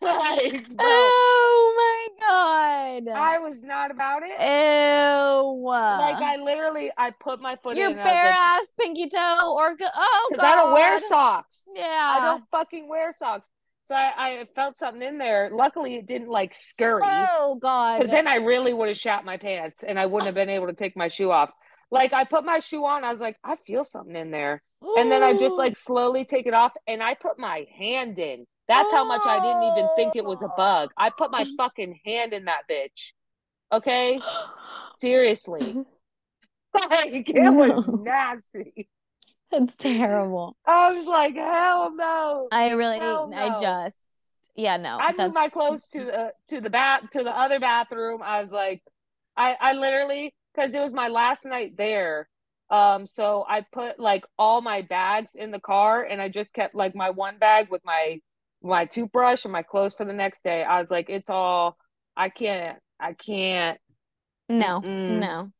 Like, 0.10 0.66
bro, 0.68 0.76
Oh 0.80 1.74
my 1.76 2.26
god. 2.26 3.12
I 3.14 3.38
was 3.38 3.62
not 3.62 3.90
about 3.90 4.22
it. 4.24 4.30
Ew. 4.30 5.68
Like 5.68 6.22
I 6.22 6.36
literally, 6.42 6.90
I 6.96 7.10
put 7.10 7.40
my 7.40 7.56
foot 7.62 7.76
Your 7.76 7.90
in 7.90 7.96
was 7.96 8.04
bare 8.04 8.24
like, 8.24 8.34
ass 8.34 8.72
pinky 8.80 9.08
toe 9.10 9.54
or 9.54 9.76
go- 9.76 9.84
oh 9.94 10.28
god. 10.30 10.36
because 10.36 10.44
I 10.44 10.54
don't 10.54 10.72
wear 10.72 10.98
socks. 10.98 11.56
Yeah. 11.74 12.16
I 12.18 12.24
don't 12.24 12.44
fucking 12.50 12.88
wear 12.88 13.12
socks. 13.12 13.46
So 13.86 13.94
I, 13.94 14.40
I 14.40 14.44
felt 14.54 14.76
something 14.76 15.02
in 15.02 15.18
there. 15.18 15.50
Luckily, 15.52 15.96
it 15.96 16.06
didn't 16.06 16.28
like 16.28 16.54
scurry. 16.54 17.00
Oh 17.02 17.58
god. 17.60 17.98
Because 17.98 18.12
then 18.12 18.26
I 18.26 18.36
really 18.36 18.72
would 18.72 18.88
have 18.88 18.96
shat 18.96 19.24
my 19.24 19.36
pants 19.36 19.82
and 19.82 19.98
I 19.98 20.06
wouldn't 20.06 20.26
have 20.26 20.34
been 20.34 20.48
able 20.48 20.68
to 20.68 20.74
take 20.74 20.96
my 20.96 21.08
shoe 21.08 21.30
off. 21.30 21.50
Like 21.90 22.12
I 22.12 22.24
put 22.24 22.44
my 22.44 22.60
shoe 22.60 22.84
on, 22.86 23.04
I 23.04 23.10
was 23.12 23.20
like, 23.20 23.36
I 23.44 23.56
feel 23.66 23.84
something 23.84 24.14
in 24.14 24.30
there. 24.30 24.62
And 24.96 25.10
then 25.10 25.22
I 25.22 25.36
just 25.36 25.58
like 25.58 25.76
slowly 25.76 26.24
take 26.24 26.46
it 26.46 26.54
off 26.54 26.72
and 26.86 27.02
I 27.02 27.14
put 27.14 27.38
my 27.38 27.66
hand 27.78 28.18
in. 28.18 28.46
That's 28.70 28.92
how 28.92 29.04
much 29.04 29.22
I 29.26 29.40
didn't 29.40 29.64
even 29.64 29.88
think 29.96 30.14
it 30.14 30.24
was 30.24 30.42
a 30.42 30.48
bug. 30.56 30.90
I 30.96 31.10
put 31.10 31.32
my 31.32 31.44
fucking 31.56 31.98
hand 32.06 32.32
in 32.32 32.44
that 32.44 32.62
bitch. 32.70 33.10
Okay? 33.72 34.20
Seriously. 34.96 35.76
Like 36.72 37.28
it 37.28 37.50
was 37.50 37.88
nasty. 37.88 38.88
It's 39.50 39.76
terrible. 39.76 40.56
I 40.64 40.92
was 40.92 41.04
like, 41.04 41.34
hell 41.34 41.92
no. 41.96 42.46
I 42.52 42.70
really 42.74 43.00
Hell 43.00 43.28
I 43.34 43.58
just 43.60 44.38
yeah, 44.54 44.76
no. 44.76 44.96
I 45.00 45.12
moved 45.18 45.34
my 45.34 45.48
clothes 45.48 45.82
to 45.92 46.04
the 46.04 46.32
to 46.48 46.60
the 46.60 46.70
bath 46.70 47.10
to 47.14 47.24
the 47.24 47.36
other 47.36 47.58
bathroom. 47.58 48.22
I 48.22 48.40
was 48.40 48.52
like, 48.52 48.84
I 49.36 49.56
I 49.60 49.72
literally 49.72 50.32
because 50.54 50.72
it 50.72 50.80
was 50.80 50.92
my 50.92 51.08
last 51.08 51.44
night 51.44 51.76
there. 51.76 52.28
Um, 52.70 53.04
so 53.04 53.44
I 53.48 53.64
put 53.72 53.98
like 53.98 54.24
all 54.38 54.60
my 54.60 54.82
bags 54.82 55.32
in 55.34 55.50
the 55.50 55.58
car, 55.58 56.04
and 56.04 56.22
I 56.22 56.28
just 56.28 56.54
kept 56.54 56.76
like 56.76 56.94
my 56.94 57.10
one 57.10 57.38
bag 57.38 57.66
with 57.68 57.84
my 57.84 58.20
my 58.62 58.84
toothbrush 58.86 59.44
and 59.44 59.52
my 59.52 59.62
clothes 59.62 59.94
for 59.94 60.04
the 60.04 60.12
next 60.12 60.44
day. 60.44 60.62
I 60.64 60.80
was 60.80 60.90
like, 60.90 61.10
it's 61.10 61.30
all. 61.30 61.76
I 62.16 62.28
can't. 62.28 62.78
I 63.00 63.14
can't. 63.14 63.78
No, 64.50 64.84
Mm-mm. 64.84 64.90
no, 65.06 65.52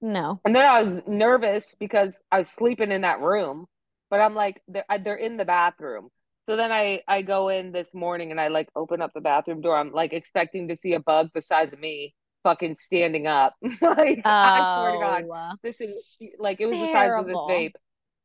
no. 0.00 0.42
And 0.44 0.54
then 0.54 0.64
I 0.64 0.82
was 0.82 1.00
nervous 1.06 1.74
because 1.78 2.22
I 2.32 2.38
was 2.38 2.48
sleeping 2.48 2.90
in 2.92 3.02
that 3.02 3.20
room, 3.20 3.66
but 4.08 4.20
I'm 4.20 4.34
like, 4.34 4.62
they're, 4.68 4.84
they're 5.02 5.16
in 5.16 5.36
the 5.36 5.44
bathroom. 5.44 6.08
So 6.48 6.56
then 6.56 6.72
I 6.72 7.02
I 7.06 7.22
go 7.22 7.48
in 7.50 7.70
this 7.72 7.94
morning 7.94 8.30
and 8.30 8.40
I 8.40 8.48
like 8.48 8.68
open 8.74 9.02
up 9.02 9.12
the 9.14 9.20
bathroom 9.20 9.60
door. 9.60 9.76
I'm 9.76 9.92
like 9.92 10.12
expecting 10.12 10.68
to 10.68 10.76
see 10.76 10.94
a 10.94 11.00
bug 11.00 11.28
the 11.34 11.42
size 11.42 11.72
of 11.72 11.78
me, 11.78 12.14
fucking 12.42 12.76
standing 12.76 13.26
up. 13.26 13.54
like 13.82 14.26
I 14.42 14.64
swear 14.64 14.92
to 14.92 14.98
God, 14.98 15.26
Oh, 15.32 15.56
this 15.62 15.80
is 15.80 15.94
like 16.38 16.60
it 16.60 16.66
was 16.66 16.78
the 16.80 16.88
size 16.88 17.16
of 17.18 17.26
this 17.26 17.42
Terrible. 17.42 17.46
vape. 17.48 17.74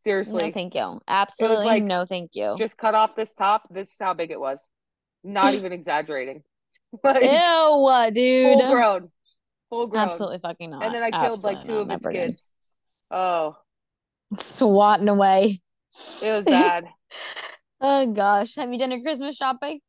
Seriously, 0.05 0.45
No, 0.47 0.51
thank 0.51 0.75
you. 0.75 1.01
Absolutely 1.07 1.65
like, 1.65 1.83
no, 1.83 2.05
thank 2.05 2.35
you. 2.35 2.55
just 2.57 2.77
cut 2.77 2.93
off 2.93 3.15
this 3.15 3.33
top. 3.33 3.63
This 3.71 3.89
is 3.89 3.95
how 3.99 4.13
big 4.13 4.31
it 4.31 4.39
was. 4.39 4.67
Not 5.23 5.53
even 5.55 5.73
exaggerating. 5.73 6.43
like 7.03 7.23
Ew, 7.23 7.29
uh, 7.29 8.09
dude. 8.11 8.59
full 8.59 8.71
grown, 8.71 9.09
full 9.69 9.87
grown. 9.87 10.03
Absolutely 10.03 10.39
fucking 10.39 10.69
not. 10.69 10.83
And 10.85 10.93
then 10.93 11.01
I 11.03 11.09
killed 11.11 11.43
like 11.43 11.65
two 11.65 11.79
of 11.79 11.89
its 11.89 12.05
kids. 12.07 12.51
Oh, 13.09 13.57
Swatting 14.37 15.07
away. 15.09 15.61
it 16.21 16.31
was 16.31 16.45
bad. 16.45 16.85
Oh 17.81 18.05
gosh. 18.07 18.55
Have 18.55 18.71
you 18.71 18.79
done 18.79 18.89
your 18.89 19.01
Christmas 19.01 19.35
shopping? 19.35 19.79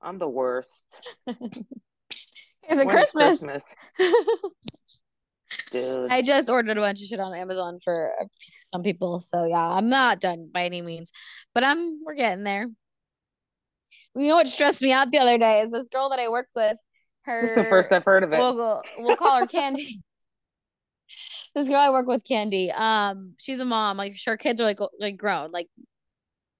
I'm 0.00 0.18
the 0.18 0.28
worst. 0.28 0.86
It's 1.26 2.80
a 2.80 2.84
When's 2.86 3.10
Christmas. 3.12 3.58
Dude. 5.70 6.10
I 6.10 6.22
just 6.22 6.50
ordered 6.50 6.76
a 6.76 6.80
bunch 6.80 7.00
of 7.00 7.06
shit 7.06 7.20
on 7.20 7.34
Amazon 7.34 7.78
for 7.82 8.12
uh, 8.20 8.26
some 8.40 8.82
people. 8.82 9.20
So 9.20 9.44
yeah, 9.44 9.68
I'm 9.68 9.88
not 9.88 10.20
done 10.20 10.50
by 10.52 10.64
any 10.64 10.82
means, 10.82 11.12
but 11.54 11.64
I'm 11.64 12.00
we're 12.04 12.14
getting 12.14 12.44
there. 12.44 12.66
You 14.14 14.28
know 14.28 14.36
what 14.36 14.48
stressed 14.48 14.82
me 14.82 14.92
out 14.92 15.10
the 15.10 15.18
other 15.18 15.38
day 15.38 15.60
is 15.60 15.72
this 15.72 15.88
girl 15.88 16.10
that 16.10 16.18
I 16.18 16.28
work 16.28 16.48
with. 16.54 16.76
Her 17.22 17.42
This 17.42 17.52
is 17.52 17.56
the 17.56 17.64
first 17.64 17.92
I've 17.92 18.04
heard 18.04 18.22
of 18.22 18.32
it. 18.32 18.38
we'll 18.38 18.82
we'll 18.98 19.16
call 19.16 19.40
her 19.40 19.46
Candy. 19.46 20.02
this 21.54 21.68
girl 21.68 21.78
I 21.78 21.90
work 21.90 22.06
with, 22.06 22.22
Candy. 22.26 22.70
Um, 22.70 23.34
she's 23.38 23.60
a 23.60 23.64
mom. 23.64 23.96
Like 23.96 24.14
her 24.26 24.36
kids 24.36 24.60
are 24.60 24.64
like 24.64 24.78
like 25.00 25.16
grown. 25.16 25.50
Like 25.50 25.68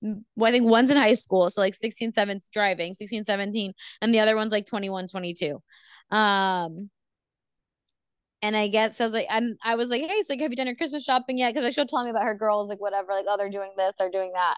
I 0.04 0.50
think 0.50 0.68
one's 0.68 0.90
in 0.90 0.96
high 0.96 1.14
school, 1.14 1.48
so 1.48 1.60
like 1.60 1.74
16, 1.74 2.12
17 2.12 2.40
driving, 2.52 2.94
16, 2.94 3.24
17, 3.24 3.72
and 4.02 4.14
the 4.14 4.20
other 4.20 4.36
one's 4.36 4.52
like 4.52 4.66
21, 4.66 5.08
22. 5.08 5.58
Um, 6.10 6.90
and 8.44 8.54
I 8.54 8.68
guess 8.68 9.00
I 9.00 9.04
was 9.04 9.14
like, 9.14 9.26
and 9.30 9.56
I 9.64 9.74
was 9.74 9.88
like, 9.88 10.02
hey, 10.02 10.20
so 10.20 10.34
like, 10.34 10.40
have 10.42 10.50
you 10.50 10.56
done 10.56 10.66
your 10.66 10.76
Christmas 10.76 11.02
shopping 11.02 11.38
yet? 11.38 11.54
Because 11.54 11.74
she'll 11.74 11.86
tell 11.86 12.04
me 12.04 12.10
about 12.10 12.24
her 12.24 12.34
girls, 12.34 12.68
like 12.68 12.78
whatever, 12.78 13.12
like 13.12 13.24
oh, 13.26 13.38
they're 13.38 13.50
doing 13.50 13.72
this, 13.74 13.94
they're 13.98 14.10
doing 14.10 14.32
that. 14.34 14.56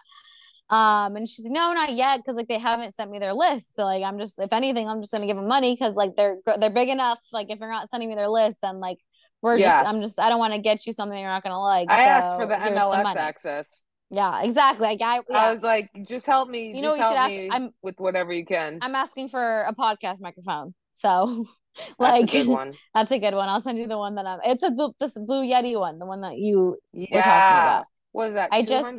Um, 0.69 1.15
and 1.15 1.29
she's 1.29 1.45
like, 1.45 1.53
no, 1.53 1.71
not 1.71 1.93
yet, 1.93 2.17
because 2.17 2.35
like 2.35 2.49
they 2.49 2.59
haven't 2.59 2.95
sent 2.95 3.09
me 3.09 3.19
their 3.19 3.31
list. 3.31 3.75
So 3.75 3.85
like 3.85 4.03
I'm 4.03 4.19
just, 4.19 4.39
if 4.39 4.51
anything, 4.51 4.89
I'm 4.89 5.01
just 5.01 5.13
gonna 5.13 5.25
give 5.25 5.37
them 5.37 5.47
money 5.47 5.73
because 5.73 5.95
like 5.95 6.17
they're 6.17 6.37
they're 6.59 6.73
big 6.73 6.89
enough. 6.89 7.19
Like 7.31 7.49
if 7.49 7.59
you're 7.59 7.71
not 7.71 7.87
sending 7.87 8.09
me 8.09 8.15
their 8.15 8.27
list, 8.27 8.59
then 8.61 8.81
like 8.81 8.97
we're 9.41 9.57
yeah. 9.57 9.67
just, 9.67 9.87
I'm 9.87 10.01
just, 10.01 10.19
I 10.19 10.27
don't 10.27 10.39
want 10.39 10.53
to 10.53 10.59
get 10.59 10.85
you 10.85 10.91
something 10.91 11.17
you're 11.17 11.29
not 11.29 11.43
gonna 11.43 11.61
like. 11.61 11.89
I 11.89 11.95
so 11.95 12.09
asked 12.09 12.35
for 12.35 12.45
the 12.45 12.55
MLS 12.55 13.15
access. 13.15 13.85
Yeah, 14.09 14.43
exactly. 14.43 14.87
Like 14.87 15.01
I, 15.01 15.21
yeah. 15.29 15.37
I 15.37 15.51
was 15.53 15.63
like, 15.63 15.89
just 16.07 16.25
help 16.25 16.49
me. 16.49 16.75
You 16.75 16.81
know, 16.81 16.95
you 16.95 17.03
should 17.03 17.13
ask. 17.13 17.33
I'm 17.51 17.71
with 17.81 17.95
whatever 17.99 18.33
you 18.33 18.45
can. 18.45 18.79
I'm 18.81 18.95
asking 18.95 19.29
for 19.29 19.61
a 19.61 19.73
podcast 19.73 20.21
microphone. 20.21 20.73
So 20.91 21.45
like 21.99 22.31
that's 22.31 22.47
a, 22.47 22.51
one. 22.51 22.73
that's 22.93 23.11
a 23.11 23.19
good 23.19 23.33
one. 23.33 23.49
I'll 23.49 23.61
send 23.61 23.77
you 23.77 23.87
the 23.87 23.97
one 23.97 24.15
that 24.15 24.25
I'm. 24.25 24.39
It's 24.43 24.63
a 24.63 24.71
this 24.99 25.13
blue 25.13 25.43
Yeti 25.43 25.79
one, 25.79 25.99
the 25.99 26.05
one 26.05 26.21
that 26.21 26.37
you 26.37 26.77
yeah. 26.93 27.07
were 27.11 27.21
talking 27.21 27.31
about. 27.31 27.85
What 28.11 28.27
is 28.29 28.33
that? 28.35 28.49
I 28.51 28.63
just 28.63 28.93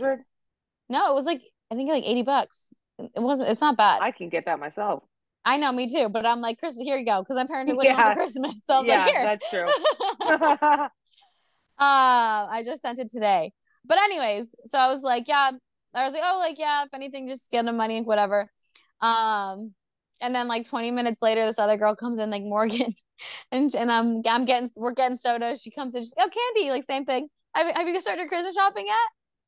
no, 0.91 1.11
it 1.11 1.15
was 1.15 1.25
like 1.25 1.43
I 1.71 1.75
think 1.75 1.91
like 1.91 2.05
eighty 2.05 2.23
bucks. 2.23 2.73
It 2.99 3.21
wasn't. 3.21 3.51
It's 3.51 3.61
not 3.61 3.77
bad. 3.77 4.01
I 4.03 4.11
can 4.11 4.29
get 4.29 4.47
that 4.47 4.59
myself. 4.59 5.03
I 5.45 5.57
know, 5.57 5.73
me 5.73 5.89
too. 5.89 6.09
But 6.09 6.27
I'm 6.27 6.41
like, 6.41 6.59
Chris, 6.59 6.77
here 6.77 6.99
you 6.99 7.07
go, 7.07 7.23
because 7.23 7.37
my 7.37 7.47
parents 7.47 7.73
are 7.73 7.77
waiting 7.77 7.97
yeah. 7.97 8.13
for 8.13 8.21
Christmas. 8.21 8.63
So 8.65 8.81
I'm 8.81 8.87
yeah, 8.87 8.99
like, 8.99 9.11
here. 9.11 9.25
that's 9.25 9.51
true. 9.51 9.69
uh, 10.59 10.89
I 11.79 12.63
just 12.67 12.83
sent 12.83 12.99
it 12.99 13.09
today. 13.09 13.53
But 13.85 13.99
anyways, 13.99 14.55
so 14.67 14.79
I 14.79 14.89
was 14.89 15.03
like, 15.03 15.27
yeah. 15.27 15.53
I 15.95 16.05
was 16.05 16.13
like, 16.13 16.23
oh, 16.25 16.39
like 16.39 16.59
yeah. 16.59 16.85
If 16.85 16.93
anything, 16.93 17.29
just 17.29 17.51
get 17.51 17.65
the 17.65 17.73
money, 17.73 18.03
whatever. 18.03 18.51
Um, 19.01 19.73
and 20.21 20.35
then 20.35 20.49
like 20.49 20.65
20 20.65 20.91
minutes 20.91 21.23
later, 21.23 21.45
this 21.47 21.59
other 21.59 21.77
girl 21.77 21.95
comes 21.95 22.19
in, 22.19 22.31
like 22.31 22.43
Morgan, 22.43 22.93
and 23.53 23.75
and 23.75 23.91
I'm 23.91 24.23
I'm 24.29 24.45
getting 24.45 24.69
we're 24.77 24.93
getting 24.93 25.17
soda. 25.17 25.57
She 25.57 25.71
comes 25.71 25.95
in, 25.95 26.03
she's 26.03 26.15
like, 26.17 26.29
oh, 26.29 26.55
Candy, 26.55 26.71
like 26.71 26.85
same 26.85 27.05
thing. 27.05 27.29
Have, 27.55 27.75
have 27.75 27.89
you 27.89 28.01
started 28.01 28.29
Christmas 28.29 28.55
shopping 28.55 28.87
yet? 28.87 28.97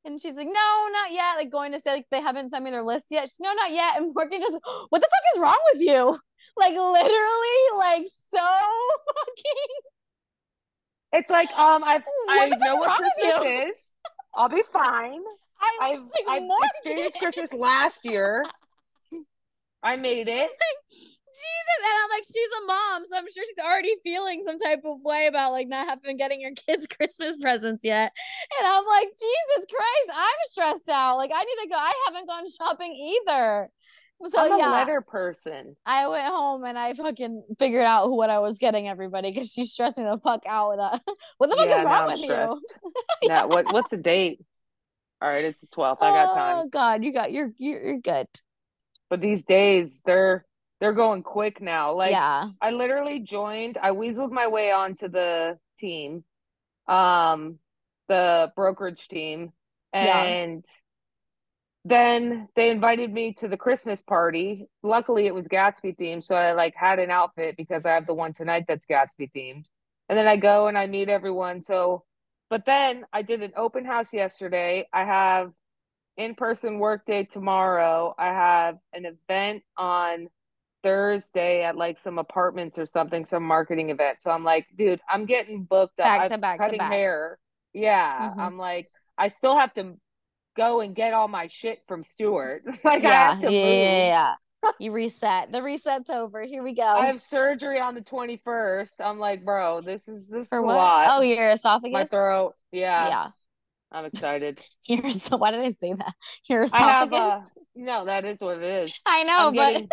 And 0.04 0.20
she's 0.20 0.34
like, 0.34 0.46
no, 0.46 0.52
not 0.92 1.12
yet. 1.12 1.34
Like 1.36 1.50
going 1.50 1.72
to 1.72 1.78
say 1.78 1.92
like 1.92 2.06
they 2.10 2.22
haven't 2.22 2.48
sent 2.48 2.64
me 2.64 2.70
their 2.70 2.82
list 2.82 3.08
yet. 3.10 3.24
She's 3.24 3.40
no, 3.40 3.52
not 3.52 3.70
yet. 3.72 3.98
And 3.98 4.10
Morgan 4.14 4.40
just, 4.40 4.58
what 4.88 5.00
the 5.00 5.08
fuck 5.10 5.22
is 5.34 5.40
wrong 5.40 5.58
with 5.72 5.82
you? 5.82 6.18
Like 6.56 6.72
literally, 6.72 7.78
like 7.78 8.06
so 8.06 8.38
fucking. 8.38 9.70
It's 11.12 11.30
like 11.30 11.50
um 11.52 11.84
I've 11.84 12.02
I 12.28 12.48
know 12.48 12.74
what 12.76 12.98
Christmas 12.98 13.68
is. 13.70 13.92
I'll 14.34 14.48
be 14.48 14.62
fine. 14.72 15.20
I, 15.80 15.88
have 15.90 16.00
like, 16.00 16.10
I've 16.28 16.42
experienced 16.74 17.18
Christmas 17.18 17.52
last 17.52 18.04
year. 18.04 18.44
I 19.82 19.96
made 19.96 20.28
it. 20.28 20.50
Jesus. 21.30 21.78
And 21.78 21.96
I'm 22.02 22.10
like, 22.10 22.24
she's 22.24 22.50
a 22.62 22.66
mom, 22.66 23.06
so 23.06 23.16
I'm 23.16 23.24
sure 23.32 23.44
she's 23.44 23.64
already 23.64 23.94
feeling 24.02 24.42
some 24.42 24.58
type 24.58 24.80
of 24.84 24.98
way 25.02 25.26
about 25.26 25.52
like 25.52 25.68
not 25.68 25.86
having 25.86 26.16
getting 26.16 26.40
your 26.40 26.52
kids 26.66 26.86
Christmas 26.86 27.36
presents 27.40 27.84
yet. 27.84 28.12
And 28.58 28.66
I'm 28.66 28.84
like, 28.84 29.08
Jesus 29.08 29.66
Christ, 29.70 30.10
I'm 30.18 30.38
stressed 30.44 30.88
out. 30.88 31.16
Like 31.16 31.30
I 31.34 31.44
need 31.44 31.62
to 31.62 31.68
go. 31.68 31.76
I 31.76 31.92
haven't 32.06 32.26
gone 32.26 32.44
shopping 32.50 32.92
either. 32.92 33.70
So 34.26 34.38
I'm 34.38 34.52
a 34.52 34.58
yeah, 34.58 34.70
letter 34.70 35.00
person. 35.00 35.76
I 35.86 36.06
went 36.08 36.26
home 36.26 36.64
and 36.64 36.78
I 36.78 36.92
fucking 36.92 37.42
figured 37.58 37.84
out 37.84 38.10
what 38.10 38.28
I 38.28 38.40
was 38.40 38.58
getting 38.58 38.86
everybody 38.86 39.30
because 39.30 39.50
she 39.50 39.64
stressed 39.64 39.96
me 39.96 40.04
the 40.04 40.18
fuck 40.18 40.42
out 40.46 40.70
with 40.70 40.78
that. 40.78 41.00
what 41.38 41.48
the 41.48 41.56
fuck 41.56 41.68
yeah, 41.68 41.78
is 41.78 41.84
wrong 41.84 42.06
with 42.06 42.24
stressed. 42.24 42.58
you? 42.82 43.28
yeah. 43.30 43.44
What 43.46 43.72
what's 43.72 43.90
the 43.90 43.96
date? 43.96 44.40
All 45.22 45.28
right, 45.28 45.44
it's 45.44 45.60
the 45.60 45.68
12th. 45.68 45.98
I 46.00 46.10
got 46.10 46.30
oh, 46.30 46.34
time. 46.34 46.56
Oh 46.56 46.68
God, 46.68 47.04
you 47.04 47.12
got 47.14 47.32
you're 47.32 47.50
you're, 47.56 47.82
you're 47.82 48.00
good. 48.00 48.26
But 49.10 49.20
these 49.20 49.44
days 49.44 50.02
they're 50.06 50.46
they're 50.80 50.92
going 50.94 51.22
quick 51.22 51.60
now. 51.60 51.94
Like 51.94 52.12
yeah. 52.12 52.50
I 52.62 52.70
literally 52.70 53.20
joined, 53.20 53.76
I 53.82 53.90
weaseled 53.90 54.30
my 54.30 54.46
way 54.46 54.70
onto 54.70 55.08
the 55.08 55.58
team, 55.78 56.24
um, 56.88 57.58
the 58.08 58.50
brokerage 58.56 59.06
team, 59.08 59.52
and 59.92 60.64
yeah. 60.64 60.70
then 61.84 62.48
they 62.56 62.70
invited 62.70 63.12
me 63.12 63.34
to 63.34 63.48
the 63.48 63.58
Christmas 63.58 64.02
party. 64.02 64.66
Luckily 64.82 65.26
it 65.26 65.34
was 65.34 65.48
Gatsby 65.48 65.98
themed, 65.98 66.24
so 66.24 66.34
I 66.34 66.52
like 66.52 66.74
had 66.74 66.98
an 66.98 67.10
outfit 67.10 67.56
because 67.58 67.84
I 67.84 67.92
have 67.92 68.06
the 68.06 68.14
one 68.14 68.32
tonight 68.32 68.64
that's 68.66 68.86
Gatsby 68.86 69.30
themed. 69.36 69.66
And 70.08 70.18
then 70.18 70.26
I 70.26 70.36
go 70.36 70.66
and 70.66 70.78
I 70.78 70.86
meet 70.86 71.08
everyone. 71.08 71.60
So 71.60 72.04
but 72.50 72.66
then 72.66 73.04
I 73.12 73.22
did 73.22 73.42
an 73.42 73.52
open 73.56 73.84
house 73.84 74.12
yesterday. 74.12 74.88
I 74.92 75.04
have 75.04 75.52
in-person 76.16 76.78
work 76.78 77.06
day 77.06 77.24
tomorrow. 77.24 78.14
I 78.18 78.26
have 78.26 78.78
an 78.92 79.06
event 79.06 79.62
on 79.76 80.28
Thursday 80.82 81.62
at 81.62 81.76
like 81.76 81.98
some 81.98 82.18
apartments 82.18 82.78
or 82.78 82.86
something, 82.86 83.24
some 83.24 83.42
marketing 83.42 83.90
event. 83.90 84.18
So 84.20 84.30
I'm 84.30 84.44
like, 84.44 84.66
dude, 84.76 85.00
I'm 85.08 85.26
getting 85.26 85.64
booked 85.64 85.96
back 85.96 86.28
to 86.30 86.38
back 86.38 86.58
cutting 86.58 86.78
to 86.78 86.84
back. 86.84 86.92
hair. 86.92 87.38
Yeah. 87.72 88.30
Mm-hmm. 88.30 88.40
I'm 88.40 88.58
like, 88.58 88.88
I 89.16 89.28
still 89.28 89.56
have 89.56 89.72
to 89.74 89.94
go 90.56 90.80
and 90.80 90.94
get 90.94 91.12
all 91.14 91.28
my 91.28 91.46
shit 91.46 91.82
from 91.86 92.04
Stuart. 92.04 92.64
like 92.84 93.02
yeah, 93.02 93.10
I 93.10 93.34
have 93.34 93.40
to 93.42 93.52
yeah, 93.52 93.66
yeah, 93.66 94.06
yeah. 94.06 94.70
you 94.78 94.92
reset. 94.92 95.52
The 95.52 95.62
reset's 95.62 96.10
over. 96.10 96.42
Here 96.42 96.62
we 96.62 96.74
go. 96.74 96.82
I 96.82 97.06
have 97.06 97.20
surgery 97.20 97.80
on 97.80 97.94
the 97.94 98.02
21st. 98.02 99.00
I'm 99.00 99.18
like, 99.18 99.44
bro, 99.44 99.80
this 99.80 100.08
is 100.08 100.28
this 100.28 100.48
For 100.48 100.58
is 100.58 100.64
what? 100.64 100.74
a 100.74 100.76
lot. 100.76 101.06
Oh, 101.10 101.22
your 101.22 101.50
esophagus? 101.50 101.92
My 101.92 102.04
throat. 102.04 102.54
Yeah. 102.72 103.08
Yeah. 103.08 103.28
I'm 103.92 104.04
excited. 104.04 104.60
Here's 104.86 105.28
why 105.30 105.50
did 105.50 105.60
I 105.60 105.70
say 105.70 105.92
that? 105.92 106.14
Here's 106.46 106.72
uh, 106.72 107.40
no, 107.74 108.04
that 108.06 108.24
is 108.24 108.38
what 108.40 108.58
it 108.58 108.84
is. 108.84 108.92
I 109.06 109.24
know, 109.24 109.48
I'm 109.48 109.54
but 109.54 109.72
getting, 109.72 109.88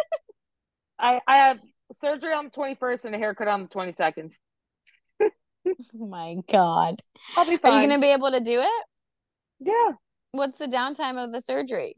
I 1.00 1.22
I 1.28 1.38
have 1.38 1.60
surgery 2.00 2.34
on 2.34 2.46
the 2.46 2.52
21st 2.52 3.06
and 3.06 3.16
a 3.16 3.18
haircut 3.18 3.48
on 3.48 3.64
the 3.64 3.70
22nd. 3.70 4.34
oh 5.22 6.08
my 6.08 6.38
god. 6.52 7.02
I'll 7.36 7.46
be 7.46 7.58
fine. 7.58 7.72
Are 7.72 7.82
you 7.82 7.88
going 7.88 8.00
to 8.00 8.02
be 8.02 8.12
able 8.12 8.32
to 8.32 8.42
do 8.42 8.62
it? 8.62 8.84
Yeah. 9.60 9.96
What's 10.32 10.58
the 10.58 10.68
downtime 10.68 11.24
of 11.24 11.32
the 11.32 11.42
surgery? 11.42 11.96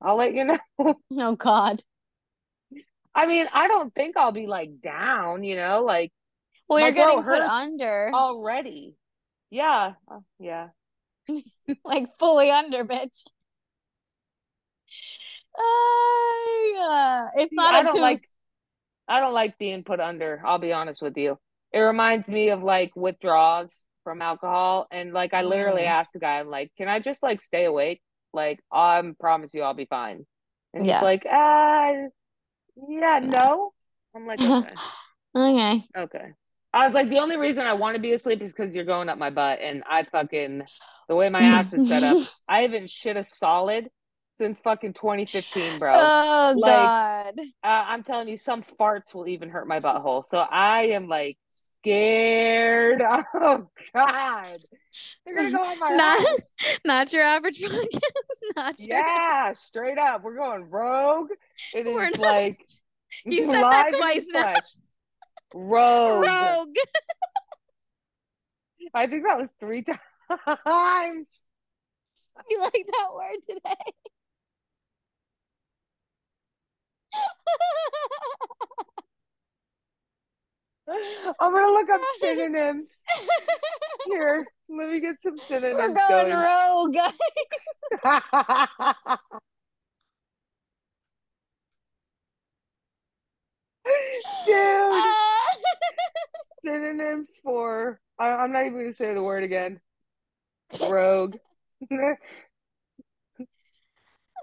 I'll 0.00 0.16
let 0.16 0.34
you 0.34 0.44
know. 0.44 0.58
oh 1.12 1.36
god. 1.36 1.82
I 3.14 3.26
mean, 3.26 3.46
I 3.52 3.68
don't 3.68 3.94
think 3.94 4.16
I'll 4.16 4.32
be 4.32 4.46
like 4.46 4.80
down, 4.80 5.44
you 5.44 5.56
know, 5.56 5.82
like 5.84 6.12
Well, 6.68 6.80
you're 6.80 6.92
getting 6.92 7.22
put 7.22 7.42
under 7.42 8.10
already. 8.12 8.96
Yeah. 9.52 9.92
Uh, 10.10 10.20
yeah. 10.40 10.68
like 11.84 12.16
fully 12.18 12.50
under, 12.50 12.86
bitch. 12.86 13.24
Uh, 15.54 17.28
it's 17.36 17.54
not 17.54 17.74
I 17.74 17.82
don't 17.82 18.00
like 18.00 18.20
I 19.06 19.20
don't 19.20 19.34
like 19.34 19.58
being 19.58 19.84
put 19.84 20.00
under. 20.00 20.42
I'll 20.44 20.58
be 20.58 20.72
honest 20.72 21.02
with 21.02 21.18
you. 21.18 21.38
It 21.70 21.80
reminds 21.80 22.30
me 22.30 22.48
of 22.48 22.62
like 22.62 22.92
withdrawals 22.96 23.84
from 24.04 24.22
alcohol, 24.22 24.86
and 24.90 25.12
like 25.12 25.34
I 25.34 25.42
literally 25.42 25.84
asked 25.84 26.14
the 26.14 26.18
guy, 26.18 26.40
I'm 26.40 26.48
like, 26.48 26.72
"Can 26.78 26.88
I 26.88 26.98
just 26.98 27.22
like 27.22 27.42
stay 27.42 27.66
awake? 27.66 28.00
Like, 28.32 28.60
I 28.72 29.02
promise 29.20 29.52
you, 29.52 29.62
I'll 29.62 29.74
be 29.74 29.84
fine." 29.84 30.24
And 30.72 30.86
yeah. 30.86 30.94
he's 30.94 31.02
like, 31.02 31.26
"Uh, 31.26 32.08
yeah, 32.88 33.20
no." 33.22 33.72
I'm 34.16 34.26
like, 34.26 34.40
"Okay, 34.42 34.74
okay, 35.36 35.84
okay." 35.94 36.32
I 36.74 36.84
was 36.84 36.94
like, 36.94 37.10
the 37.10 37.18
only 37.18 37.36
reason 37.36 37.66
I 37.66 37.74
want 37.74 37.96
to 37.96 38.00
be 38.00 38.12
asleep 38.12 38.40
is 38.40 38.52
because 38.52 38.74
you're 38.74 38.84
going 38.84 39.08
up 39.08 39.18
my 39.18 39.30
butt, 39.30 39.60
and 39.60 39.82
I 39.88 40.04
fucking 40.04 40.62
the 41.08 41.14
way 41.14 41.28
my 41.28 41.42
ass 41.42 41.72
is 41.74 41.88
set 41.88 42.02
up, 42.02 42.16
I 42.48 42.60
haven't 42.60 42.90
shit 42.90 43.16
a 43.16 43.24
solid 43.24 43.90
since 44.34 44.60
fucking 44.60 44.94
2015, 44.94 45.78
bro. 45.78 45.94
Oh 45.96 46.54
like, 46.56 46.72
god. 46.72 47.40
Uh, 47.62 47.84
I'm 47.86 48.02
telling 48.02 48.28
you, 48.28 48.38
some 48.38 48.64
farts 48.80 49.14
will 49.14 49.28
even 49.28 49.50
hurt 49.50 49.68
my 49.68 49.80
butthole. 49.80 50.24
So 50.28 50.38
I 50.38 50.86
am 50.86 51.08
like 51.08 51.38
scared. 51.48 53.02
Oh 53.34 53.68
god. 53.94 54.58
They're 55.24 55.34
gonna 55.34 55.50
go 55.50 55.62
on 55.62 55.78
my 55.78 55.90
not, 55.90 56.40
not 56.84 57.12
your 57.12 57.24
average 57.24 57.60
podcast. 57.60 57.98
not 58.56 58.80
your 58.80 58.98
Yeah, 58.98 59.54
straight 59.68 59.98
up. 59.98 60.22
We're 60.22 60.36
going 60.36 60.70
rogue. 60.70 61.30
It 61.74 61.86
is 61.86 62.18
not, 62.18 62.18
like 62.18 62.66
you 63.24 63.44
said 63.44 63.62
that 63.62 63.92
twice 63.96 64.28
now. 64.32 64.54
Rogue. 65.54 66.24
Rogue. 66.24 66.74
I 68.94 69.06
think 69.06 69.24
that 69.24 69.38
was 69.38 69.48
three 69.58 69.82
times. 70.66 71.44
You 72.50 72.60
like 72.60 72.86
that 72.86 73.08
word 73.14 73.38
today? 73.48 73.74
I'm 81.40 81.52
gonna 81.52 81.72
look 81.72 81.88
up 81.90 82.00
synonyms. 82.20 83.02
Here, 84.06 84.46
let 84.68 84.90
me 84.90 85.00
get 85.00 85.20
some 85.20 85.36
synonyms. 85.38 85.76
We're 85.76 85.94
going, 86.08 86.28
going. 86.28 86.32
rogue, 86.32 86.94
guys. 86.94 87.12
Dude. 94.46 94.56
Uh... 94.56 95.41
Synonyms 96.64 97.28
for 97.42 98.00
I, 98.18 98.28
I'm 98.30 98.52
not 98.52 98.66
even 98.66 98.78
gonna 98.80 98.92
say 98.92 99.14
the 99.14 99.22
word 99.22 99.42
again. 99.44 99.80
Rogue. 100.88 101.36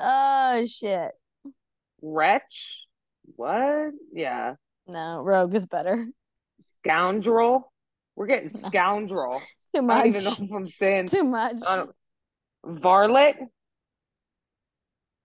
Oh 0.01 0.65
shit. 0.65 1.11
Wretch. 2.01 2.85
What? 3.35 3.91
Yeah. 4.13 4.55
No, 4.87 5.21
rogue 5.21 5.53
is 5.55 5.65
better. 5.65 6.07
Scoundrel. 6.61 7.71
We're 8.15 8.27
getting 8.27 8.49
No. 8.53 8.69
scoundrel. 8.69 9.41
Too 9.75 9.81
much. 9.81 9.97
I 9.97 9.99
don't 9.99 10.07
even 10.07 10.23
know 10.23 10.35
if 10.39 10.51
I'm 10.53 10.69
saying 10.69 11.07
Too 11.07 11.23
much. 11.25 11.57
Varlet, 12.65 13.35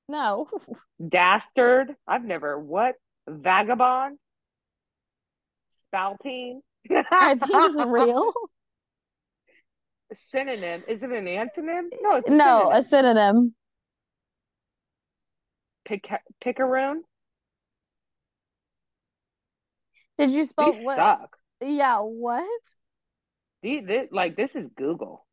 No. 0.08 0.48
dastard. 1.08 1.94
I've 2.06 2.24
never 2.24 2.58
what? 2.58 2.96
Vagabond. 3.28 4.18
Spalpeen. 5.94 6.60
Are 7.10 7.34
these 7.34 7.80
real? 7.86 8.32
synonym. 10.12 10.84
Is 10.86 11.02
it 11.02 11.10
an 11.10 11.24
antonym? 11.26 11.88
No, 12.00 12.16
it's 12.16 12.28
a 12.28 12.32
No, 12.32 12.70
a 12.72 12.82
synonym. 12.82 13.54
Pick 15.84 16.04
Pic- 16.04 16.20
picaroon. 16.56 17.00
Did 20.18 20.30
you 20.30 20.44
spell 20.44 20.72
These 20.72 20.84
what? 20.84 20.96
suck. 20.96 21.36
Yeah, 21.60 21.98
what? 22.00 22.48
These, 23.62 23.82
like 24.12 24.36
this 24.36 24.54
is 24.54 24.68
Google. 24.76 25.26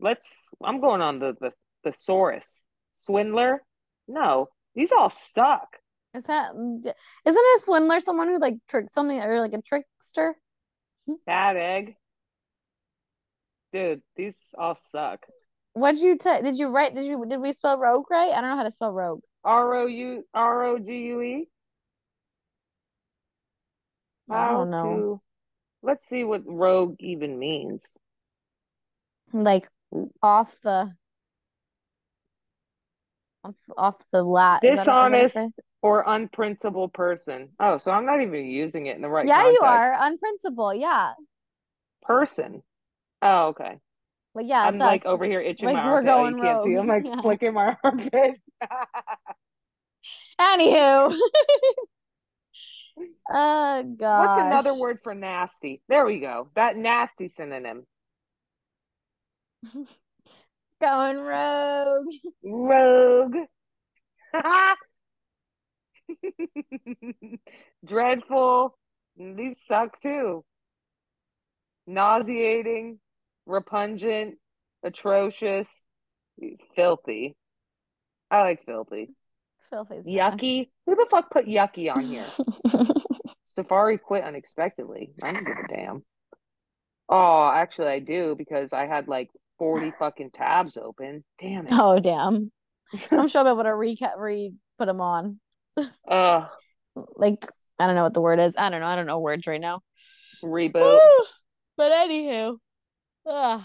Let's. 0.00 0.48
I'm 0.64 0.80
going 0.80 1.02
on 1.02 1.18
the 1.18 1.34
the 1.40 1.52
thesaurus. 1.84 2.66
Swindler. 2.92 3.62
No, 4.06 4.48
these 4.74 4.92
all 4.92 5.10
suck. 5.10 5.76
Is 6.14 6.24
that 6.24 6.52
isn't 6.54 7.44
a 7.56 7.60
swindler 7.60 8.00
someone 8.00 8.28
who 8.28 8.38
like 8.38 8.54
tricks 8.68 8.94
something 8.94 9.20
or 9.20 9.40
like 9.40 9.52
a 9.52 9.60
trickster? 9.60 10.34
Bad 11.26 11.56
egg. 11.56 11.96
Dude, 13.72 14.02
these 14.16 14.54
all 14.56 14.76
suck. 14.76 15.26
What'd 15.74 16.00
you 16.00 16.16
t 16.16 16.40
did 16.42 16.58
you 16.58 16.68
write 16.68 16.94
did 16.94 17.04
you 17.04 17.24
did 17.26 17.40
we 17.40 17.52
spell 17.52 17.78
rogue 17.78 18.06
right? 18.10 18.32
I 18.32 18.40
don't 18.40 18.50
know 18.50 18.56
how 18.56 18.62
to 18.64 18.70
spell 18.70 18.92
rogue. 18.92 19.20
R 19.44 19.74
O 19.74 19.86
U 19.86 20.24
R 20.34 20.64
O 20.64 20.78
G 20.78 20.92
U 21.08 21.20
E. 21.22 21.48
I 24.30 24.48
don't 24.50 24.70
know. 24.70 24.82
to- 24.84 25.20
Let's 25.82 26.06
see 26.06 26.24
what 26.24 26.42
rogue 26.44 26.96
even 27.00 27.38
means. 27.38 27.82
Like 29.32 29.68
off 30.22 30.58
the 30.62 30.94
off, 33.44 33.56
off 33.76 34.04
the 34.10 34.22
lat. 34.24 34.64
Is 34.64 34.70
that- 34.70 34.80
is 34.80 34.86
that 34.86 35.10
Dishonest? 35.22 35.60
Or 35.82 36.04
unprincipled 36.06 36.92
person. 36.92 37.50
Oh, 37.60 37.78
so 37.78 37.90
I'm 37.90 38.06
not 38.06 38.20
even 38.20 38.44
using 38.44 38.86
it 38.86 38.96
in 38.96 39.02
the 39.02 39.08
right 39.08 39.26
Yeah, 39.26 39.42
you 39.42 39.60
context. 39.60 39.62
are. 39.64 39.96
Unprincipled. 40.08 40.76
Yeah. 40.78 41.12
Person. 42.02 42.62
Oh, 43.22 43.48
okay. 43.48 43.78
Like 44.34 44.46
yeah, 44.48 44.62
I'm 44.62 44.76
like 44.76 45.00
us. 45.00 45.06
over 45.06 45.24
here 45.24 45.40
itching 45.40 45.66
Like, 45.66 45.76
my 45.76 45.86
we're 45.86 45.94
armpit. 45.94 46.10
Oh, 46.12 46.22
going 46.22 46.36
you 46.36 46.42
can't 46.42 46.62
see. 46.64 46.74
I'm 46.74 46.86
like 46.86 47.04
Yeah. 47.06 47.20
flicking 47.22 47.54
my 47.54 47.76
armpit. 47.82 48.40
Anywho. 50.40 51.14
Oh 53.30 53.32
uh, 53.34 53.82
gosh. 53.82 54.28
What's 54.28 54.38
another 54.38 54.74
word 54.74 54.98
for 55.02 55.14
nasty? 55.14 55.82
There 55.88 56.06
we 56.06 56.20
go. 56.20 56.50
That 56.54 56.76
nasty 56.76 57.28
synonym. 57.28 57.84
Going 60.80 61.18
rogue. 61.18 62.06
Rogue. 62.44 63.36
Dreadful. 67.86 68.76
These 69.16 69.60
suck 69.64 70.00
too. 70.00 70.44
Nauseating, 71.86 72.98
repugnant, 73.46 74.36
atrocious, 74.82 75.68
filthy. 76.76 77.36
I 78.30 78.42
like 78.42 78.64
filthy. 78.64 79.10
Filthy's 79.70 80.06
Yucky. 80.06 80.68
Who 80.86 80.94
the 80.94 81.06
fuck 81.10 81.30
put 81.30 81.46
yucky 81.46 81.94
on 81.94 82.02
here? 82.02 82.24
Safari 83.44 83.98
quit 83.98 84.24
unexpectedly. 84.24 85.10
I 85.22 85.32
don't 85.32 85.44
give 85.44 85.56
a 85.56 85.68
damn. 85.68 86.02
Oh, 87.08 87.50
actually, 87.52 87.88
I 87.88 87.98
do 87.98 88.34
because 88.36 88.72
I 88.72 88.86
had 88.86 89.08
like 89.08 89.30
40 89.58 89.92
fucking 89.92 90.30
tabs 90.30 90.76
open. 90.76 91.24
Damn 91.40 91.66
it. 91.66 91.72
Oh 91.72 91.98
damn. 91.98 92.52
I'm 93.10 93.28
sure 93.28 93.40
I'll 93.40 93.54
be 93.54 93.60
able 93.60 93.64
to 93.64 93.70
recap 93.70 94.18
re 94.18 94.52
put 94.78 94.86
them 94.86 95.00
on. 95.00 95.40
Ugh. 96.08 96.44
Like 97.16 97.46
I 97.78 97.86
don't 97.86 97.94
know 97.94 98.02
what 98.04 98.14
the 98.14 98.20
word 98.20 98.40
is. 98.40 98.54
I 98.58 98.70
don't 98.70 98.80
know. 98.80 98.86
I 98.86 98.96
don't 98.96 99.06
know 99.06 99.20
words 99.20 99.46
right 99.46 99.60
now. 99.60 99.82
Reboot. 100.42 100.98
But 101.76 101.92
anywho. 101.92 102.56
Ugh. 103.26 103.62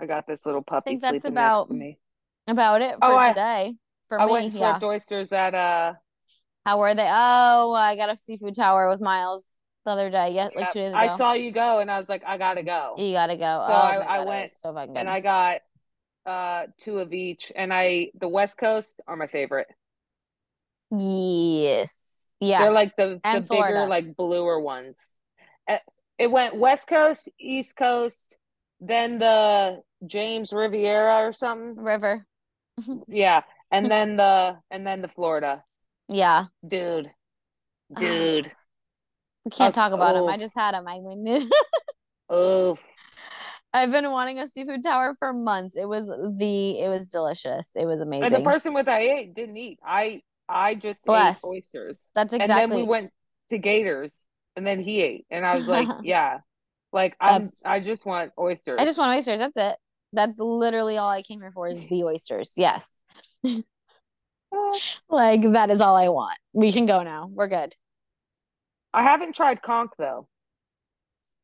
I 0.00 0.06
got 0.06 0.26
this 0.26 0.44
little 0.46 0.62
puppy 0.62 0.82
I 0.82 0.90
think 0.90 1.02
that's 1.02 1.24
about- 1.24 1.70
me. 1.70 1.98
About 2.48 2.82
it 2.82 2.94
for 2.98 3.04
Oh, 3.04 3.28
today. 3.28 3.74
For 4.08 4.20
I 4.20 4.26
me, 4.26 4.32
went 4.32 4.44
and 4.46 4.54
yeah. 4.54 4.78
oysters 4.82 5.32
at 5.32 5.54
uh 5.54 5.92
How 6.66 6.78
were 6.78 6.94
they? 6.94 7.06
Oh, 7.08 7.72
I 7.72 7.94
got 7.96 8.12
a 8.12 8.18
seafood 8.18 8.56
tower 8.56 8.88
with 8.88 9.00
Miles 9.00 9.56
the 9.84 9.92
other 9.92 10.10
day. 10.10 10.30
Yeah, 10.30 10.48
like 10.54 10.72
two 10.72 10.80
days 10.80 10.92
ago. 10.92 10.98
I 10.98 11.16
saw 11.16 11.32
you 11.34 11.52
go 11.52 11.78
and 11.78 11.90
I 11.90 11.98
was 11.98 12.08
like, 12.08 12.22
I 12.26 12.38
gotta 12.38 12.62
go. 12.64 12.94
You 12.98 13.12
gotta 13.12 13.36
go. 13.36 13.64
So 13.66 13.72
oh 13.72 13.76
I- 13.76 14.18
I 14.18 14.24
went 14.24 14.50
so 14.50 14.72
fucking 14.74 14.94
good. 14.94 14.98
And 15.00 15.08
I 15.08 15.20
got 15.20 15.60
uh 16.26 16.66
two 16.80 16.98
of 16.98 17.12
each. 17.12 17.52
And 17.54 17.72
I 17.72 18.10
the 18.18 18.28
West 18.28 18.58
Coast 18.58 19.00
are 19.06 19.16
my 19.16 19.28
favorite. 19.28 19.68
Yes. 20.98 22.34
Yeah. 22.40 22.62
They're 22.62 22.72
like 22.72 22.96
the 22.96 23.20
the 23.24 23.40
bigger, 23.48 23.86
like 23.86 24.16
bluer 24.16 24.60
ones. 24.60 24.98
Uh, 25.68 25.78
It 26.18 26.30
went 26.30 26.56
West 26.56 26.86
Coast, 26.86 27.28
East 27.38 27.76
Coast, 27.76 28.36
then 28.80 29.18
the 29.18 29.80
James 30.06 30.52
Riviera 30.52 31.26
or 31.26 31.32
something. 31.32 31.76
River. 31.76 32.26
Yeah. 33.08 33.42
And 33.70 33.90
then 33.90 34.16
the 34.16 34.56
and 34.70 34.86
then 34.86 35.02
the 35.02 35.08
Florida. 35.08 35.62
Yeah. 36.08 36.46
Dude. 36.66 37.10
Dude. 37.96 38.50
We 39.44 39.50
can't 39.50 39.70
Us- 39.70 39.74
talk 39.74 39.92
about 39.92 40.14
him. 40.16 40.22
oh. 40.22 40.28
I 40.28 40.36
just 40.36 40.54
had 40.54 40.74
him. 40.74 40.86
I 40.86 41.00
mean, 41.00 41.48
Oh, 42.28 42.78
I've 43.74 43.90
been 43.90 44.10
wanting 44.10 44.38
a 44.38 44.46
seafood 44.46 44.82
tower 44.82 45.14
for 45.18 45.32
months. 45.32 45.76
It 45.76 45.86
was 45.88 46.06
the 46.38 46.78
it 46.80 46.88
was 46.88 47.10
delicious. 47.10 47.72
It 47.74 47.86
was 47.86 48.00
amazing. 48.00 48.24
and 48.24 48.34
the 48.34 48.40
person 48.40 48.72
with 48.74 48.88
I 48.88 49.00
ate 49.00 49.34
didn't 49.34 49.56
eat. 49.56 49.78
I 49.84 50.22
I 50.52 50.74
just 50.74 51.02
Bless. 51.04 51.44
ate 51.44 51.48
oysters. 51.48 51.98
That's 52.14 52.34
exactly. 52.34 52.62
And 52.62 52.72
then 52.72 52.78
we 52.78 52.84
went 52.84 53.10
to 53.50 53.58
Gators 53.58 54.14
and 54.56 54.66
then 54.66 54.82
he 54.82 55.00
ate. 55.00 55.26
And 55.30 55.44
I 55.46 55.56
was 55.56 55.66
like, 55.66 55.88
yeah. 56.02 56.38
Like 56.92 57.16
I'm 57.20 57.50
I 57.64 57.80
just 57.80 58.04
want 58.04 58.32
oysters. 58.38 58.78
I 58.78 58.84
just 58.84 58.98
want 58.98 59.16
oysters. 59.16 59.40
That's 59.40 59.56
it. 59.56 59.76
That's 60.12 60.38
literally 60.38 60.98
all 60.98 61.08
I 61.08 61.22
came 61.22 61.40
here 61.40 61.52
for 61.52 61.68
is 61.68 61.84
the 61.90 62.04
oysters. 62.04 62.54
Yes. 62.56 63.00
Oh, 64.54 64.78
Like 65.08 65.40
that 65.52 65.70
is 65.70 65.80
all 65.80 65.96
I 65.96 66.10
want. 66.10 66.38
We 66.52 66.72
can 66.72 66.84
go 66.84 67.02
now. 67.02 67.26
We're 67.32 67.48
good. 67.48 67.74
I 68.92 69.02
haven't 69.02 69.34
tried 69.34 69.62
conch 69.62 69.92
though. 69.96 70.28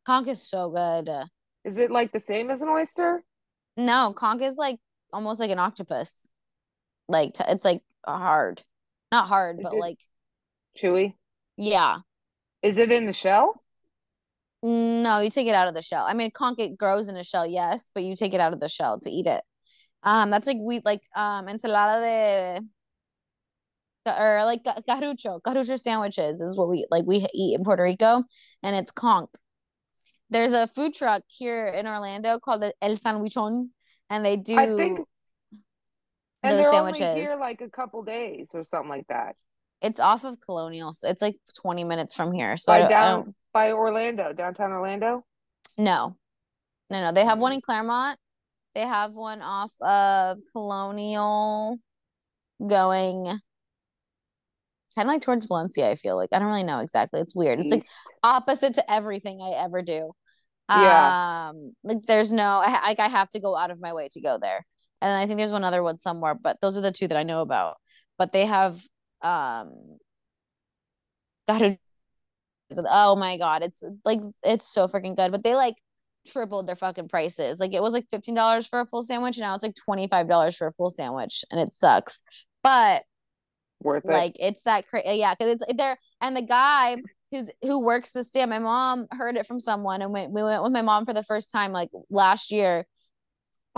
Conch 0.05 0.29
is 0.29 0.43
so 0.43 0.69
good. 0.69 1.11
Is 1.65 1.79
it 1.79 1.91
like 1.91 2.13
the 2.13 2.21
same 2.21 2.51
as 2.51 2.61
an 2.61 2.69
oyster? 2.69 3.23
No, 3.79 4.13
conch 4.15 4.43
is 4.43 4.57
like 4.57 4.79
almost 5.11 5.41
like 5.41 5.51
an 5.51 5.59
octopus. 5.59 6.29
Like 7.09 7.33
t- 7.33 7.45
it's 7.49 7.65
like 7.65 7.81
hard. 8.07 8.63
Not 9.13 9.29
hard, 9.29 9.59
Is 9.59 9.63
but 9.65 9.73
it- 9.75 9.81
like 9.81 9.99
Chewy? 10.81 11.15
yeah. 11.57 11.99
Is 12.63 12.79
it 12.79 12.91
in 12.91 13.07
the 13.07 13.13
shell? 13.13 13.63
No, 14.63 15.21
you 15.21 15.31
take 15.31 15.47
it 15.47 15.55
out 15.55 15.69
of 15.69 15.75
the 15.75 15.83
shell. 15.83 16.05
I 16.07 16.15
mean, 16.15 16.33
conch 16.33 16.59
it 16.59 16.77
grows 16.77 17.07
in 17.07 17.17
a 17.17 17.23
shell, 17.23 17.47
yes, 17.47 17.91
but 17.95 18.03
you 18.03 18.17
take 18.17 18.35
it 18.35 18.41
out 18.41 18.53
of 18.53 18.59
the 18.59 18.69
shell 18.69 18.99
to 19.01 19.11
eat 19.11 19.27
it. 19.27 19.43
Um, 20.03 20.31
that's 20.31 20.47
like 20.49 20.57
we 20.61 20.81
like 20.85 21.03
um 21.15 21.47
ensalada 21.47 22.01
de 22.01 22.61
or 24.07 24.45
like 24.45 24.65
carrucho. 24.65 25.41
Carrucho 25.43 25.79
sandwiches 25.79 26.41
is 26.41 26.57
what 26.57 26.69
we 26.69 26.87
like 26.91 27.05
we 27.07 27.27
eat 27.35 27.55
in 27.57 27.65
Puerto 27.65 27.83
Rico, 27.85 28.25
and 28.63 28.75
it's 28.77 28.91
conch. 28.91 29.31
There's 30.31 30.53
a 30.53 30.67
food 30.67 30.95
truck 30.95 31.23
here 31.29 31.67
in 31.67 31.87
Orlando 31.87 32.39
called 32.39 32.65
El 32.83 32.97
Sandwichon, 32.97 33.69
and 34.11 34.25
they 34.25 34.37
do 34.37 34.57
I 34.59 34.67
think 34.77 35.01
and 36.43 36.53
those 36.53 36.71
sandwiches. 36.71 37.17
here 37.17 37.37
like 37.39 37.61
a 37.61 37.69
couple 37.69 38.03
days 38.03 38.51
or 38.55 38.65
something 38.65 38.89
like 38.89 39.07
that. 39.09 39.37
It's 39.81 40.01
off 40.01 40.25
of 40.25 40.41
Colonial, 40.41 40.93
so 40.93 41.09
it's 41.09 41.23
like 41.23 41.37
20 41.61 41.85
minutes 41.85 42.15
from 42.15 42.33
here. 42.33 42.57
So 42.57 42.73
I 42.73 42.83
By 42.83 42.89
down 42.89 43.35
by 43.53 43.73
Orlando, 43.73 44.33
downtown 44.33 44.73
Orlando. 44.73 45.25
No, 45.79 46.17
no, 46.91 47.01
no. 47.01 47.13
They 47.13 47.25
have 47.25 47.39
one 47.39 47.53
Mm. 47.53 47.57
in 47.57 47.61
Clermont. 47.63 48.19
They 48.75 48.83
have 48.83 49.13
one 49.13 49.41
off 49.43 49.73
of 49.81 50.39
Colonial 50.53 51.79
going 52.61 53.25
kind 54.97 55.09
of 55.09 55.15
like 55.15 55.23
towards 55.23 55.47
Valencia, 55.47 55.89
I 55.89 55.95
feel 55.95 56.17
like. 56.17 56.31
I 56.33 56.39
don't 56.41 56.49
really 56.49 56.65
know 56.65 56.81
exactly. 56.81 57.21
It's 57.21 57.35
weird. 57.35 57.61
It's 57.61 57.71
like 57.71 57.85
opposite 58.25 58.75
to 58.75 58.93
everything 58.93 59.41
I 59.41 59.51
ever 59.65 59.81
do. 59.83 60.13
Yeah. 60.69 61.51
Um, 61.51 61.73
like 61.85 62.01
there's 62.01 62.33
no, 62.33 62.43
I, 62.43 62.89
like 62.89 62.99
I 63.01 63.09
have 63.09 63.31
to 63.31 63.41
go 63.41 63.57
out 63.57 63.71
of 63.71 63.81
my 63.81 63.95
way 63.95 64.09
to 64.13 64.21
go 64.21 64.39
there. 64.41 64.67
And 65.01 65.13
I 65.13 65.27
think 65.27 65.39
there's 65.39 65.53
one 65.53 65.65
other 65.65 65.83
one 65.83 65.99
somewhere, 65.99 66.35
but 66.35 66.59
those 66.61 66.77
are 66.77 66.81
the 66.81 66.93
two 66.93 67.09
that 67.09 67.17
I 67.17 67.23
know 67.23 67.41
about. 67.43 67.77
But 68.19 68.33
they 68.33 68.47
have 68.47 68.81
um 69.23 69.99
And 71.49 71.79
oh 72.91 73.17
my 73.17 73.39
god, 73.39 73.63
it's 73.63 73.83
like 74.05 74.21
it's 74.43 74.73
so 74.73 74.89
freaking 74.89 75.17
good. 75.17 75.33
But 75.33 75.43
they 75.43 75.55
like 75.55 75.77
tripled 76.27 76.69
their 76.69 76.77
fucking 76.77 77.09
prices. 77.09 77.59
Like 77.59 77.73
it 77.73 77.83
was 77.83 77.93
like 77.93 78.07
fifteen 78.11 78.35
dollars 78.35 78.67
for 78.67 78.81
a 78.81 78.87
full 78.87 79.03
sandwich, 79.03 79.37
and 79.37 79.43
now 79.43 79.55
it's 79.55 79.65
like 79.65 79.75
twenty 79.75 80.09
five 80.09 80.29
dollars 80.29 80.57
for 80.57 80.67
a 80.67 80.73
full 80.73 80.91
sandwich, 80.91 81.45
and 81.51 81.61
it 81.61 81.73
sucks. 81.73 82.21
But 82.63 83.05
Worth 83.83 84.05
it. 84.05 84.11
like 84.11 84.37
it's 84.39 84.63
that 84.63 84.87
crazy, 84.89 85.19
yeah, 85.19 85.35
because 85.35 85.63
it's 85.63 85.77
there. 85.77 85.99
And 86.21 86.37
the 86.37 86.43
guy 86.43 86.97
who's 87.31 87.51
who 87.63 87.79
works 87.81 88.11
the 88.11 88.25
stand, 88.25 88.51
my 88.51 88.59
mom 88.59 89.07
heard 89.11 89.37
it 89.37 89.47
from 89.47 89.61
someone, 89.61 90.03
and 90.03 90.13
went, 90.13 90.33
we 90.33 90.43
went 90.43 90.63
with 90.63 90.73
my 90.73 90.83
mom 90.83 91.07
for 91.07 91.15
the 91.15 91.23
first 91.23 91.51
time 91.53 91.73
like 91.73 91.91
last 92.11 92.51
year. 92.51 92.87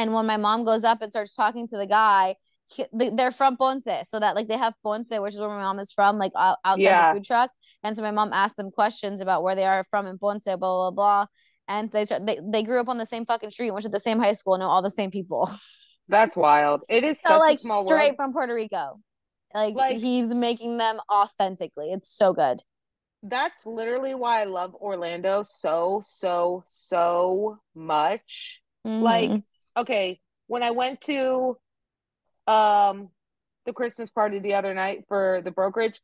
And 0.00 0.14
when 0.14 0.26
my 0.26 0.36
mom 0.38 0.64
goes 0.64 0.82
up 0.82 1.02
and 1.02 1.12
starts 1.12 1.34
talking 1.34 1.68
to 1.68 1.76
the 1.76 1.86
guy, 1.86 2.36
he, 2.66 2.86
they're 2.92 3.30
from 3.32 3.56
Ponce, 3.56 3.88
so 4.04 4.18
that 4.18 4.34
like 4.34 4.48
they 4.48 4.56
have 4.56 4.74
Ponce, 4.82 5.10
which 5.10 5.34
is 5.34 5.40
where 5.40 5.48
my 5.48 5.60
mom 5.60 5.78
is 5.78 5.92
from, 5.92 6.16
like 6.18 6.32
outside 6.36 6.80
Yeah. 6.80 7.12
the 7.12 7.18
food 7.18 7.24
truck. 7.24 7.50
And 7.82 7.96
so 7.96 8.02
my 8.02 8.10
mom 8.12 8.32
asked 8.32 8.56
them 8.56 8.70
questions 8.70 9.20
about 9.20 9.42
where 9.42 9.54
they 9.54 9.64
are 9.64 9.84
from 9.90 10.06
in 10.06 10.18
Ponce, 10.18 10.44
blah 10.44 10.56
blah 10.56 10.90
blah. 10.90 11.26
And 11.68 11.90
they 11.92 12.04
start, 12.04 12.26
they 12.26 12.38
they 12.42 12.62
grew 12.62 12.80
up 12.80 12.88
on 12.88 12.98
the 12.98 13.04
same 13.06 13.26
fucking 13.26 13.50
street, 13.50 13.72
went 13.72 13.82
to 13.84 13.88
the 13.90 14.00
same 14.00 14.18
high 14.20 14.32
school, 14.32 14.56
know 14.58 14.68
all 14.68 14.82
the 14.82 14.90
same 14.90 15.10
people. 15.10 15.50
That's 16.08 16.34
wild. 16.36 16.80
It 16.88 17.04
is 17.04 17.20
So 17.20 17.28
such 17.30 17.38
like 17.40 17.56
a 17.56 17.58
small 17.58 17.84
straight 17.84 18.08
world. 18.10 18.16
from 18.16 18.32
Puerto 18.32 18.54
Rico. 18.54 19.00
Like, 19.54 19.74
Like- 19.74 19.96
he's 19.98 20.32
making 20.34 20.78
them 20.78 21.00
authentically. 21.12 21.90
It's 21.92 22.08
so 22.10 22.32
good. 22.32 22.60
That's 23.22 23.66
literally 23.66 24.14
why 24.14 24.40
I 24.40 24.44
love 24.44 24.74
Orlando 24.76 25.42
so, 25.44 26.02
so, 26.06 26.64
so 26.68 27.58
much. 27.74 28.60
Like, 28.84 29.30
Mhm. 29.30 29.42
Okay, 29.76 30.20
when 30.46 30.62
I 30.62 30.70
went 30.70 31.00
to 31.02 31.56
um 32.46 33.10
the 33.66 33.72
Christmas 33.72 34.10
party 34.10 34.38
the 34.38 34.54
other 34.54 34.74
night 34.74 35.04
for 35.08 35.40
the 35.44 35.50
brokerage, 35.50 36.00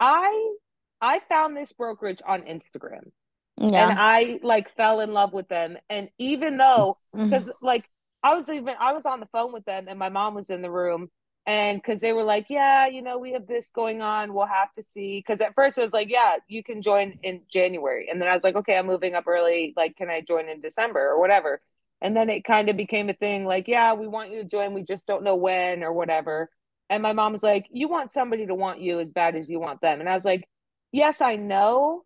I 0.00 0.54
I 1.00 1.20
found 1.28 1.56
this 1.56 1.72
brokerage 1.72 2.22
on 2.26 2.42
Instagram 2.42 3.10
yeah. 3.56 3.90
and 3.90 3.98
I 3.98 4.40
like 4.42 4.74
fell 4.76 5.00
in 5.00 5.12
love 5.12 5.32
with 5.32 5.48
them. 5.48 5.76
And 5.90 6.08
even 6.18 6.56
though 6.56 6.98
because 7.12 7.50
like 7.62 7.84
I 8.22 8.34
was 8.34 8.48
even 8.48 8.74
I 8.80 8.92
was 8.92 9.06
on 9.06 9.20
the 9.20 9.26
phone 9.26 9.52
with 9.52 9.64
them 9.64 9.86
and 9.88 9.98
my 9.98 10.08
mom 10.08 10.34
was 10.34 10.50
in 10.50 10.62
the 10.62 10.70
room 10.70 11.10
and 11.46 11.80
because 11.80 12.00
they 12.00 12.12
were 12.12 12.22
like, 12.22 12.46
yeah, 12.48 12.86
you 12.86 13.02
know, 13.02 13.18
we 13.18 13.32
have 13.32 13.46
this 13.46 13.68
going 13.74 14.00
on, 14.00 14.32
we'll 14.32 14.46
have 14.46 14.72
to 14.74 14.82
see. 14.82 15.18
Because 15.18 15.42
at 15.42 15.54
first 15.54 15.76
it 15.76 15.82
was 15.82 15.92
like, 15.92 16.08
yeah, 16.08 16.36
you 16.48 16.62
can 16.62 16.80
join 16.80 17.18
in 17.22 17.42
January, 17.48 18.08
and 18.10 18.20
then 18.20 18.28
I 18.28 18.34
was 18.34 18.44
like, 18.44 18.56
okay, 18.56 18.78
I'm 18.78 18.86
moving 18.86 19.14
up 19.14 19.26
early. 19.26 19.74
Like, 19.76 19.96
can 19.96 20.08
I 20.08 20.22
join 20.22 20.48
in 20.48 20.62
December 20.62 21.00
or 21.00 21.20
whatever? 21.20 21.60
And 22.02 22.14
then 22.16 22.28
it 22.30 22.44
kind 22.44 22.68
of 22.68 22.76
became 22.76 23.08
a 23.08 23.14
thing, 23.14 23.44
like, 23.46 23.66
yeah, 23.68 23.94
we 23.94 24.06
want 24.06 24.30
you 24.32 24.42
to 24.42 24.48
join, 24.48 24.74
we 24.74 24.82
just 24.82 25.06
don't 25.06 25.24
know 25.24 25.36
when 25.36 25.82
or 25.82 25.92
whatever. 25.92 26.50
And 26.90 27.02
my 27.02 27.12
mom 27.12 27.32
was 27.32 27.42
like, 27.42 27.66
you 27.70 27.88
want 27.88 28.12
somebody 28.12 28.46
to 28.46 28.54
want 28.54 28.80
you 28.80 29.00
as 29.00 29.10
bad 29.12 29.36
as 29.36 29.48
you 29.48 29.58
want 29.60 29.80
them, 29.80 30.00
and 30.00 30.08
I 30.08 30.14
was 30.14 30.24
like, 30.24 30.46
yes, 30.92 31.20
I 31.22 31.36
know, 31.36 32.04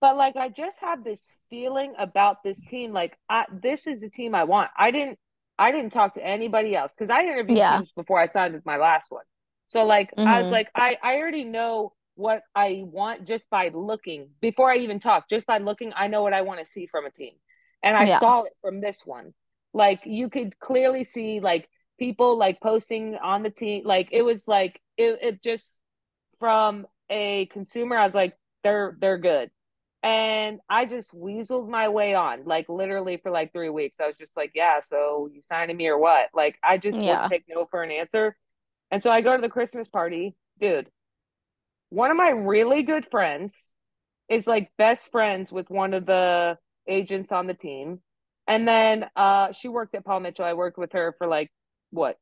but 0.00 0.16
like 0.16 0.36
I 0.36 0.48
just 0.48 0.80
have 0.80 1.04
this 1.04 1.34
feeling 1.50 1.94
about 1.98 2.42
this 2.44 2.62
team. 2.64 2.92
Like 2.92 3.16
I, 3.28 3.44
this 3.52 3.86
is 3.86 4.00
the 4.00 4.10
team 4.10 4.34
I 4.34 4.44
want. 4.44 4.70
I 4.76 4.90
didn't 4.90 5.18
I 5.58 5.72
didn't 5.72 5.92
talk 5.92 6.14
to 6.14 6.26
anybody 6.26 6.76
else 6.76 6.94
because 6.96 7.10
I 7.10 7.22
interviewed 7.22 7.64
Yeah. 7.64 7.66
teams 7.66 7.92
before 7.96 8.20
I 8.20 8.26
signed 8.26 8.54
with 8.54 8.66
my 8.66 8.76
last 8.76 9.06
one. 9.10 9.24
So 9.66 9.84
like 9.84 10.12
I 10.24 10.38
was 10.38 10.50
Mhm. 10.50 10.52
like 10.52 10.68
I 10.74 10.98
I 11.02 11.16
already 11.16 11.44
know 11.44 11.92
what 12.14 12.42
I 12.54 12.82
want 12.86 13.26
just 13.26 13.48
by 13.50 13.68
looking 13.74 14.30
before 14.40 14.70
I 14.70 14.76
even 14.76 15.00
talk. 15.00 15.28
Just 15.28 15.46
by 15.46 15.58
looking, 15.58 15.92
I 15.96 16.08
know 16.08 16.22
what 16.22 16.32
I 16.34 16.42
want 16.42 16.60
to 16.60 16.66
see 16.66 16.86
from 16.86 17.06
a 17.06 17.10
team, 17.10 17.34
and 17.82 17.96
I 17.96 18.06
Yeah. 18.06 18.18
saw 18.18 18.42
it 18.42 18.52
from 18.62 18.80
this 18.80 19.02
one. 19.04 19.34
Like 19.72 20.02
you 20.04 20.30
could 20.30 20.58
clearly 20.58 21.04
see 21.04 21.40
like 21.40 21.68
people 21.98 22.38
like 22.38 22.60
posting 22.60 23.16
on 23.16 23.42
the 23.42 23.50
team. 23.50 23.82
Like 23.84 24.08
it 24.12 24.22
was 24.22 24.48
like 24.48 24.80
it 24.96 25.18
it 25.22 25.42
just 25.42 25.80
from 26.38 26.86
a 27.10 27.46
consumer. 27.46 27.96
I 27.96 28.04
was 28.04 28.14
like 28.14 28.36
they're 28.64 28.96
they're 29.00 29.18
good. 29.18 29.50
And 30.02 30.60
I 30.70 30.86
just 30.86 31.12
weaseled 31.12 31.68
my 31.68 31.88
way 31.88 32.14
on, 32.14 32.44
like 32.44 32.68
literally 32.68 33.16
for 33.16 33.30
like 33.32 33.52
three 33.52 33.70
weeks. 33.70 33.98
I 34.00 34.06
was 34.06 34.16
just 34.16 34.36
like, 34.36 34.52
yeah, 34.54 34.80
so 34.88 35.28
you 35.32 35.42
signing 35.48 35.76
me 35.76 35.88
or 35.88 35.98
what? 35.98 36.28
Like, 36.32 36.58
I 36.62 36.78
just 36.78 37.02
Yeah. 37.02 37.02
wouldn't 37.02 37.28
take 37.28 37.44
no 37.48 37.66
for 37.66 37.82
an 37.82 37.90
answer. 37.90 38.36
And 38.90 39.02
so 39.02 39.10
I 39.10 39.20
go 39.20 39.34
to 39.36 39.42
the 39.42 39.48
Christmas 39.48 39.88
party. 39.88 40.36
Dude, 40.60 40.88
one 41.90 42.10
of 42.10 42.16
my 42.16 42.30
really 42.30 42.82
good 42.82 43.06
friends 43.10 43.74
is 44.28 44.46
like 44.46 44.70
best 44.78 45.10
friends 45.10 45.52
with 45.52 45.70
one 45.70 45.94
of 45.94 46.06
the 46.06 46.58
agents 46.88 47.32
on 47.32 47.46
the 47.46 47.54
team. 47.54 48.00
And 48.46 48.66
then 48.66 49.06
uh 49.16 49.52
she 49.52 49.68
worked 49.68 49.94
at 49.94 50.04
Paul 50.04 50.20
Mitchell. 50.20 50.44
I 50.44 50.52
worked 50.52 50.78
with 50.78 50.92
her 50.92 51.14
for 51.18 51.26
like 51.26 51.50
what, 51.90 52.18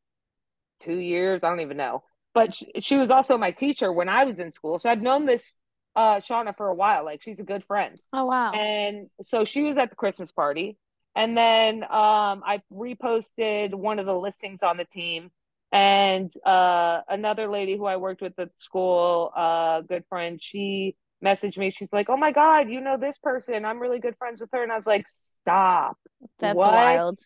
two 0.83 0.97
years? 0.97 1.41
I 1.43 1.49
don't 1.49 1.61
even 1.61 1.77
know. 1.77 2.03
But 2.35 2.55
she, 2.55 2.73
she 2.81 2.97
was 2.97 3.11
also 3.11 3.39
my 3.39 3.53
teacher 3.53 3.93
when 3.93 4.09
I 4.09 4.25
was 4.25 4.39
in 4.39 4.53
school. 4.53 4.79
So 4.79 4.91
I've 4.91 5.03
known 5.03 5.27
this 5.27 5.55
uh 5.97 6.17
Shauna 6.17 6.57
for 6.57 6.69
a 6.69 6.75
while. 6.75 7.05
Like 7.05 7.23
she's 7.23 7.41
a 7.41 7.45
good 7.45 7.65
friend. 7.65 8.01
Oh 8.13 8.25
wow. 8.27 8.53
And 8.53 9.09
so 9.23 9.45
she 9.45 9.63
was 9.63 9.77
at 9.77 9.91
the 9.91 9.97
Christmas 9.97 10.33
party. 10.33 10.79
And 11.17 11.37
then 11.37 11.85
um, 11.85 12.43
I 12.45 12.61
reposted 12.73 13.73
one 13.73 14.01
of 14.01 14.07
the 14.07 14.15
listings 14.15 14.65
on 14.65 14.77
the 14.77 14.85
team. 14.85 15.31
And 15.71 16.29
uh, 16.45 17.03
another 17.09 17.49
lady 17.49 17.77
who 17.77 17.85
I 17.85 17.99
worked 17.99 18.21
with 18.21 18.39
at 18.39 18.51
school, 18.57 19.33
uh, 19.37 19.83
good 19.83 20.05
friend, 20.09 20.41
she 20.43 20.97
messaged 21.25 21.59
me. 21.59 21.71
She's 21.71 21.93
like, 21.93 22.09
Oh 22.11 22.17
my 22.17 22.33
God, 22.33 22.71
you 22.71 22.81
know 22.81 22.97
this 22.99 23.19
person. 23.19 23.65
I'm 23.65 23.81
really 23.81 24.01
good 24.01 24.17
friends 24.19 24.41
with 24.41 24.51
her. 24.53 24.63
And 24.63 24.73
I 24.73 24.77
was 24.77 24.87
like, 24.87 25.07
Stop. 25.09 25.99
That's 26.39 26.67
what? 26.67 26.69
wild. 26.69 27.19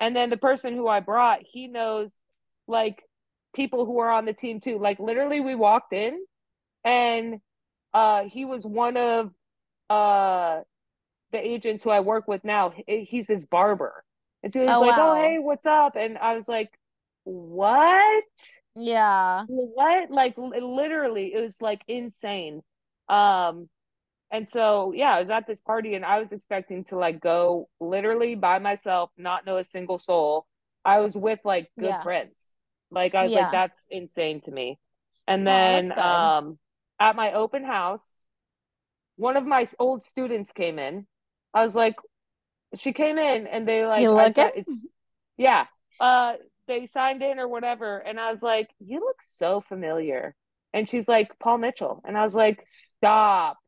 And 0.00 0.14
then 0.14 0.30
the 0.30 0.36
person 0.36 0.74
who 0.74 0.88
I 0.88 1.00
brought, 1.00 1.40
he 1.42 1.66
knows 1.66 2.10
like 2.66 3.02
people 3.54 3.86
who 3.86 3.98
are 3.98 4.10
on 4.10 4.26
the 4.26 4.32
team 4.32 4.60
too. 4.60 4.78
Like 4.78 4.98
literally 5.00 5.40
we 5.40 5.54
walked 5.54 5.92
in 5.92 6.24
and 6.84 7.40
uh 7.94 8.24
he 8.24 8.44
was 8.46 8.64
one 8.66 8.96
of 8.96 9.32
uh 9.90 10.60
the 11.32 11.38
agents 11.46 11.84
who 11.84 11.90
I 11.90 12.00
work 12.00 12.28
with 12.28 12.44
now. 12.44 12.72
He's 12.86 13.28
his 13.28 13.46
barber. 13.46 14.04
And 14.42 14.52
so 14.52 14.62
he 14.62 14.68
was 14.68 14.80
Oh, 14.80 14.80
like, 14.80 14.96
wow. 14.96 14.98
"Oh, 14.98 15.14
hey, 15.14 15.38
what's 15.40 15.66
up?" 15.66 15.96
And 15.96 16.18
I 16.18 16.36
was 16.36 16.48
like, 16.48 16.70
"What? 17.24 18.24
Yeah. 18.74 19.46
What?" 19.46 20.10
Like 20.10 20.36
literally, 20.38 21.34
it 21.34 21.40
was 21.40 21.60
like 21.60 21.82
insane. 21.88 22.62
Um 23.08 23.68
and 24.30 24.48
so 24.50 24.92
yeah, 24.94 25.14
I 25.14 25.20
was 25.20 25.30
at 25.30 25.46
this 25.46 25.60
party 25.60 25.94
and 25.94 26.04
I 26.04 26.20
was 26.20 26.32
expecting 26.32 26.84
to 26.86 26.96
like 26.98 27.20
go 27.20 27.68
literally 27.80 28.34
by 28.34 28.58
myself, 28.60 29.10
not 29.18 29.46
know 29.46 29.58
a 29.58 29.64
single 29.64 29.98
soul. 29.98 30.46
I 30.84 31.00
was 31.00 31.16
with 31.16 31.40
like 31.44 31.70
good 31.78 31.98
Yeah. 31.98 32.02
friends. 32.02 32.54
Like 32.90 33.14
I 33.14 33.24
was 33.24 33.34
Yeah. 33.34 33.34
like, 33.34 33.50
that's 33.50 33.80
insane 33.90 34.40
to 34.42 34.50
me. 34.50 34.78
And 35.28 35.46
then 35.46 35.92
um 35.98 36.58
at 37.00 37.16
my 37.16 37.32
open 37.34 37.64
house, 37.64 38.06
one 39.16 39.36
of 39.36 39.44
my 39.46 39.66
old 39.78 40.02
students 40.04 40.52
came 40.52 40.78
in. 40.78 41.06
I 41.54 41.64
was 41.64 41.74
like, 41.74 41.96
she 42.76 42.92
came 42.92 43.18
in 43.18 43.46
and 43.46 43.68
they 43.68 43.86
like 43.86 44.10
You 44.10 44.12
looking? 44.12 44.30
said 44.30 44.52
it's 44.56 44.86
yeah. 45.38 45.66
Uh 46.00 46.34
they 46.68 46.86
signed 46.86 47.22
in 47.22 47.38
or 47.40 47.48
whatever, 47.48 47.98
and 47.98 48.20
I 48.20 48.32
was 48.32 48.42
like, 48.42 48.70
you 48.80 49.00
look 49.00 49.22
so 49.22 49.60
familiar. 49.62 50.36
And 50.74 50.88
she's 50.88 51.08
like, 51.08 51.38
Paul 51.38 51.58
Mitchell. 51.58 52.02
And 52.04 52.16
I 52.16 52.24
was 52.24 52.34
like, 52.34 52.62
stop. 52.66 53.58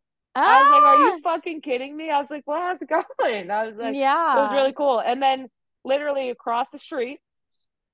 I 0.46 0.60
was 0.60 0.70
like, 0.70 0.84
"Are 0.84 0.96
Ah! 0.96 0.98
you 0.98 1.12
fucking 1.22 1.60
kidding 1.62 1.96
me?" 1.96 2.10
I 2.10 2.20
was 2.20 2.30
like, 2.30 2.44
"Well, 2.46 2.60
how's 2.60 2.82
it 2.82 2.88
going?" 3.20 3.50
I 3.50 3.66
was 3.66 3.76
like, 3.76 3.98
yeah. 3.98 4.06
"It 4.32 4.40
was 4.40 4.52
really 4.52 4.72
cool." 4.72 5.00
And 5.00 5.22
then 5.22 5.48
literally 5.84 6.30
across 6.30 6.70
the 6.70 6.78
street, 6.78 7.20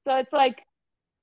so 0.07 0.17
it's 0.19 0.33
like 0.33 0.63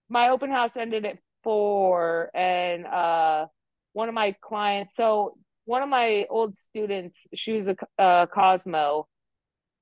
my 0.09 0.29
open 0.29 0.51
house 0.51 0.77
ended 0.77 1.05
at 1.05 1.17
four, 1.43 2.29
and 2.33 2.85
uh, 2.85 3.47
one 3.93 4.09
of 4.09 4.15
my 4.15 4.35
clients, 4.41 4.95
so 4.95 5.37
one 5.65 5.81
of 5.83 5.89
my 5.89 6.25
old 6.29 6.57
students, 6.57 7.27
she 7.33 7.53
was 7.61 7.75
a 7.99 8.01
uh, 8.01 8.25
Cosmo. 8.27 9.07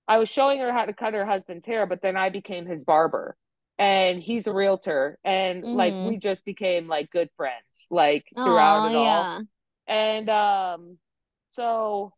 I 0.08 0.18
was 0.20 0.30
showing 0.30 0.60
her 0.60 0.72
how 0.72 0.86
to 0.86 0.94
cut 0.94 1.14
her 1.14 1.26
husband's 1.26 1.66
hair, 1.66 1.86
but 1.86 2.02
then 2.02 2.18
I 2.18 2.30
became 2.30 2.66
his 2.66 2.84
barber, 2.84 3.36
and 3.82 4.24
he's 4.24 4.48
a 4.48 4.54
realtor, 4.54 5.20
and 5.26 5.68
like 5.74 5.98
Mhm. 5.98 6.04
we 6.04 6.18
just 6.20 6.46
became 6.46 6.88
like 6.88 7.12
good 7.12 7.30
friends, 7.38 7.88
like 7.92 8.26
throughout 8.46 8.86
Aw, 8.86 8.90
it 8.90 8.96
all. 8.96 9.34
yeah. 9.38 9.42
And 9.88 10.30
um, 10.30 11.00
so 11.52 12.14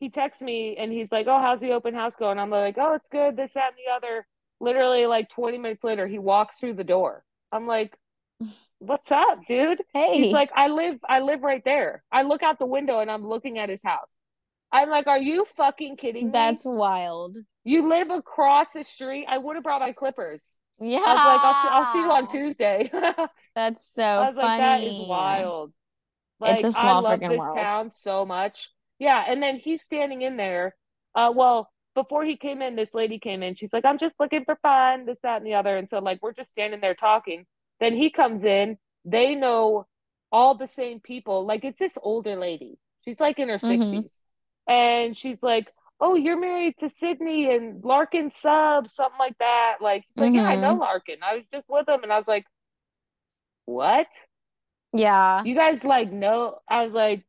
he 0.00 0.10
texts 0.10 0.42
me 0.42 0.76
and 0.78 0.92
he's 0.92 1.12
like, 1.12 1.26
Oh, 1.28 1.40
how's 1.40 1.60
the 1.60 1.72
open 1.72 1.94
house 1.94 2.16
going? 2.16 2.38
I'm 2.38 2.50
like, 2.50 2.76
Oh, 2.78 2.94
it's 2.94 3.08
good, 3.10 3.36
this, 3.36 3.52
that, 3.54 3.70
and 3.72 3.78
the 3.78 3.92
other. 3.92 4.26
Literally, 4.60 5.06
like 5.06 5.28
20 5.30 5.58
minutes 5.58 5.84
later, 5.84 6.06
he 6.08 6.18
walks 6.18 6.58
through 6.58 6.74
the 6.74 6.84
door. 6.84 7.24
I'm 7.52 7.66
like, 7.66 7.96
What's 8.80 9.10
up, 9.12 9.46
dude? 9.48 9.82
Hey. 9.92 10.10
He's 10.10 10.32
like, 10.32 10.50
I 10.56 10.68
live, 10.68 10.98
I 11.08 11.20
live 11.20 11.42
right 11.42 11.64
there. 11.64 12.04
I 12.12 12.22
look 12.22 12.42
out 12.42 12.58
the 12.60 12.66
window 12.66 13.00
and 13.00 13.10
I'm 13.10 13.26
looking 13.28 13.58
at 13.58 13.68
his 13.70 13.82
house. 13.82 14.08
I'm 14.72 14.90
like, 14.90 15.06
Are 15.08 15.18
you 15.18 15.46
fucking 15.56 15.96
kidding 15.98 16.32
me? 16.32 16.60
That's 16.60 16.64
wild. 16.64 17.38
You 17.64 17.88
live 17.88 18.10
across 18.10 18.72
the 18.72 18.84
street. 18.84 19.26
I 19.28 19.38
would 19.38 19.56
have 19.56 19.64
brought 19.64 19.80
my 19.82 19.92
clippers. 19.92 20.60
Yeah. 20.78 21.00
I 21.04 21.14
was 21.14 21.24
like, 21.24 21.44
I'll 21.44 21.54
see, 21.54 21.68
I'll 21.68 21.84
see 21.84 22.00
you 22.02 22.10
on 22.10 22.26
Tuesday. 22.26 22.90
That's 23.54 23.84
so 23.86 24.26
I 24.26 24.28
was 24.30 24.36
funny. 24.38 24.54
like, 24.54 24.56
that 24.56 24.84
is 24.84 24.98
wild. 24.98 25.72
It's 26.44 26.64
a 26.64 26.70
Like, 26.70 26.72
small 26.72 26.74
I 26.74 26.92
love 27.00 27.22
freaking 27.22 27.28
this 27.28 27.48
world. 27.48 27.50
town 27.50 27.90
so 27.90 28.26
much. 28.26 28.70
Yeah, 28.98 29.24
and 29.28 29.42
then 29.42 29.58
he's 29.58 29.82
standing 29.82 30.22
in 30.22 30.36
there. 30.36 30.76
Uh, 31.14 31.32
well, 31.34 31.70
before 31.94 32.24
he 32.24 32.36
came 32.36 32.62
in, 32.62 32.76
this 32.76 32.94
lady 32.94 33.18
came 33.18 33.42
in. 33.42 33.56
She's 33.56 33.72
like, 33.72 33.84
"I'm 33.86 33.98
just 33.98 34.14
looking 34.20 34.44
for 34.44 34.56
fun, 34.62 35.06
this, 35.06 35.18
that, 35.22 35.38
and 35.38 35.46
the 35.46 35.54
other." 35.54 35.76
And 35.76 35.88
so, 35.90 35.98
like, 36.00 36.22
we're 36.22 36.32
just 36.34 36.50
standing 36.50 36.80
there 36.80 36.94
talking. 36.94 37.46
Then 37.80 37.94
he 37.96 38.10
comes 38.10 38.44
in. 38.44 38.78
They 39.04 39.34
know 39.34 39.86
all 40.32 40.56
the 40.56 40.68
same 40.68 41.00
people. 41.00 41.46
Like, 41.46 41.64
it's 41.64 41.78
this 41.80 41.98
older 42.02 42.36
lady. 42.36 42.78
She's 43.04 43.20
like 43.20 43.38
in 43.38 43.48
her 43.50 43.58
Mhm. 43.62 44.04
60s. 44.04 44.20
And 44.68 45.16
she's 45.18 45.42
like, 45.42 45.72
Oh, 46.00 46.14
you're 46.16 46.38
married 46.38 46.74
to 46.78 46.88
Sydney 46.88 47.54
and 47.54 47.82
Larkin 47.84 48.30
sub, 48.30 48.90
something 48.90 49.18
like 49.18 49.38
that. 49.38 49.76
Like, 49.80 50.04
he's 50.14 50.22
like, 50.22 50.34
Yeah, 50.34 50.42
I 50.46 50.56
know 50.56 50.74
Mhm. 50.76 50.80
Larkin. 50.80 51.16
I 51.22 51.36
was 51.36 51.44
just 51.52 51.68
with 51.68 51.88
him. 51.88 52.02
And 52.02 52.12
I 52.12 52.18
was 52.18 52.28
like, 52.28 52.46
What? 53.66 54.06
Yeah. 54.92 55.42
You 55.44 55.54
guys 55.54 55.84
like 55.84 56.12
know? 56.12 56.58
I 56.68 56.84
was 56.84 56.94
like, 56.94 57.24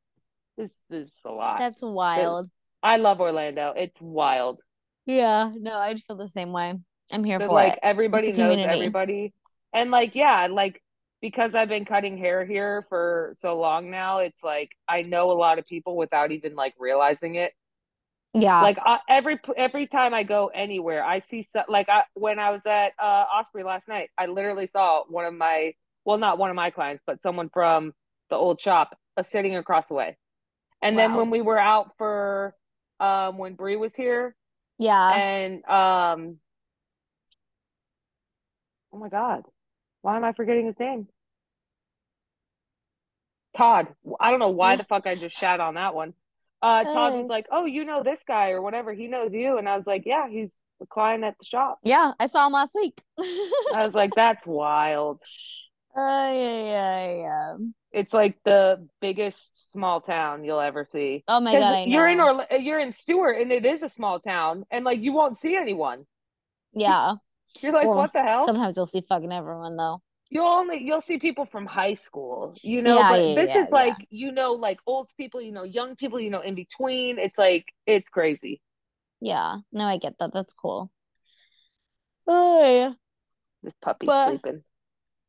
This 0.57 0.71
is 0.89 1.13
a 1.25 1.31
lot. 1.31 1.59
That's 1.59 1.81
wild. 1.81 2.49
I 2.83 2.97
love 2.97 3.19
Orlando. 3.19 3.73
It's 3.75 3.99
wild. 3.99 4.59
Yeah. 5.05 5.51
No, 5.55 5.77
I'd 5.77 6.01
feel 6.01 6.15
the 6.17 6.27
same 6.27 6.51
way. 6.51 6.73
I'm 7.11 7.23
here 7.23 7.39
for 7.39 7.47
like 7.49 7.73
it. 7.73 7.79
everybody 7.83 8.27
knows 8.29 8.35
community. 8.37 8.63
everybody. 8.79 9.33
And 9.73 9.91
like, 9.91 10.15
yeah, 10.15 10.47
like 10.49 10.81
because 11.21 11.55
I've 11.55 11.69
been 11.69 11.85
cutting 11.85 12.17
hair 12.17 12.45
here 12.45 12.85
for 12.89 13.35
so 13.39 13.59
long 13.59 13.91
now, 13.91 14.19
it's 14.19 14.43
like 14.43 14.71
I 14.87 15.01
know 15.01 15.31
a 15.31 15.33
lot 15.33 15.59
of 15.59 15.65
people 15.65 15.95
without 15.95 16.31
even 16.31 16.55
like 16.55 16.73
realizing 16.79 17.35
it. 17.35 17.53
Yeah. 18.37 18.61
Like 18.61 18.77
uh, 18.85 18.97
every 19.07 19.39
every 19.55 19.87
time 19.87 20.13
I 20.13 20.23
go 20.23 20.47
anywhere, 20.47 21.03
I 21.05 21.19
see 21.19 21.41
so, 21.41 21.61
like 21.69 21.87
I 21.87 22.03
when 22.15 22.37
I 22.37 22.51
was 22.51 22.61
at 22.65 22.91
uh 23.01 23.25
Osprey 23.33 23.63
last 23.63 23.87
night, 23.87 24.09
I 24.17 24.25
literally 24.25 24.67
saw 24.67 25.03
one 25.07 25.23
of 25.25 25.33
my 25.33 25.73
well, 26.03 26.17
not 26.17 26.37
one 26.37 26.49
of 26.49 26.55
my 26.57 26.69
clients, 26.69 27.01
but 27.07 27.21
someone 27.21 27.49
from 27.49 27.93
the 28.29 28.35
old 28.35 28.59
shop 28.59 28.97
uh, 29.15 29.23
sitting 29.23 29.55
across 29.55 29.87
the 29.87 29.93
way. 29.93 30.17
And 30.81 30.99
then 30.99 31.15
when 31.15 31.29
we 31.29 31.41
were 31.41 31.57
out 31.57 31.93
for 31.97 32.53
um 32.99 33.37
when 33.37 33.55
Bree 33.55 33.77
was 33.77 33.95
here 33.95 34.35
yeah. 34.79 35.15
and 35.15 35.65
um 35.65 36.37
oh 38.93 38.97
my 38.97 39.07
god, 39.07 39.43
why 40.01 40.17
am 40.17 40.25
I 40.25 40.33
forgetting 40.33 40.65
his 40.65 40.79
name? 40.79 41.07
Todd. 43.57 43.87
I 44.19 44.31
don't 44.31 44.41
know 44.41 44.49
why 44.49 44.75
the 44.75 44.83
fuck 44.83 45.07
I 45.07 45.15
just 45.15 45.37
shat 45.37 45.61
on 45.61 45.75
that 45.75 45.95
one. 45.95 46.13
Uh, 46.65 46.83
Todd 46.83 47.13
was 47.13 47.27
like, 47.29 47.45
"Oh, 47.51 47.65
you 47.65 47.85
know 47.85 48.01
this 48.03 48.21
guy 48.27 48.49
or 48.51 48.61
whatever. 48.61 48.91
He 48.93 49.07
knows 49.07 49.31
you," 49.33 49.57
and 49.57 49.69
I 49.69 49.77
was 49.77 49.85
like, 49.85 50.03
"Yeah, 50.05 50.27
he's 50.27 50.51
the 50.79 50.85
client 50.87 51.23
at 51.23 51.35
the 51.37 51.45
shop." 51.45 51.79
Yeah, 51.83 52.13
I 52.19 52.27
saw 52.27 52.47
him 52.47 52.53
last 52.53 52.75
week. 52.75 53.01
I 53.19 53.83
was 53.85 53.93
like, 53.93 54.15
"That's 54.15 54.45
wild." 54.45 55.21
Uh, 55.95 56.31
yeah, 56.35 56.63
yeah, 56.65 57.15
yeah. 57.15 57.55
It's 57.91 58.13
like 58.13 58.37
the 58.43 58.85
biggest 58.99 59.71
small 59.71 60.01
town 60.01 60.43
you'll 60.43 60.59
ever 60.59 60.87
see. 60.91 61.23
Oh 61.27 61.39
my 61.39 61.53
god, 61.53 61.87
you're 61.87 62.07
in. 62.09 62.19
Orla- 62.19 62.47
you're 62.59 62.79
in 62.79 62.91
Stuart, 62.91 63.33
and 63.33 63.51
it 63.51 63.65
is 63.65 63.83
a 63.83 63.89
small 63.89 64.19
town, 64.19 64.65
and 64.71 64.83
like 64.83 64.99
you 65.01 65.13
won't 65.13 65.37
see 65.37 65.55
anyone. 65.55 66.05
Yeah. 66.73 67.13
You're 67.61 67.71
like, 67.71 67.87
Well, 67.87 67.97
"What 67.97 68.11
the 68.11 68.21
hell?" 68.21 68.43
Sometimes 68.43 68.75
you'll 68.75 68.85
see 68.87 68.99
fucking 69.07 69.31
everyone 69.31 69.77
though. 69.77 70.01
You'll 70.29 70.47
only 70.47 70.83
you'll 70.83 71.01
see 71.01 71.17
people 71.17 71.45
from 71.45 71.65
high 71.65 71.93
school, 71.93 72.53
you 72.61 72.81
know. 72.81 72.97
Yeah, 72.97 73.09
but 73.11 73.23
yeah, 73.23 73.35
this 73.35 73.55
yeah, 73.55 73.61
is 73.61 73.71
like 73.71 73.95
you 74.09 74.31
know, 74.31 74.53
like 74.53 74.79
old 74.87 75.07
people, 75.17 75.41
you 75.41 75.51
know, 75.51 75.63
young 75.63 75.95
people, 75.95 76.19
you 76.19 76.29
know, 76.29 76.41
in 76.41 76.55
between. 76.55 77.19
It's 77.19 77.37
like 77.37 77.65
it's 77.85 78.09
crazy. 78.09 78.61
Yeah. 79.21 79.57
No, 79.71 79.85
I 79.85 79.97
get 79.97 80.17
that. 80.19 80.33
That's 80.33 80.53
cool. 80.53 80.91
Oh. 82.27 82.95
This 83.63 83.73
puppy's 83.81 84.07
But- 84.07 84.29
sleeping. 84.29 84.63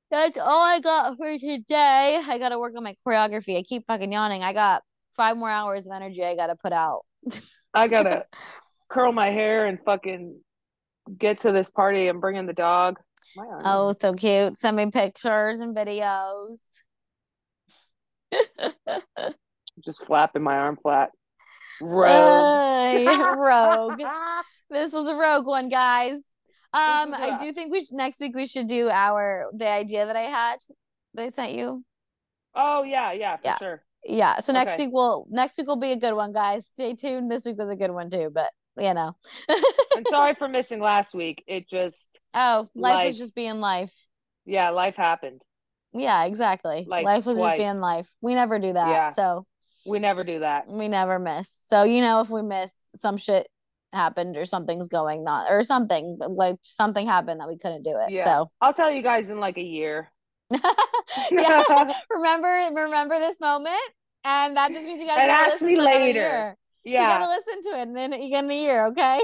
That's 0.09 0.39
all 0.39 0.65
I 0.65 0.79
got 0.79 1.17
for 1.17 1.37
today. 1.37 2.23
I 2.25 2.39
gotta 2.39 2.61
work 2.61 2.75
on 2.77 2.85
my 2.85 2.95
choreography. 3.05 3.59
I 3.59 3.63
keep 3.63 3.87
fucking 3.89 4.13
yawning. 4.13 4.45
I 4.45 4.53
got 4.53 4.85
five 5.17 5.37
more 5.37 5.51
hours 5.51 5.87
of 5.87 5.93
energy 5.93 6.25
I 6.25 6.37
gotta 6.37 6.55
put 6.55 6.73
out. 6.73 7.01
I 7.75 7.89
gotta 7.89 8.25
curl 8.89 9.11
my 9.11 9.31
hair 9.31 9.67
and 9.67 9.81
fucking 9.85 10.39
get 11.19 11.41
to 11.41 11.51
this 11.51 11.69
party 11.71 12.07
and 12.07 12.21
bring 12.21 12.37
in 12.37 12.47
the 12.47 12.53
dog. 12.53 12.99
Oh, 13.39 13.95
so 14.01 14.15
cute. 14.15 14.59
Send 14.59 14.77
me 14.77 14.91
pictures 14.91 15.61
and 15.61 15.77
videos. 15.77 16.59
just 19.85 20.05
flapping 20.07 20.43
my 20.43 20.57
arm 20.57 20.79
flat. 20.83 21.11
Rogue. 21.81 22.09
Ay, 22.11 23.33
rogue. 23.35 24.01
This 24.69 24.93
was 24.93 25.09
a 25.09 25.15
rogue 25.15 25.47
one, 25.47 25.69
guys. 25.69 26.17
Um, 26.75 27.13
was 27.13 27.21
I 27.21 27.37
do 27.39 27.53
think 27.53 27.71
we 27.71 27.79
should 27.79 27.95
next 27.95 28.21
week 28.21 28.35
we 28.35 28.47
should 28.47 28.67
do 28.67 28.89
our 28.91 29.45
the 29.57 29.69
idea 29.69 30.07
that 30.07 30.17
I 30.17 30.23
had 30.23 30.57
that 31.15 31.23
I 31.23 31.29
sent 31.29 31.53
you. 31.53 31.85
oh 32.57 32.83
yeah, 32.83 33.13
yeah, 33.13 33.37
for 33.37 33.43
Yeah. 33.45 33.59
sure. 33.59 33.85
Yeah. 34.03 34.41
So 34.41 34.53
next 34.53 34.73
Okay. 34.75 34.87
week 34.87 34.93
will 34.93 35.29
next 35.31 35.57
week 35.57 35.69
will 35.69 35.79
be 35.79 35.93
a 35.93 35.97
good 36.01 36.15
one, 36.15 36.33
guys. 36.33 36.67
Stay 36.73 36.95
tuned. 36.95 37.31
This 37.31 37.47
week 37.47 37.59
was 37.59 37.71
a 37.71 37.77
good 37.77 37.93
one 37.93 38.11
too, 38.11 38.29
but 38.35 38.51
you 38.77 38.93
know. 38.93 39.13
I'm 39.49 40.05
sorry 40.11 40.35
for 40.35 40.49
missing 40.49 40.81
last 40.81 41.15
week. 41.15 41.45
It 41.47 41.69
just 41.71 42.16
Oh, 42.39 42.69
life 42.75 43.07
was 43.07 43.19
just 43.19 43.35
being 43.35 43.61
life. 43.61 43.93
yeah, 44.45 44.71
life 44.71 44.95
happened. 44.97 45.41
Yeah, 45.95 46.25
exactly. 46.27 46.85
Like, 46.87 47.05
life 47.07 47.25
was 47.25 47.39
just 47.39 47.57
being 47.57 47.81
life. 47.81 48.11
We 48.21 48.35
never 48.35 48.59
do 48.59 48.75
that. 48.75 48.89
Yeah. 48.89 49.09
So 49.09 49.47
We 49.87 49.99
never 49.99 50.23
do 50.25 50.41
that. 50.41 50.69
we 50.69 50.89
never 50.89 51.19
miss. 51.19 51.49
So 51.65 51.85
you 51.85 52.03
know 52.03 52.21
if 52.21 52.29
we 52.29 52.43
miss 52.43 52.75
some 52.95 53.17
shit 53.17 53.49
happened 53.93 54.37
or 54.37 54.45
something's 54.45 54.89
going 54.89 55.25
not 55.25 55.51
or 55.51 55.63
something 55.63 56.19
like 56.29 56.57
something 56.61 57.07
happened 57.07 57.41
that 57.41 57.49
we 57.49 57.57
couldn't 57.57 57.83
do 57.85 57.97
it. 57.97 58.11
Yeah. 58.11 58.25
So 58.25 58.51
I'll 58.61 58.75
tell 58.75 58.91
you 58.91 59.01
guys 59.03 59.31
in 59.31 59.41
like 59.41 59.57
a 59.57 59.63
year. 59.63 60.13
yeah. 61.31 61.93
remember 62.11 62.69
remember 62.75 63.19
this 63.19 63.41
moment. 63.41 63.81
And 64.25 64.57
that 64.57 64.73
just 64.73 64.87
means 64.87 65.01
you 65.01 65.07
guys 65.07 65.19
And 65.23 65.31
ask 65.31 65.63
me 65.63 65.77
to 65.77 65.83
later. 65.83 66.21
year. 66.21 66.57
You 66.85 66.99
gotta 66.99 67.27
listen 67.27 67.63
to 67.73 67.79
it 67.79 67.83
and 67.89 67.97
then 67.97 68.13
you 68.21 68.29
get 68.29 68.45
in 68.45 68.51
a 68.51 68.61
year, 68.61 68.87
okay? 68.89 69.21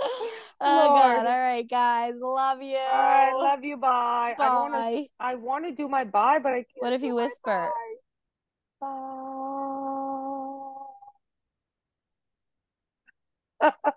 oh 0.60 0.66
Lord. 0.66 1.18
Oh 1.18 1.22
god. 1.22 1.26
All 1.26 1.38
right, 1.38 1.68
guys. 1.68 2.14
Love 2.20 2.62
you. 2.62 2.76
All 2.76 3.02
right, 3.02 3.32
love 3.32 3.64
you. 3.64 3.76
Bye. 3.76 4.34
I 4.38 4.54
want 4.54 4.74
to. 4.74 4.78
Bye. 4.78 5.06
I 5.20 5.34
want 5.34 5.64
to 5.66 5.72
do 5.72 5.88
my 5.88 6.04
bye, 6.04 6.38
but 6.42 6.52
I 6.52 6.56
can't. 6.56 6.66
What 6.78 6.92
if 6.92 7.02
you 7.02 7.14
whisper? 7.14 7.70
Bye. 8.80 8.90
Bye. 13.60 13.80